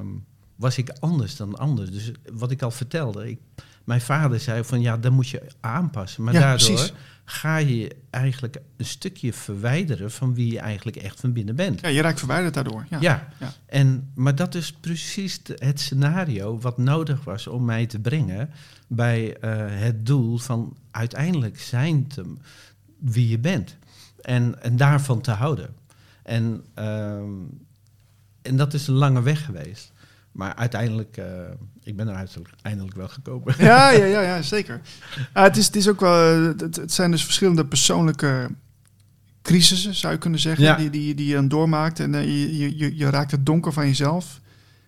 was 0.55 0.77
ik 0.77 0.89
anders 0.99 1.35
dan 1.35 1.57
anderen. 1.57 1.91
Dus 1.91 2.11
wat 2.33 2.51
ik 2.51 2.61
al 2.61 2.71
vertelde, 2.71 3.29
ik, 3.29 3.39
mijn 3.83 4.01
vader 4.01 4.39
zei 4.39 4.63
van 4.63 4.81
ja, 4.81 4.97
dan 4.97 5.13
moet 5.13 5.29
je 5.29 5.41
aanpassen. 5.59 6.23
Maar 6.23 6.33
Ja, 6.33 6.39
daardoor 6.39 6.67
precies. 6.67 6.93
ga 7.25 7.57
je 7.57 7.95
eigenlijk 8.09 8.57
een 8.77 8.85
stukje 8.85 9.33
verwijderen 9.33 10.11
van 10.11 10.33
wie 10.33 10.51
je 10.51 10.59
eigenlijk 10.59 10.97
echt 10.97 11.19
van 11.19 11.33
binnen 11.33 11.55
bent. 11.55 11.81
ja, 11.81 11.87
je 11.87 12.01
raakt 12.01 12.19
verwijderd 12.19 12.53
daardoor. 12.53 12.85
Ja. 12.89 12.97
Ja, 13.01 13.27
Ja. 13.39 13.53
En, 13.65 14.11
maar 14.15 14.35
dat 14.35 14.55
is 14.55 14.73
precies 14.73 15.39
het 15.55 15.79
scenario 15.79 16.59
wat 16.59 16.77
nodig 16.77 17.23
was 17.23 17.47
om 17.47 17.65
mij 17.65 17.85
te 17.85 17.99
brengen 17.99 18.49
bij 18.87 19.37
eh, 19.37 19.51
het 19.69 20.05
doel 20.05 20.37
van 20.37 20.77
uiteindelijk 20.91 21.59
zijn 21.59 22.07
te, 22.07 22.23
wie 22.99 23.27
je 23.29 23.39
bent. 23.39 23.75
En, 24.21 24.61
en 24.63 24.77
daarvan 24.77 25.21
te 25.21 25.31
houden. 25.31 25.69
En, 26.23 26.63
ehm, 26.73 27.31
en 28.41 28.57
dat 28.57 28.73
is 28.73 28.87
een 28.87 28.93
lange 28.93 29.21
weg 29.21 29.45
geweest. 29.45 29.91
Maar 30.31 30.55
uiteindelijk, 30.55 31.17
eh, 31.17 31.25
ik 31.83 31.95
ben 31.95 32.07
er 32.07 32.15
uiteindelijk 32.15 32.61
eindelijk 32.61 32.95
wel 32.95 33.07
gekomen. 33.07 33.55
Ja, 33.57 33.89
ja, 33.99 34.05
ja, 34.05 34.21
ja 34.21 34.41
zeker. 34.41 34.81
Ah, 35.33 35.43
het, 35.43 35.57
is, 35.57 35.65
het 35.65 35.75
is 35.75 35.87
ook 35.87 35.99
wel. 35.99 36.49
eh, 36.51 36.59
Het, 36.59 36.75
het 36.75 36.93
zijn 36.93 37.11
dus 37.11 37.23
verschillende 37.23 37.65
persoonlijke 37.65 38.49
crisissen, 39.41 39.95
zou 39.95 40.13
je 40.13 40.19
kunnen 40.19 40.39
zeggen, 40.39 40.63
Ja. 40.63 40.75
die, 40.75 40.89
die, 40.89 41.15
die 41.15 41.27
je 41.27 41.33
dan 41.33 41.47
doormaakt. 41.47 41.99
En 41.99 42.15
eh, 42.15 42.23
je, 42.23 42.77
je, 42.77 42.97
je, 42.97 43.09
raakt 43.09 43.31
het 43.31 43.45
donker 43.45 43.73
van 43.73 43.85
jezelf. 43.87 44.39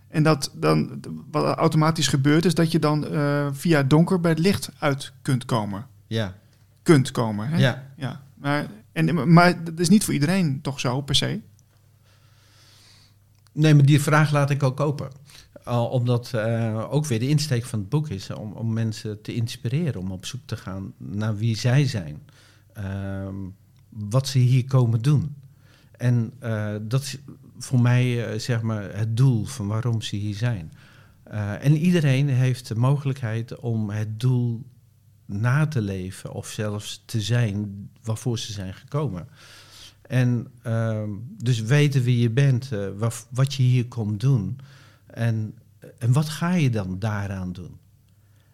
En 0.08 0.24
dat 0.24 0.52
dan, 0.54 1.00
wat 1.32 1.58
automatisch 1.58 2.08
gebeurt, 2.08 2.46
is 2.46 2.54
dat 2.56 2.72
je 2.72 2.80
dan 2.80 3.06
via 3.54 3.78
het 3.78 3.90
donker 3.90 4.20
bij 4.20 4.32
het 4.32 4.40
licht 4.40 4.70
uit 4.80 5.12
kunt 5.22 5.46
komen. 5.46 5.88
Ja, 6.08 6.36
Kunt 6.84 7.12
komen. 7.12 7.48
Hè? 7.50 7.58
ja. 7.58 7.88
ja. 7.98 8.24
Maar, 8.36 8.68
en, 8.92 9.34
maar 9.34 9.64
dat 9.64 9.80
is 9.80 9.90
niet 9.90 10.04
voor 10.04 10.14
iedereen 10.14 10.62
toch 10.62 10.80
zo, 10.80 11.02
per 11.02 11.16
se. 11.16 11.40
Nee, 13.54 13.74
maar 13.76 13.86
die 13.86 14.02
vraag 14.02 14.32
laat 14.32 14.50
ik 14.50 14.64
ook 14.64 14.80
open. 14.80 15.10
Al 15.64 15.88
omdat 15.88 16.34
eh, 16.34 16.88
ook 16.90 17.06
weer 17.06 17.20
de 17.20 17.28
insteek 17.28 17.66
van 17.66 17.80
het 17.80 17.90
boek 17.90 18.10
is 18.10 18.30
om, 18.30 18.52
om 18.52 18.74
mensen 18.74 19.22
te 19.22 19.34
inspireren 19.34 20.02
om 20.02 20.12
op 20.12 20.26
zoek 20.26 20.42
te 20.46 20.58
gaan 20.58 20.94
naar 20.98 21.38
wie 21.38 21.58
zij 21.58 21.88
zijn. 21.88 22.22
Ehm, 22.74 23.36
wat 23.90 24.28
ze 24.28 24.38
hier 24.38 24.66
komen 24.66 25.02
doen. 25.02 25.36
En 25.92 26.34
eh, 26.40 26.76
dat 26.82 27.02
is 27.02 27.18
voor 27.58 27.82
mij 27.82 28.26
eh, 28.26 28.40
zeg 28.40 28.62
maar 28.62 28.98
het 28.98 29.18
doel 29.18 29.46
van 29.46 29.68
waarom 29.68 30.02
ze 30.02 30.16
hier 30.16 30.36
zijn. 30.36 30.72
Eh, 31.24 31.66
en 31.66 31.78
iedereen 31.78 32.30
heeft 32.30 32.68
de 32.68 32.76
mogelijkheid 32.76 33.60
om 33.60 33.90
het 33.90 34.20
doel 34.20 34.66
na 35.26 35.68
te 35.68 35.82
leven 35.82 36.32
of 36.32 36.48
zelfs 36.48 37.04
te 37.06 37.22
zijn 37.22 37.90
waarvoor 38.04 38.40
ze 38.40 38.52
zijn 38.52 38.74
gekomen. 38.74 39.28
En 40.02 40.48
ehm, 40.62 41.10
dus 41.38 41.62
weten 41.62 42.04
wie 42.04 42.20
je 42.20 42.30
bent, 42.30 42.72
eh, 42.72 43.10
wat 43.30 43.54
je 43.54 43.64
hier 43.64 43.88
komt 43.88 44.20
doen. 44.20 44.60
En, 45.14 45.58
en 45.98 46.14
wat 46.14 46.30
ga 46.30 46.54
je 46.54 46.70
dan 46.70 47.00
daaraan 47.00 47.54
doen? 47.54 47.80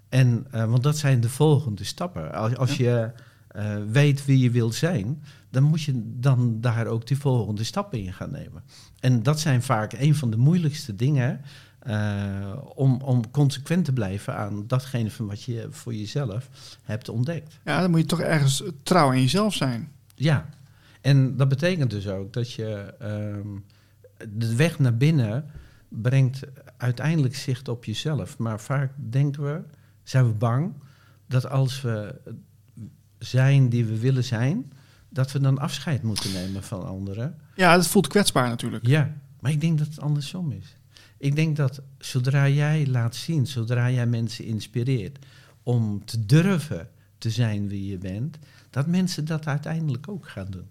En, 0.09 0.47
eh, 0.51 0.69
want 0.69 0.83
dat 0.83 0.97
zijn 0.97 1.21
de 1.21 1.29
volgende 1.29 1.83
stappen. 1.83 2.33
Als, 2.33 2.55
als 2.55 2.77
je 2.77 3.11
eh, 3.47 3.75
weet 3.91 4.25
wie 4.25 4.39
je 4.39 4.51
wilt 4.51 4.75
zijn, 4.75 5.23
dan 5.49 5.63
moet 5.63 5.81
je 5.81 6.01
dan 6.19 6.61
daar 6.61 6.87
ook 6.87 7.07
die 7.07 7.17
volgende 7.17 7.63
stappen 7.63 7.99
in 7.99 8.13
gaan 8.13 8.31
nemen. 8.31 8.63
En 8.99 9.23
dat 9.23 9.39
zijn 9.39 9.61
vaak 9.63 9.93
een 9.93 10.15
van 10.15 10.29
de 10.29 10.37
moeilijkste 10.37 10.95
dingen 10.95 11.41
eh, 11.79 12.57
om, 12.75 13.01
om 13.01 13.31
consequent 13.31 13.85
te 13.85 13.93
blijven 13.93 14.35
aan 14.35 14.67
datgene 14.67 15.11
van 15.11 15.27
wat 15.27 15.43
je 15.43 15.67
voor 15.69 15.93
jezelf 15.93 16.49
hebt 16.83 17.09
ontdekt. 17.09 17.59
Ja, 17.65 17.81
dan 17.81 17.89
moet 17.91 17.99
je 17.99 18.05
toch 18.05 18.21
ergens 18.21 18.63
trouw 18.83 19.09
aan 19.09 19.21
jezelf 19.21 19.53
zijn. 19.53 19.91
Ja, 20.15 20.49
en 21.01 21.37
dat 21.37 21.49
betekent 21.49 21.91
dus 21.91 22.07
ook 22.07 22.33
dat 22.33 22.51
je 22.51 22.93
ehm, 22.99 23.47
de 24.29 24.55
weg 24.55 24.79
naar 24.79 24.97
binnen 24.97 25.45
brengt 25.87 26.39
uiteindelijk 26.77 27.35
zicht 27.35 27.67
op 27.67 27.85
jezelf. 27.85 28.37
Maar 28.37 28.59
vaak 28.59 28.91
denken 28.95 29.43
we, 29.43 29.61
zijn 30.03 30.27
we 30.27 30.33
bang 30.33 30.73
dat 31.27 31.49
als 31.49 31.81
we 31.81 32.15
zijn 33.19 33.69
die 33.69 33.85
we 33.85 33.99
willen 33.99 34.23
zijn, 34.23 34.71
dat 35.09 35.31
we 35.31 35.39
dan 35.39 35.59
afscheid 35.59 36.03
moeten 36.03 36.33
nemen 36.33 36.63
van 36.63 36.87
anderen. 36.87 37.37
Ja, 37.55 37.75
dat 37.75 37.87
voelt 37.87 38.07
kwetsbaar 38.07 38.47
natuurlijk. 38.47 38.87
Ja, 38.87 39.13
maar 39.39 39.51
ik 39.51 39.61
denk 39.61 39.77
dat 39.77 39.87
het 39.87 39.99
andersom 39.99 40.51
is. 40.51 40.77
Ik 41.17 41.35
denk 41.35 41.55
dat 41.55 41.81
zodra 41.97 42.47
jij 42.47 42.87
laat 42.87 43.15
zien, 43.15 43.47
zodra 43.47 43.91
jij 43.91 44.07
mensen 44.07 44.45
inspireert 44.45 45.25
om 45.63 46.05
te 46.05 46.25
durven 46.25 46.89
te 47.17 47.29
zijn 47.29 47.67
wie 47.67 47.89
je 47.89 47.97
bent, 47.97 48.37
dat 48.69 48.87
mensen 48.87 49.25
dat 49.25 49.47
uiteindelijk 49.47 50.07
ook 50.09 50.27
gaan 50.27 50.47
doen. 50.49 50.67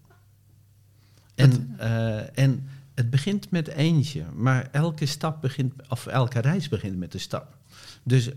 En, 1.35 1.75
eh, 1.79 2.39
en 2.39 2.69
het 2.97 3.11
begint 3.11 3.51
met 3.51 3.69
eentje, 3.69 4.25
maar 4.35 4.69
elke 4.73 5.07
stap 5.07 5.41
begint, 5.41 5.73
of 5.89 6.07
elke 6.07 6.39
reis 6.39 6.69
begint 6.69 6.97
met 6.97 7.15
een 7.15 7.21
stap. 7.21 7.57
Dus 8.03 8.31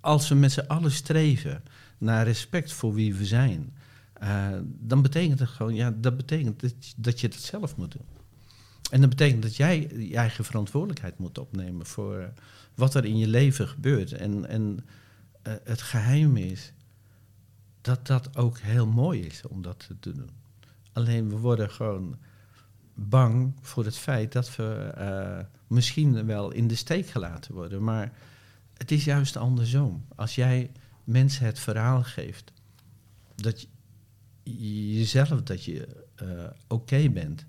als 0.00 0.28
we 0.28 0.34
met 0.34 0.52
z'n 0.52 0.66
allen 0.66 0.90
streven 0.90 1.62
naar 1.98 2.24
respect 2.24 2.72
voor 2.72 2.94
wie 2.94 3.14
we 3.14 3.26
zijn, 3.26 3.76
eh, 4.12 4.48
dan 4.62 5.02
betekent 5.02 5.38
het 5.38 5.48
gewoon, 5.48 5.74
ja, 5.74 5.94
dat 5.96 6.16
betekent 6.16 6.60
dat, 6.60 6.74
dat 6.96 7.20
je 7.20 7.26
het 7.26 7.36
zelf 7.36 7.76
moet 7.76 7.92
doen. 7.92 8.06
En 8.90 9.00
dat 9.00 9.08
betekent 9.10 9.42
dat 9.42 9.56
jij 9.56 9.88
je 9.96 10.16
eigen 10.16 10.44
verantwoordelijkheid 10.44 11.18
moet 11.18 11.38
opnemen 11.38 11.86
voor 11.86 12.18
eh, 12.18 12.28
wat 12.74 12.94
er 12.94 13.04
in 13.04 13.18
je 13.18 13.28
leven 13.28 13.68
gebeurt. 13.68 14.12
En, 14.12 14.48
en 14.48 14.86
eh, 15.42 15.52
het 15.64 15.82
geheim 15.82 16.36
is 16.36 16.72
dat 17.80 18.06
dat 18.06 18.36
ook 18.36 18.58
heel 18.58 18.86
mooi 18.86 19.20
is 19.20 19.42
om 19.46 19.62
dat 19.62 19.88
te 20.00 20.12
doen. 20.12 20.30
Alleen 20.92 21.28
we 21.28 21.36
worden 21.36 21.70
gewoon 21.70 22.16
bang 23.00 23.54
voor 23.60 23.84
het 23.84 23.96
feit 23.96 24.32
dat 24.32 24.56
we 24.56 24.92
eh, 24.96 25.38
misschien 25.66 26.26
wel 26.26 26.50
in 26.50 26.68
de 26.68 26.74
steek 26.74 27.06
gelaten 27.06 27.54
worden. 27.54 27.84
Maar 27.84 28.12
het 28.74 28.90
is 28.90 29.04
juist 29.04 29.36
andersom. 29.36 30.04
Als 30.16 30.34
jij 30.34 30.70
mensen 31.04 31.44
het 31.46 31.58
verhaal 31.58 32.02
geeft 32.02 32.52
dat 33.34 33.60
je 34.42 34.94
jezelf 34.94 35.42
dat 35.42 35.64
je 35.64 36.04
eh, 36.14 36.26
oké 36.68 37.08
bent. 37.08 37.46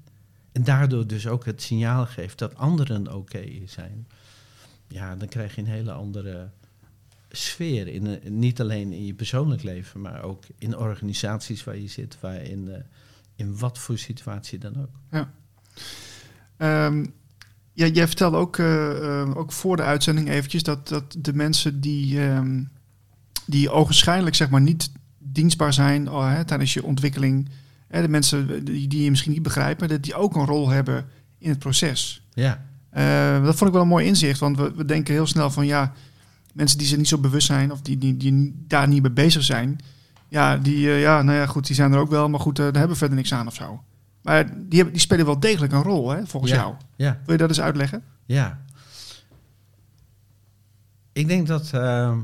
En 0.51 0.63
daardoor 0.63 1.07
dus 1.07 1.27
ook 1.27 1.45
het 1.45 1.61
signaal 1.61 2.05
geeft 2.05 2.37
dat 2.37 2.55
anderen 2.55 3.15
oké 3.15 3.45
zijn. 3.65 4.07
Ja, 4.87 5.15
dan 5.15 5.27
krijg 5.27 5.55
je 5.55 5.61
een 5.61 5.67
hele 5.67 5.91
andere 5.91 6.49
sfeer. 7.29 7.87
In, 7.87 8.07
eh, 8.07 8.31
niet 8.31 8.61
alleen 8.61 8.93
in 8.93 9.05
je 9.05 9.13
persoonlijk 9.13 9.63
leven, 9.63 10.01
maar 10.01 10.23
ook 10.23 10.43
in 10.57 10.77
organisaties 10.77 11.63
waar 11.63 11.77
je 11.77 11.87
zit, 11.87 12.19
waar 12.19 12.41
in, 12.41 12.83
in 13.35 13.57
wat 13.57 13.77
voor 13.77 13.97
situatie 13.97 14.59
dan 14.59 14.81
ook. 14.81 14.99
Ja. 15.11 15.31
Ehm, 16.57 17.05
ja, 17.73 17.86
jij 17.86 18.07
vertelde 18.07 18.38
ook, 18.38 18.57
eh, 18.57 19.21
eh, 19.21 19.38
ook 19.38 19.51
voor 19.51 19.75
de 19.75 19.84
uitzending 19.84 20.30
eventjes 20.30 20.63
dat, 20.63 20.88
dat 20.88 21.15
de 21.17 21.34
mensen 21.34 21.82
die, 21.82 22.21
ehm, 22.21 22.63
die 23.45 23.69
ogenschijnlijk 23.69 24.36
zeg 24.36 24.49
maar 24.49 24.61
niet 24.61 24.91
dienstbaar 25.17 25.73
zijn 25.73 26.09
oh, 26.09 26.32
hè, 26.32 26.45
tijdens 26.45 26.73
je 26.73 26.84
ontwikkeling, 26.84 27.49
hè, 27.88 28.01
de 28.01 28.09
mensen 28.09 28.65
die, 28.65 28.88
die 28.88 29.03
je 29.03 29.09
misschien 29.09 29.32
niet 29.32 29.43
begrijpen, 29.43 29.88
dat 29.88 30.03
die 30.03 30.15
ook 30.15 30.36
een 30.36 30.45
rol 30.45 30.69
hebben 30.69 31.05
in 31.38 31.49
het 31.49 31.59
proces. 31.59 32.27
Ja, 32.34 32.67
Eh, 32.89 33.43
dat 33.43 33.55
vond 33.55 33.69
ik 33.69 33.73
wel 33.75 33.82
een 33.82 33.88
mooi 33.88 34.05
inzicht, 34.05 34.39
want 34.39 34.57
we, 34.57 34.71
we 34.75 34.86
denken 34.86 35.13
heel 35.13 35.27
snel 35.27 35.51
van 35.51 35.65
ja, 35.65 35.93
mensen 36.53 36.77
die 36.77 36.88
zich 36.88 36.97
niet 36.97 37.07
zo 37.07 37.17
bewust 37.17 37.47
zijn 37.47 37.71
of 37.71 37.82
die, 37.82 37.97
die, 37.97 38.17
die 38.17 38.63
daar 38.67 38.88
niet 38.88 39.01
mee 39.01 39.11
bezig 39.11 39.43
zijn, 39.43 39.80
ja, 40.27 40.57
die, 40.57 40.89
eh, 40.89 41.01
ja, 41.01 41.21
nou 41.21 41.38
ja, 41.38 41.45
goed, 41.45 41.67
die 41.67 41.75
zijn 41.75 41.91
er 41.91 41.99
ook 41.99 42.09
wel, 42.09 42.30
maar 42.30 42.39
goed, 42.39 42.55
daar 42.55 42.65
hebben 42.65 42.89
we 42.89 42.95
verder 42.95 43.17
niks 43.17 43.34
aan 43.34 43.47
of 43.47 43.55
zo. 43.55 43.84
Maar 44.22 44.45
die, 44.45 44.76
hebben, 44.76 44.91
die 44.93 45.01
spelen 45.01 45.26
wel 45.26 45.39
degelijk 45.39 45.74
een 45.74 45.84
rol, 45.84 46.09
hè, 46.09 46.26
volgens 46.28 46.51
Ja. 46.51 46.57
jou. 46.57 46.76
ja. 46.95 47.20
Wil 47.26 47.34
je 47.34 47.39
dat 47.39 47.49
eens 47.49 47.61
uitleggen? 47.61 48.03
Ja. 48.26 48.61
Ik 51.11 51.28
denk 51.28 51.47
dat 51.47 51.74
ehm, 51.74 52.20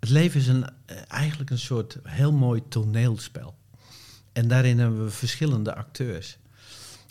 het 0.00 0.08
leven 0.08 0.40
is 0.40 0.46
een, 0.46 0.64
eh, 0.86 0.96
eigenlijk 1.08 1.50
een 1.50 1.58
soort 1.58 1.98
heel 2.02 2.32
mooi 2.32 2.62
toneelspel. 2.68 3.54
En 4.32 4.48
daarin 4.48 4.78
hebben 4.78 5.04
we 5.04 5.10
verschillende 5.10 5.74
acteurs. 5.74 6.38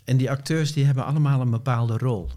En 0.06 0.18
die 0.18 0.32
acteurs 0.32 0.74
die 0.74 0.86
hebben 0.86 1.06
allemaal 1.06 1.42
een 1.42 1.50
bepaalde 1.50 1.98
rol. 1.98 2.30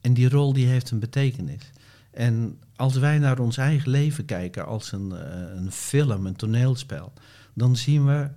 En 0.00 0.14
die 0.14 0.28
rol 0.28 0.52
die 0.52 0.66
heeft 0.66 0.90
een 0.90 0.98
betekenis. 0.98 1.70
En 2.10 2.58
als 2.76 2.96
wij 2.96 3.18
naar 3.18 3.38
ons 3.38 3.56
eigen 3.56 3.90
leven 3.90 4.24
kijken 4.24 4.66
als 4.66 4.92
een, 4.92 5.12
eh, 5.12 5.54
een 5.56 5.72
film, 5.72 6.26
een 6.26 6.36
toneelspel, 6.36 7.12
dan 7.54 7.76
zien 7.76 8.06
we 8.06 8.30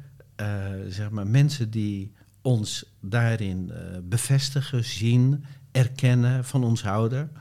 zeg 0.88 1.10
maar, 1.10 1.28
mensen 1.28 1.70
die 1.70 2.14
ons 2.48 2.86
daarin 3.02 3.72
eh, 3.72 3.98
bevestigen, 4.04 4.84
zien, 4.84 5.46
erkennen, 5.72 6.46
van 6.46 6.64
ons 6.64 6.84
houden. 6.84 7.32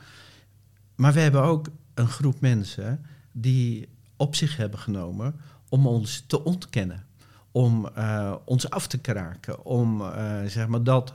Maar 0.95 1.13
we 1.13 1.21
hebben 1.21 1.43
ook 1.43 1.69
een 1.95 2.09
groep 2.09 2.41
mensen 2.41 3.07
die 3.33 3.89
op 4.17 4.35
zich 4.35 4.57
hebben 4.57 4.79
genomen 4.79 5.35
om 5.69 5.87
ons 5.87 6.25
te 6.27 6.45
ontkennen, 6.45 7.07
om 7.51 7.89
eh, 7.95 8.35
ons 8.45 8.71
af 8.71 8.87
te 8.87 8.99
kraken, 8.99 9.65
om 9.65 10.03
eh, 10.03 10.45
zeg 10.47 10.67
maar 10.67 10.83
dat 10.85 11.15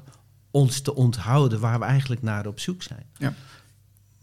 ons 0.51 0.82
te 0.82 0.95
onthouden 0.95 1.59
waar 1.59 1.79
we 1.79 1.86
eigenlijk 1.86 2.21
naar 2.21 2.47
op 2.47 2.59
zoek 2.59 2.84
zijn. 2.84 3.05
Ja. 3.17 3.34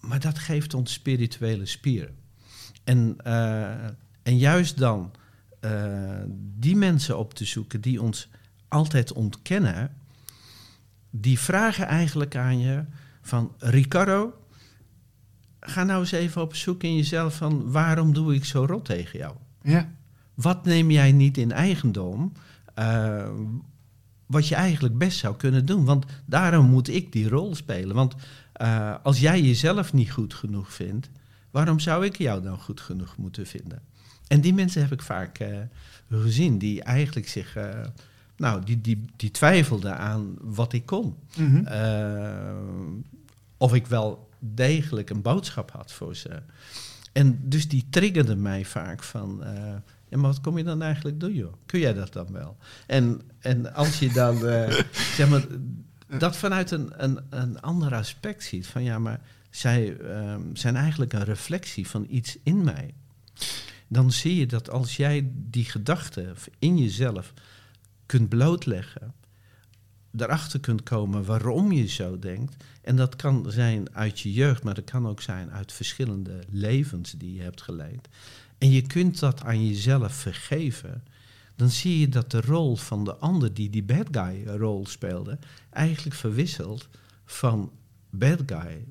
Maar 0.00 0.20
dat 0.20 0.38
geeft 0.38 0.74
ons 0.74 0.92
spirituele 0.92 1.66
spieren. 1.66 2.16
En, 2.84 3.16
eh, 3.24 3.84
en 4.22 4.38
juist 4.38 4.78
dan 4.78 5.12
eh, 5.12 5.20
die 6.36 6.76
mensen 6.76 7.18
op 7.18 7.34
te 7.34 7.44
zoeken 7.44 7.80
die 7.80 8.02
ons 8.02 8.28
altijd 8.68 9.12
ontkennen, 9.12 9.90
die 11.10 11.38
vragen 11.38 11.86
eigenlijk 11.86 12.36
aan 12.36 12.58
je 12.58 12.84
van 13.22 13.52
Ricardo, 13.58 14.42
ga 15.60 15.84
nou 15.84 16.00
eens 16.00 16.12
even 16.12 16.42
op 16.42 16.54
zoek 16.54 16.82
in 16.82 16.96
jezelf 16.96 17.36
van 17.36 17.70
waarom 17.70 18.12
doe 18.12 18.34
ik 18.34 18.44
zo 18.44 18.64
rot 18.64 18.84
tegen 18.84 19.18
jou? 19.18 19.34
Ja. 19.62 19.92
Wat 20.34 20.64
neem 20.64 20.90
jij 20.90 21.12
niet 21.12 21.38
in 21.38 21.52
eigendom? 21.52 22.32
eh, 22.78 23.28
wat 24.26 24.48
je 24.48 24.54
eigenlijk 24.54 24.98
best 24.98 25.18
zou 25.18 25.36
kunnen 25.36 25.66
doen. 25.66 25.84
Want 25.84 26.04
daarom 26.24 26.66
moet 26.66 26.88
ik 26.88 27.12
die 27.12 27.28
rol 27.28 27.54
spelen. 27.54 27.94
Want 27.94 28.14
eh, 28.52 28.94
als 29.02 29.20
jij 29.20 29.42
jezelf 29.42 29.92
niet 29.92 30.10
goed 30.10 30.34
genoeg 30.34 30.72
vindt, 30.72 31.10
waarom 31.50 31.78
zou 31.78 32.04
ik 32.04 32.16
jou 32.16 32.42
dan 32.42 32.58
goed 32.58 32.80
genoeg 32.80 33.16
moeten 33.16 33.46
vinden? 33.46 33.82
En 34.28 34.40
die 34.40 34.54
mensen 34.54 34.82
heb 34.82 34.92
ik 34.92 35.02
vaak 35.02 35.38
eh, 35.38 35.58
gezien, 36.10 36.58
die 36.58 36.82
eigenlijk 36.82 37.28
zich. 37.28 37.56
eh, 37.56 37.80
nou, 38.36 38.64
die, 38.64 38.80
die, 38.80 39.04
die 39.16 39.30
twijfelden 39.30 39.98
aan 39.98 40.36
wat 40.40 40.72
ik 40.72 40.86
kon. 40.86 41.16
Mhm. 41.36 41.66
Eh, 41.66 42.56
of 43.56 43.74
ik 43.74 43.86
wel 43.86 44.28
degelijk 44.38 45.10
een 45.10 45.22
boodschap 45.22 45.70
had 45.70 45.92
voor 45.92 46.16
ze. 46.16 46.42
En 47.12 47.40
dus 47.42 47.68
die 47.68 47.86
triggerde 47.90 48.36
mij 48.36 48.64
vaak 48.64 49.02
van... 49.02 49.42
ja, 50.08 50.16
maar 50.18 50.30
wat 50.30 50.40
kom 50.40 50.58
je 50.58 50.64
dan 50.64 50.82
eigenlijk 50.82 51.20
doen, 51.20 51.34
joh? 51.34 51.52
Kun 51.66 51.80
jij 51.80 51.94
dat 51.94 52.12
dan 52.12 52.32
wel? 52.32 52.56
En, 52.86 53.20
en 53.38 53.74
als 53.74 53.98
je 53.98 54.12
dan, 54.12 54.38
zeg 55.16 55.28
maar, 55.28 55.46
dat 56.18 56.36
vanuit 56.36 56.70
een, 56.70 56.92
een, 56.96 57.20
een 57.30 57.60
ander 57.60 57.94
aspect 57.94 58.44
ziet... 58.44 58.66
van 58.66 58.82
ja, 58.82 58.98
maar 58.98 59.20
zij 59.50 59.96
ehm, 59.96 60.42
zijn 60.52 60.76
eigenlijk 60.76 61.12
een 61.12 61.24
reflectie 61.24 61.88
van 61.88 62.06
iets 62.08 62.38
in 62.42 62.64
mij... 62.64 62.94
dan 63.88 64.12
zie 64.12 64.36
je 64.36 64.46
dat 64.46 64.70
als 64.70 64.96
jij 64.96 65.30
die 65.34 65.64
gedachte 65.64 66.34
in 66.58 66.78
jezelf 66.78 67.32
kunt 68.06 68.28
blootleggen 68.28 69.14
erachter 70.16 70.60
kunt 70.60 70.82
komen 70.82 71.24
waarom 71.24 71.72
je 71.72 71.86
zo 71.86 72.18
denkt. 72.18 72.64
En 72.82 72.96
dat 72.96 73.16
kan 73.16 73.44
zijn 73.48 73.94
uit 73.94 74.20
je 74.20 74.32
jeugd, 74.32 74.62
maar 74.62 74.74
dat 74.74 74.84
kan 74.90 75.06
ook 75.06 75.20
zijn 75.22 75.50
uit 75.50 75.72
verschillende 75.72 76.38
levens 76.50 77.12
die 77.12 77.34
je 77.34 77.42
hebt 77.42 77.62
geleid. 77.62 78.08
En 78.58 78.70
je 78.70 78.82
kunt 78.82 79.18
dat 79.18 79.42
aan 79.42 79.66
jezelf 79.66 80.12
vergeven. 80.12 81.04
Dan 81.56 81.68
zie 81.68 81.98
je 81.98 82.08
dat 82.08 82.30
de 82.30 82.40
rol 82.40 82.76
van 82.76 83.04
de 83.04 83.16
ander 83.16 83.54
die 83.54 83.70
die 83.70 83.82
bad 83.82 84.06
guy 84.10 84.46
rol 84.46 84.86
speelde, 84.86 85.38
eigenlijk 85.70 86.16
verwisselt 86.16 86.88
van 87.24 87.72
bad 88.10 88.40
guy 88.46 88.84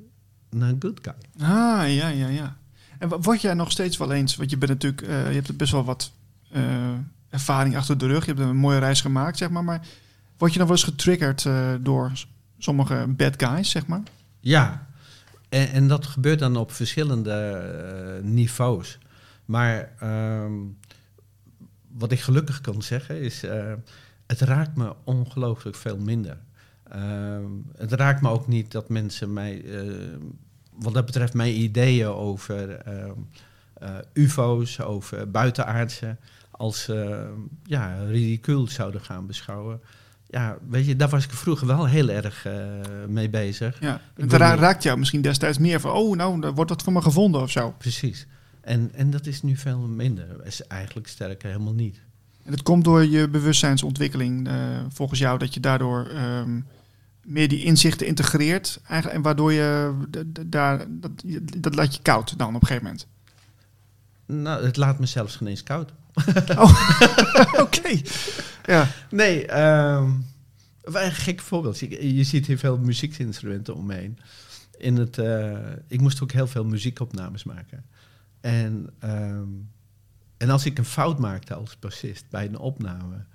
naar 0.50 0.76
good 0.80 1.00
guy. 1.02 1.45
Ah, 1.48 1.93
ja, 1.95 2.08
ja, 2.08 2.28
ja. 2.28 2.58
En 3.00 3.22
word 3.22 3.41
jij 3.41 3.54
nog 3.54 3.72
steeds 3.72 3.98
wel 3.98 4.12
eens, 4.12 4.36
want 4.36 4.50
je 4.50 4.58
bent 4.58 4.72
natuurlijk, 4.72 5.02
eh, 5.02 5.28
je 5.28 5.34
hebt 5.34 5.58
best 5.58 5.72
wel 5.72 5.84
wat 5.84 6.12
eh, 6.52 6.93
ervaring 7.30 7.76
achter 7.76 7.98
de 7.98 8.08
rug, 8.08 8.26
je 8.26 8.34
hebt 8.34 8.43
een 8.43 8.56
mooie 8.56 8.80
reis 8.80 9.02
gemaakt, 9.02 9.38
zeg 9.38 9.50
maar, 9.50 9.64
maar 9.64 9.88
word 10.38 10.54
je 10.54 10.60
nog 10.60 10.68
wel 10.68 10.78
eens 10.78 10.86
getriggerd 10.86 11.45
eh, 11.45 11.74
door 11.80 12.12
sommige 12.58 13.06
bad 13.08 13.43
guys, 13.43 13.70
zeg 13.70 13.88
maar? 13.88 14.02
Ja, 14.39 14.88
en, 15.50 15.72
en 15.72 15.88
dat 15.88 16.06
gebeurt 16.06 16.39
dan 16.39 16.56
op 16.56 16.72
verschillende 16.72 18.20
niveaus. 18.24 18.98
Maar 19.45 19.91
ehm, 20.00 20.54
wat 21.88 22.12
ik 22.12 22.20
gelukkig 22.20 22.62
kan 22.62 22.82
zeggen 22.82 23.22
is, 23.22 23.43
het 24.26 24.39
raakt 24.39 24.76
me 24.76 24.95
ongelooflijk 25.04 25.76
veel 25.76 25.98
minder. 25.98 26.38
Ehm, 26.84 27.52
het 27.76 27.91
raakt 27.91 28.22
me 28.22 28.30
ook 28.30 28.48
niet 28.48 28.72
dat 28.72 28.89
mensen 28.89 29.34
mij, 29.34 29.66
wat 30.80 30.93
dat 30.93 31.05
betreft, 31.05 31.34
mijn 31.34 31.61
ideeën 31.61 32.07
over 32.07 32.71
ehm, 32.71 33.11
eh, 33.73 33.89
UFO's, 34.13 34.80
over 34.80 35.32
buitenaardse, 35.32 36.17
als 36.51 36.88
eh, 36.88 37.19
ja, 37.63 38.03
ridicuul 38.07 38.67
zouden 38.67 39.01
gaan 39.01 39.28
beschouwen. 39.28 39.82
Ja, 40.30 40.57
weet 40.69 40.86
je, 40.86 40.95
daar 40.95 41.09
was 41.09 41.23
ik 41.23 41.32
vroeger 41.32 41.67
wel 41.67 41.86
heel 41.86 42.09
erg 42.09 42.45
eh, 42.45 42.53
mee 43.07 43.30
bezig. 43.30 43.78
Ja. 43.80 44.01
Het 44.15 44.34
ra- 44.34 44.55
raakt 44.55 44.84
jou 44.84 44.97
misschien 44.97 45.21
destijds 45.21 45.57
meer 45.57 45.80
van, 45.80 45.91
oh, 45.91 46.15
nou, 46.15 46.51
wordt 46.51 46.69
dat 46.69 46.84
voor 46.84 46.93
me 46.93 47.01
gevonden 47.01 47.41
of 47.41 47.51
zo. 47.51 47.71
Precies. 47.78 48.28
En, 48.61 48.91
en 48.93 49.09
dat 49.09 49.25
is 49.25 49.41
nu 49.41 49.55
veel 49.55 49.80
minder. 49.80 50.25
Is 50.43 50.67
eigenlijk 50.67 51.07
sterker 51.07 51.49
helemaal 51.49 51.73
niet. 51.73 52.01
En 52.43 52.51
het 52.51 52.63
komt 52.63 52.84
door 52.84 53.05
je 53.05 53.30
bewustzijnsontwikkeling, 53.30 54.47
eh, 54.47 54.55
volgens 54.89 55.19
jou, 55.19 55.38
dat 55.38 55.53
je 55.53 55.59
daardoor 55.59 56.07
ehm, 56.07 56.59
meer 57.28 57.47
die 57.47 57.63
inzichten 57.63 58.07
integreert, 58.07 58.80
eigenlijk, 58.84 59.17
en 59.17 59.21
waardoor 59.21 59.53
je 59.53 59.93
daar, 60.45 60.86
dat, 60.89 61.11
dat 61.57 61.75
laat 61.75 61.95
je 61.95 62.01
koud 62.01 62.38
dan 62.38 62.55
op 62.55 62.61
een 62.61 62.67
gegeven 62.67 62.84
moment. 62.84 63.07
Nou, 64.25 64.65
het 64.65 64.78
laat 64.78 64.99
me 64.99 65.05
zelfs 65.05 65.36
geen 65.36 65.47
eens 65.47 65.63
koud. 65.63 65.93
Oké. 67.65 68.01
Ja. 68.65 68.88
Nee, 69.09 69.45
wel 70.91 71.03
een 71.03 71.11
gek 71.11 71.41
voorbeeld. 71.41 71.80
Je, 71.80 72.15
je 72.15 72.23
ziet 72.23 72.45
hier 72.45 72.57
veel 72.57 72.78
muziekinstrumenten 72.78 73.75
om 73.75 73.86
me 73.86 73.93
heen. 73.93 74.19
In 74.78 74.97
het, 74.97 75.17
eh, 75.17 75.57
ik 75.88 76.01
moest 76.01 76.21
ook 76.21 76.32
heel 76.32 76.47
veel 76.47 76.65
muziekopnames 76.65 77.43
maken. 77.43 77.86
En, 78.41 78.89
ehm, 78.99 79.47
en 80.38 80.49
als 80.49 80.65
ik 80.65 80.78
een 80.78 80.86
fout 80.86 81.19
maakte 81.19 81.53
als 81.53 81.80
bassist 81.80 82.30
bij 82.30 82.45
een 82.45 82.57
opname... 82.57 83.25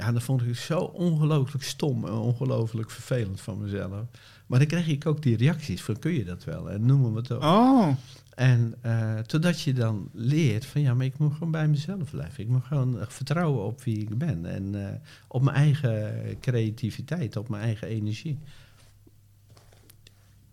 Ja, 0.00 0.12
dan 0.12 0.22
vond 0.22 0.42
ik 0.42 0.56
zo 0.56 0.78
ongelooflijk 0.78 1.64
stom 1.64 2.04
en 2.04 2.12
ongelooflijk 2.12 2.90
vervelend 2.90 3.40
van 3.40 3.58
mezelf. 3.58 4.04
Maar 4.46 4.58
dan 4.58 4.68
kreeg 4.68 4.86
ik 4.86 5.06
ook 5.06 5.22
die 5.22 5.36
reacties 5.36 5.82
van, 5.82 5.98
kun 5.98 6.12
je 6.12 6.24
dat 6.24 6.44
wel? 6.44 6.70
En 6.70 6.86
noem 6.86 7.16
het 7.16 7.30
op. 7.30 7.42
Oh. 7.42 7.88
En 8.34 8.74
eh, 8.80 9.18
totdat 9.18 9.60
je 9.60 9.72
dan 9.72 10.10
leert 10.12 10.66
van 10.66 10.80
ja, 10.80 10.94
maar 10.94 11.06
ik 11.06 11.18
moet 11.18 11.32
gewoon 11.32 11.50
bij 11.50 11.68
mezelf 11.68 12.10
blijven. 12.10 12.42
Ik 12.42 12.48
moet 12.48 12.64
gewoon 12.64 13.00
eh, 13.00 13.06
vertrouwen 13.08 13.64
op 13.64 13.82
wie 13.82 13.98
ik 13.98 14.18
ben. 14.18 14.46
En 14.46 14.88
eh, 14.88 14.94
op 15.28 15.42
mijn 15.42 15.56
eigen 15.56 16.36
creativiteit, 16.40 17.36
op 17.36 17.48
mijn 17.48 17.62
eigen 17.62 17.88
energie. 17.88 18.38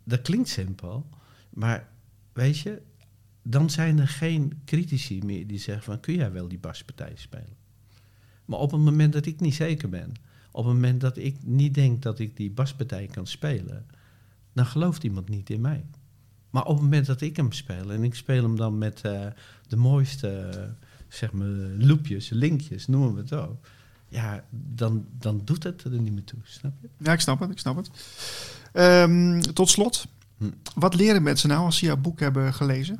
Dat 0.03 0.21
klinkt 0.21 0.49
simpel, 0.49 1.05
maar 1.49 1.87
weet 2.33 2.59
je, 2.59 2.81
dan 3.41 3.69
zijn 3.69 3.99
er 3.99 4.07
geen 4.07 4.61
critici 4.65 5.21
meer 5.23 5.47
die 5.47 5.59
zeggen 5.59 5.83
van 5.83 5.99
kun 5.99 6.15
jij 6.15 6.31
wel 6.31 6.47
die 6.47 6.59
baspartij 6.59 7.13
spelen. 7.15 7.66
Maar 8.47 8.59
op 8.59 8.71
het 8.71 8.81
moment 8.81 9.13
dat 9.13 9.25
ik 9.25 9.39
niet 9.39 9.55
zeker 9.55 9.89
ben, 9.89 10.11
op 10.51 10.65
het 10.65 10.73
moment 10.73 11.01
dat 11.01 11.17
ik 11.17 11.35
niet 11.43 11.73
denk 11.73 12.01
dat 12.01 12.19
ik 12.19 12.37
die 12.37 12.51
baspartij 12.51 13.07
kan 13.11 13.27
spelen, 13.27 13.85
dan 14.53 14.65
gelooft 14.65 15.03
iemand 15.03 15.29
niet 15.29 15.49
in 15.49 15.61
mij. 15.61 15.85
Maar 16.49 16.63
op 16.63 16.73
het 16.73 16.83
moment 16.83 17.05
dat 17.05 17.21
ik 17.21 17.35
hem 17.35 17.51
speel 17.51 17.91
en 17.91 18.03
ik 18.03 18.15
speel 18.15 18.43
hem 18.43 18.55
dan 18.55 18.77
met 18.77 19.01
eh, 19.01 19.25
de 19.67 19.75
mooiste, 19.75 20.29
eh, 20.29 20.61
zeg 21.07 21.31
maar, 21.31 21.47
loopjes, 21.77 22.29
linkjes, 22.29 22.87
noemen 22.87 23.13
we 23.13 23.19
het 23.19 23.33
ook. 23.33 23.67
Ja, 24.09 24.43
dan, 24.49 25.05
dan 25.19 25.41
doet 25.43 25.63
het 25.63 25.83
er 25.83 26.01
niet 26.01 26.13
meer 26.13 26.23
toe, 26.23 26.39
snap 26.43 26.73
je? 26.81 26.89
Ja, 26.97 27.13
ik 27.13 27.19
snap 27.19 27.39
het, 27.39 27.51
ik 27.51 27.59
snap 27.59 27.75
het. 27.75 27.89
Ehm, 28.73 29.39
tot 29.41 29.69
slot, 29.69 30.07
Hm. 30.37 30.49
wat 30.75 30.95
leren 30.95 31.23
mensen 31.23 31.49
nou 31.49 31.65
als 31.65 31.77
ze 31.77 31.85
jouw 31.85 31.97
boek 31.97 32.19
hebben 32.19 32.53
gelezen? 32.53 32.99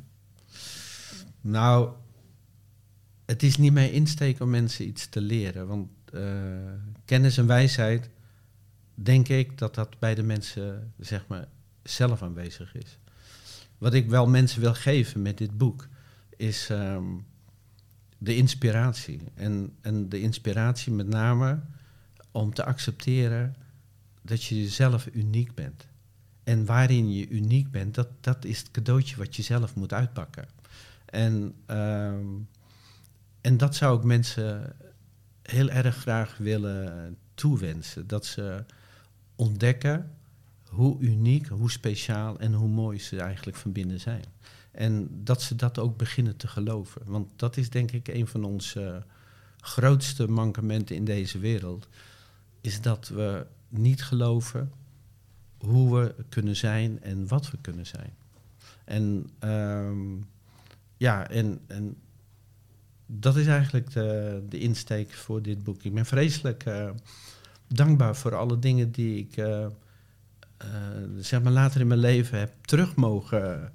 Nou, 1.40 1.90
het 3.28 3.42
is 3.42 3.56
niet 3.56 3.72
mijn 3.72 3.92
insteek 3.92 4.40
om 4.40 4.50
mensen 4.50 4.86
iets 4.86 5.08
te 5.08 5.20
leren. 5.20 5.66
Want 5.66 5.88
eh, 6.12 6.22
kennis 7.04 7.38
en 7.38 7.46
wijsheid, 7.46 8.10
denk 8.94 9.28
ik 9.28 9.58
dat 9.58 9.74
dat 9.74 9.98
bij 9.98 10.14
de 10.14 10.22
mensen, 10.22 10.92
zeg 10.98 11.26
maar, 11.26 11.48
zelf 11.82 12.22
aanwezig 12.22 12.74
is. 12.74 12.98
Wat 13.78 13.94
ik 13.94 14.08
wel 14.08 14.26
mensen 14.26 14.60
wil 14.60 14.74
geven 14.74 15.22
met 15.22 15.38
dit 15.38 15.58
boek, 15.58 15.88
is 16.36 16.70
ehm, 16.70 17.04
de 18.18 18.36
inspiratie. 18.36 19.20
En, 19.34 19.76
en 19.80 20.08
de 20.08 20.20
inspiratie 20.20 20.92
met 20.92 21.08
name 21.08 21.60
om 22.30 22.54
te 22.54 22.64
accepteren 22.64 23.54
dat 24.22 24.44
je 24.44 24.68
zelf 24.68 25.08
uniek 25.12 25.54
bent. 25.54 25.86
En 26.44 26.64
waarin 26.64 27.12
je 27.12 27.28
uniek 27.28 27.70
bent, 27.70 27.94
dat, 27.94 28.08
dat 28.20 28.44
is 28.44 28.58
het 28.58 28.70
cadeautje 28.70 29.16
wat 29.16 29.36
je 29.36 29.42
zelf 29.42 29.74
moet 29.74 29.92
uitpakken. 29.92 30.48
En, 31.04 31.54
ehm, 31.66 32.24
en 33.48 33.56
dat 33.56 33.74
zou 33.74 33.98
ik 33.98 34.04
mensen 34.04 34.76
heel 35.42 35.68
erg 35.68 35.96
graag 35.96 36.36
willen 36.36 37.16
toewensen. 37.34 38.06
Dat 38.06 38.26
ze 38.26 38.64
ontdekken 39.36 40.10
hoe 40.64 41.00
uniek, 41.00 41.46
hoe 41.46 41.70
speciaal 41.70 42.38
en 42.38 42.52
hoe 42.52 42.68
mooi 42.68 42.98
ze 42.98 43.20
eigenlijk 43.20 43.56
van 43.56 43.72
binnen 43.72 44.00
zijn. 44.00 44.24
En 44.70 45.08
dat 45.24 45.42
ze 45.42 45.56
dat 45.56 45.78
ook 45.78 45.96
beginnen 45.96 46.36
te 46.36 46.48
geloven. 46.48 47.02
Want 47.04 47.30
dat 47.36 47.56
is 47.56 47.70
denk 47.70 47.90
ik 47.90 48.08
een 48.08 48.26
van 48.26 48.44
onze 48.44 49.04
grootste 49.60 50.28
mankementen 50.28 50.96
in 50.96 51.04
deze 51.04 51.38
wereld. 51.38 51.88
Is 52.60 52.80
dat 52.80 53.08
we 53.08 53.46
niet 53.68 54.02
geloven 54.02 54.72
hoe 55.58 55.98
we 55.98 56.14
kunnen 56.28 56.56
zijn 56.56 57.02
en 57.02 57.28
wat 57.28 57.50
we 57.50 57.58
kunnen 57.60 57.86
zijn. 57.86 58.14
En 58.84 59.30
ehm, 59.38 60.16
ja, 60.96 61.28
en, 61.28 61.60
en 61.66 61.96
dat 63.10 63.36
is 63.36 63.46
eigenlijk 63.46 63.92
de, 63.92 64.42
de 64.48 64.58
insteek 64.58 65.12
voor 65.12 65.42
dit 65.42 65.64
boek. 65.64 65.82
Ik 65.82 65.94
ben 65.94 66.06
vreselijk 66.06 66.64
eh, 66.64 66.90
dankbaar 67.66 68.16
voor 68.16 68.34
alle 68.34 68.58
dingen 68.58 68.90
die 68.90 69.18
ik 69.18 69.36
eh, 69.36 69.64
eh, 69.64 69.70
zeg 71.18 71.42
maar 71.42 71.52
later 71.52 71.80
in 71.80 71.86
mijn 71.86 72.00
leven 72.00 72.38
heb 72.38 72.52
terug 72.60 72.94
mogen 72.94 73.72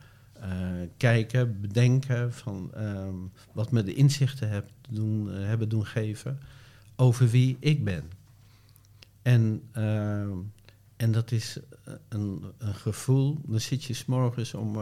kijken, 0.98 1.62
bedenken 1.62 2.34
van 2.34 2.74
ehm, 2.74 3.16
wat 3.52 3.72
me 3.72 3.84
de 3.84 3.94
inzichten 3.94 4.50
heb 4.50 4.70
doen, 4.90 5.28
hebben 5.28 5.70
doen 5.70 5.86
geven 5.86 6.40
over 6.96 7.30
wie 7.30 7.58
ik 7.60 7.84
ben. 7.84 8.04
En, 9.22 9.62
ehm, 9.72 10.32
en 10.96 11.12
dat 11.12 11.32
is 11.32 11.60
een, 12.10 12.44
een 12.58 12.76
gevoel. 12.76 13.42
Dan 13.46 13.60
zit 13.60 13.84
je 13.84 13.94
s'morgens 13.94 14.54
om 14.54 14.78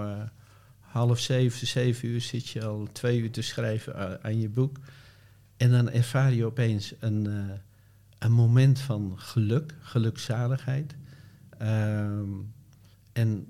half 0.92 1.20
zeven, 1.20 1.68
zeven 1.68 2.08
uur 2.08 2.22
zit 2.22 2.48
je 2.48 2.66
al 2.66 2.88
twee 2.92 3.20
uur 3.20 3.32
te 3.32 3.42
schrijven 3.42 4.24
aan 4.24 4.40
je 4.40 4.50
boek. 4.50 4.78
En 5.58 5.72
dan 5.72 5.90
ervaar 5.90 6.34
je 6.34 6.46
opeens 6.46 6.94
een, 7.00 7.28
eh, 7.28 7.56
een 8.20 8.32
moment 8.32 8.80
van 8.80 9.14
geluk, 9.16 9.74
gelukzaligheid. 9.82 10.96
Ehm, 11.58 12.30
en 13.12 13.46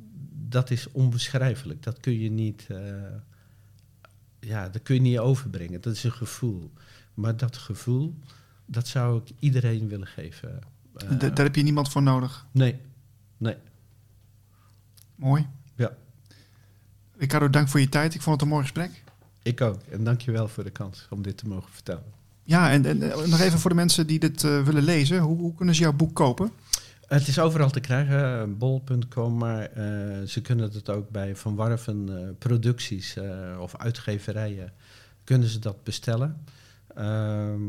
dat 0.49 0.69
is 0.69 0.91
onbeschrijfelijk. 0.91 1.83
Dat 1.83 1.99
kun 1.99 2.19
je 2.19 2.29
niet, 2.31 2.65
eh, 2.69 2.93
ja, 4.39 4.69
dat 4.69 4.81
kun 4.81 4.95
je 4.95 5.01
niet 5.01 5.17
overbrengen. 5.19 5.81
Dat 5.81 5.93
is 5.93 6.03
een 6.03 6.11
gevoel. 6.11 6.71
Maar 7.13 7.37
dat 7.37 7.57
gevoel, 7.57 8.15
dat 8.65 8.87
zou 8.87 9.21
ik 9.21 9.31
iedereen 9.39 9.87
willen 9.87 10.07
geven. 10.07 10.59
Eh, 10.95 11.09
Da- 11.19 11.29
daar 11.29 11.45
heb 11.45 11.55
je 11.55 11.63
niemand 11.63 11.89
voor 11.89 12.03
nodig. 12.03 12.45
nee, 12.51 12.79
nee. 13.37 13.55
Mooi. 15.15 15.47
Ricardo, 17.21 17.49
dank 17.49 17.67
voor 17.67 17.79
je 17.79 17.89
tijd. 17.89 18.13
Ik 18.13 18.21
vond 18.21 18.35
het 18.35 18.43
een 18.43 18.53
mooi 18.53 18.61
gesprek. 18.61 19.03
Ik 19.41 19.61
ook. 19.61 19.81
En 19.89 20.03
dankjewel 20.03 20.47
voor 20.47 20.63
de 20.63 20.69
kans 20.69 21.07
om 21.09 21.21
dit 21.21 21.37
te 21.37 21.47
mogen 21.47 21.71
vertellen. 21.71 22.03
Ja, 22.43 22.71
en, 22.71 22.85
en 22.85 23.11
eh, 23.11 23.25
nog 23.25 23.39
even 23.39 23.59
voor 23.59 23.69
de 23.69 23.75
mensen 23.75 24.07
die 24.07 24.19
dit 24.19 24.43
eh, 24.43 24.63
willen 24.63 24.83
lezen. 24.83 25.19
Hoe, 25.19 25.37
hoe 25.37 25.55
kunnen 25.55 25.75
ze 25.75 25.81
jouw 25.81 25.93
boek 25.93 26.13
kopen? 26.13 26.51
Het 27.07 27.27
is 27.27 27.39
overal 27.39 27.69
te 27.69 27.79
krijgen, 27.79 28.41
eh, 28.41 28.47
bol.com, 28.57 29.37
maar 29.37 29.69
ze 30.27 30.41
kunnen 30.41 30.71
het 30.71 30.89
ook 30.89 31.09
bij 31.09 31.35
Van 31.35 31.55
Warven 31.55 32.35
producties 32.39 33.17
of 33.59 33.77
uitgeverijen, 33.77 34.73
kunnen 35.23 35.47
ze 35.47 35.59
dat 35.59 35.83
bestellen. 35.83 36.43
Ehm, 36.95 37.61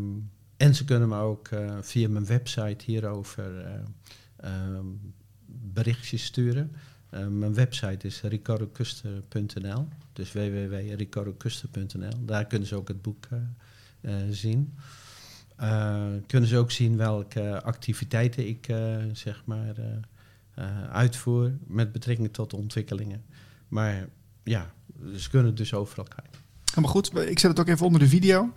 en 0.57 0.75
ze 0.75 0.85
kunnen 0.85 1.09
me 1.09 1.19
ook 1.19 1.49
via 1.81 2.09
mijn 2.09 2.27
website 2.27 2.85
hierover 2.85 3.65
eh, 4.43 4.51
ehm, 4.51 4.87
berichtjes 5.73 6.25
sturen. 6.25 6.73
Eh, 7.13 7.27
mijn 7.27 7.55
website 7.55 8.07
is 8.07 8.21
ricardokuster.nl, 8.21 9.89
dus 10.13 10.33
www.ricardokuster.nl. 10.33 12.25
Daar 12.25 12.47
kunnen 12.47 12.69
ze 12.69 12.75
ook 12.75 12.89
het 12.89 13.03
boek 13.03 13.27
eh, 13.31 13.39
eh, 14.01 14.29
zien. 14.31 14.75
Kunnen 16.27 16.49
ze 16.49 16.57
ook 16.57 16.71
zien 16.71 16.97
welke 16.97 17.63
activiteiten 17.63 18.49
ik 18.49 18.67
zeg 19.13 19.43
maar 19.45 19.75
uitvoer 20.91 21.53
met 21.67 21.93
betrekking 21.93 22.33
tot 22.33 22.55
ontwikkelingen. 22.55 23.23
Maar 23.69 24.09
ja, 24.43 24.73
ze 25.17 25.31
kunnen 25.31 25.55
dus 25.55 25.75
overal 25.75 26.05
kijken. 26.05 26.41
Helemaal 26.65 26.91
goed. 26.91 27.17
Ik 27.17 27.39
zet 27.39 27.51
het 27.51 27.61
ook 27.61 27.69
even 27.69 27.87
onder 27.87 28.01
de 28.01 28.09
video. 28.09 28.53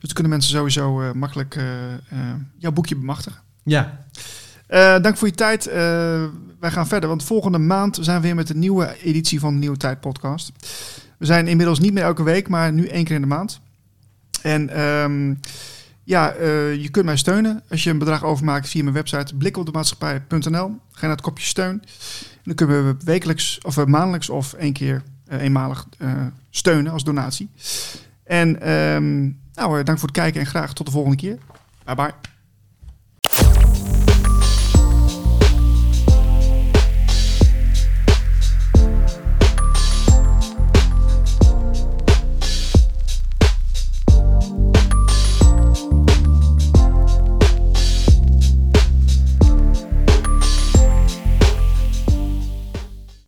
Dus 0.00 0.12
kunnen 0.12 0.32
mensen 0.32 0.52
sowieso 0.52 1.14
makkelijk 1.14 1.54
jouw 2.58 2.72
boekje 2.72 2.96
bemachtigen. 2.96 3.42
Ja, 3.62 4.06
Eh, 4.72 5.00
dank 5.00 5.16
voor 5.16 5.28
je 5.28 5.34
tijd. 5.34 5.66
Eh, 5.66 5.74
wij 6.60 6.70
gaan 6.70 6.86
verder, 6.86 7.08
want 7.08 7.24
volgende 7.24 7.58
maand 7.58 7.98
zijn 8.00 8.16
we 8.16 8.22
weer 8.26 8.34
met 8.34 8.50
een 8.50 8.58
nieuwe 8.58 8.96
editie 9.02 9.40
van 9.40 9.52
de 9.52 9.58
Nieuwe 9.58 9.76
Tijd 9.76 10.00
podcast. 10.00 10.52
We 11.18 11.26
zijn 11.26 11.46
inmiddels 11.48 11.78
niet 11.78 11.92
meer 11.92 12.02
elke 12.02 12.22
week, 12.22 12.48
maar 12.48 12.72
nu 12.72 12.86
één 12.86 13.04
keer 13.04 13.14
in 13.14 13.20
de 13.20 13.26
maand. 13.26 13.60
En 14.42 14.68
ehm, 14.68 15.34
ja, 16.04 16.32
eh, 16.32 16.74
je 16.74 16.88
kunt 16.90 17.04
mij 17.04 17.16
steunen 17.16 17.62
als 17.70 17.84
je 17.84 17.90
een 17.90 17.98
bedrag 17.98 18.24
overmaakt 18.24 18.68
via 18.68 18.82
mijn 18.82 18.94
website 18.94 19.36
blikopdemaatschappij.nl. 19.36 20.76
Ga 20.92 21.00
naar 21.00 21.10
het 21.10 21.20
kopje 21.20 21.46
steun. 21.46 21.82
En 22.32 22.42
dan 22.44 22.54
kunnen 22.54 22.86
we 22.86 22.96
wekelijks 23.04 23.58
of 23.62 23.86
maandelijks 23.86 24.30
of 24.30 24.52
één 24.52 24.72
keer 24.72 25.02
eenmalig 25.28 25.86
steunen 26.50 26.92
als 26.92 27.04
donatie. 27.04 27.50
En 28.24 28.60
ehm, 28.60 29.22
nou, 29.54 29.82
dank 29.82 29.98
voor 29.98 30.08
het 30.08 30.16
kijken 30.16 30.40
en 30.40 30.46
graag 30.46 30.72
tot 30.72 30.86
de 30.86 30.92
volgende 30.92 31.16
keer. 31.16 31.38
Bye 31.84 31.94
bye. 31.94 32.31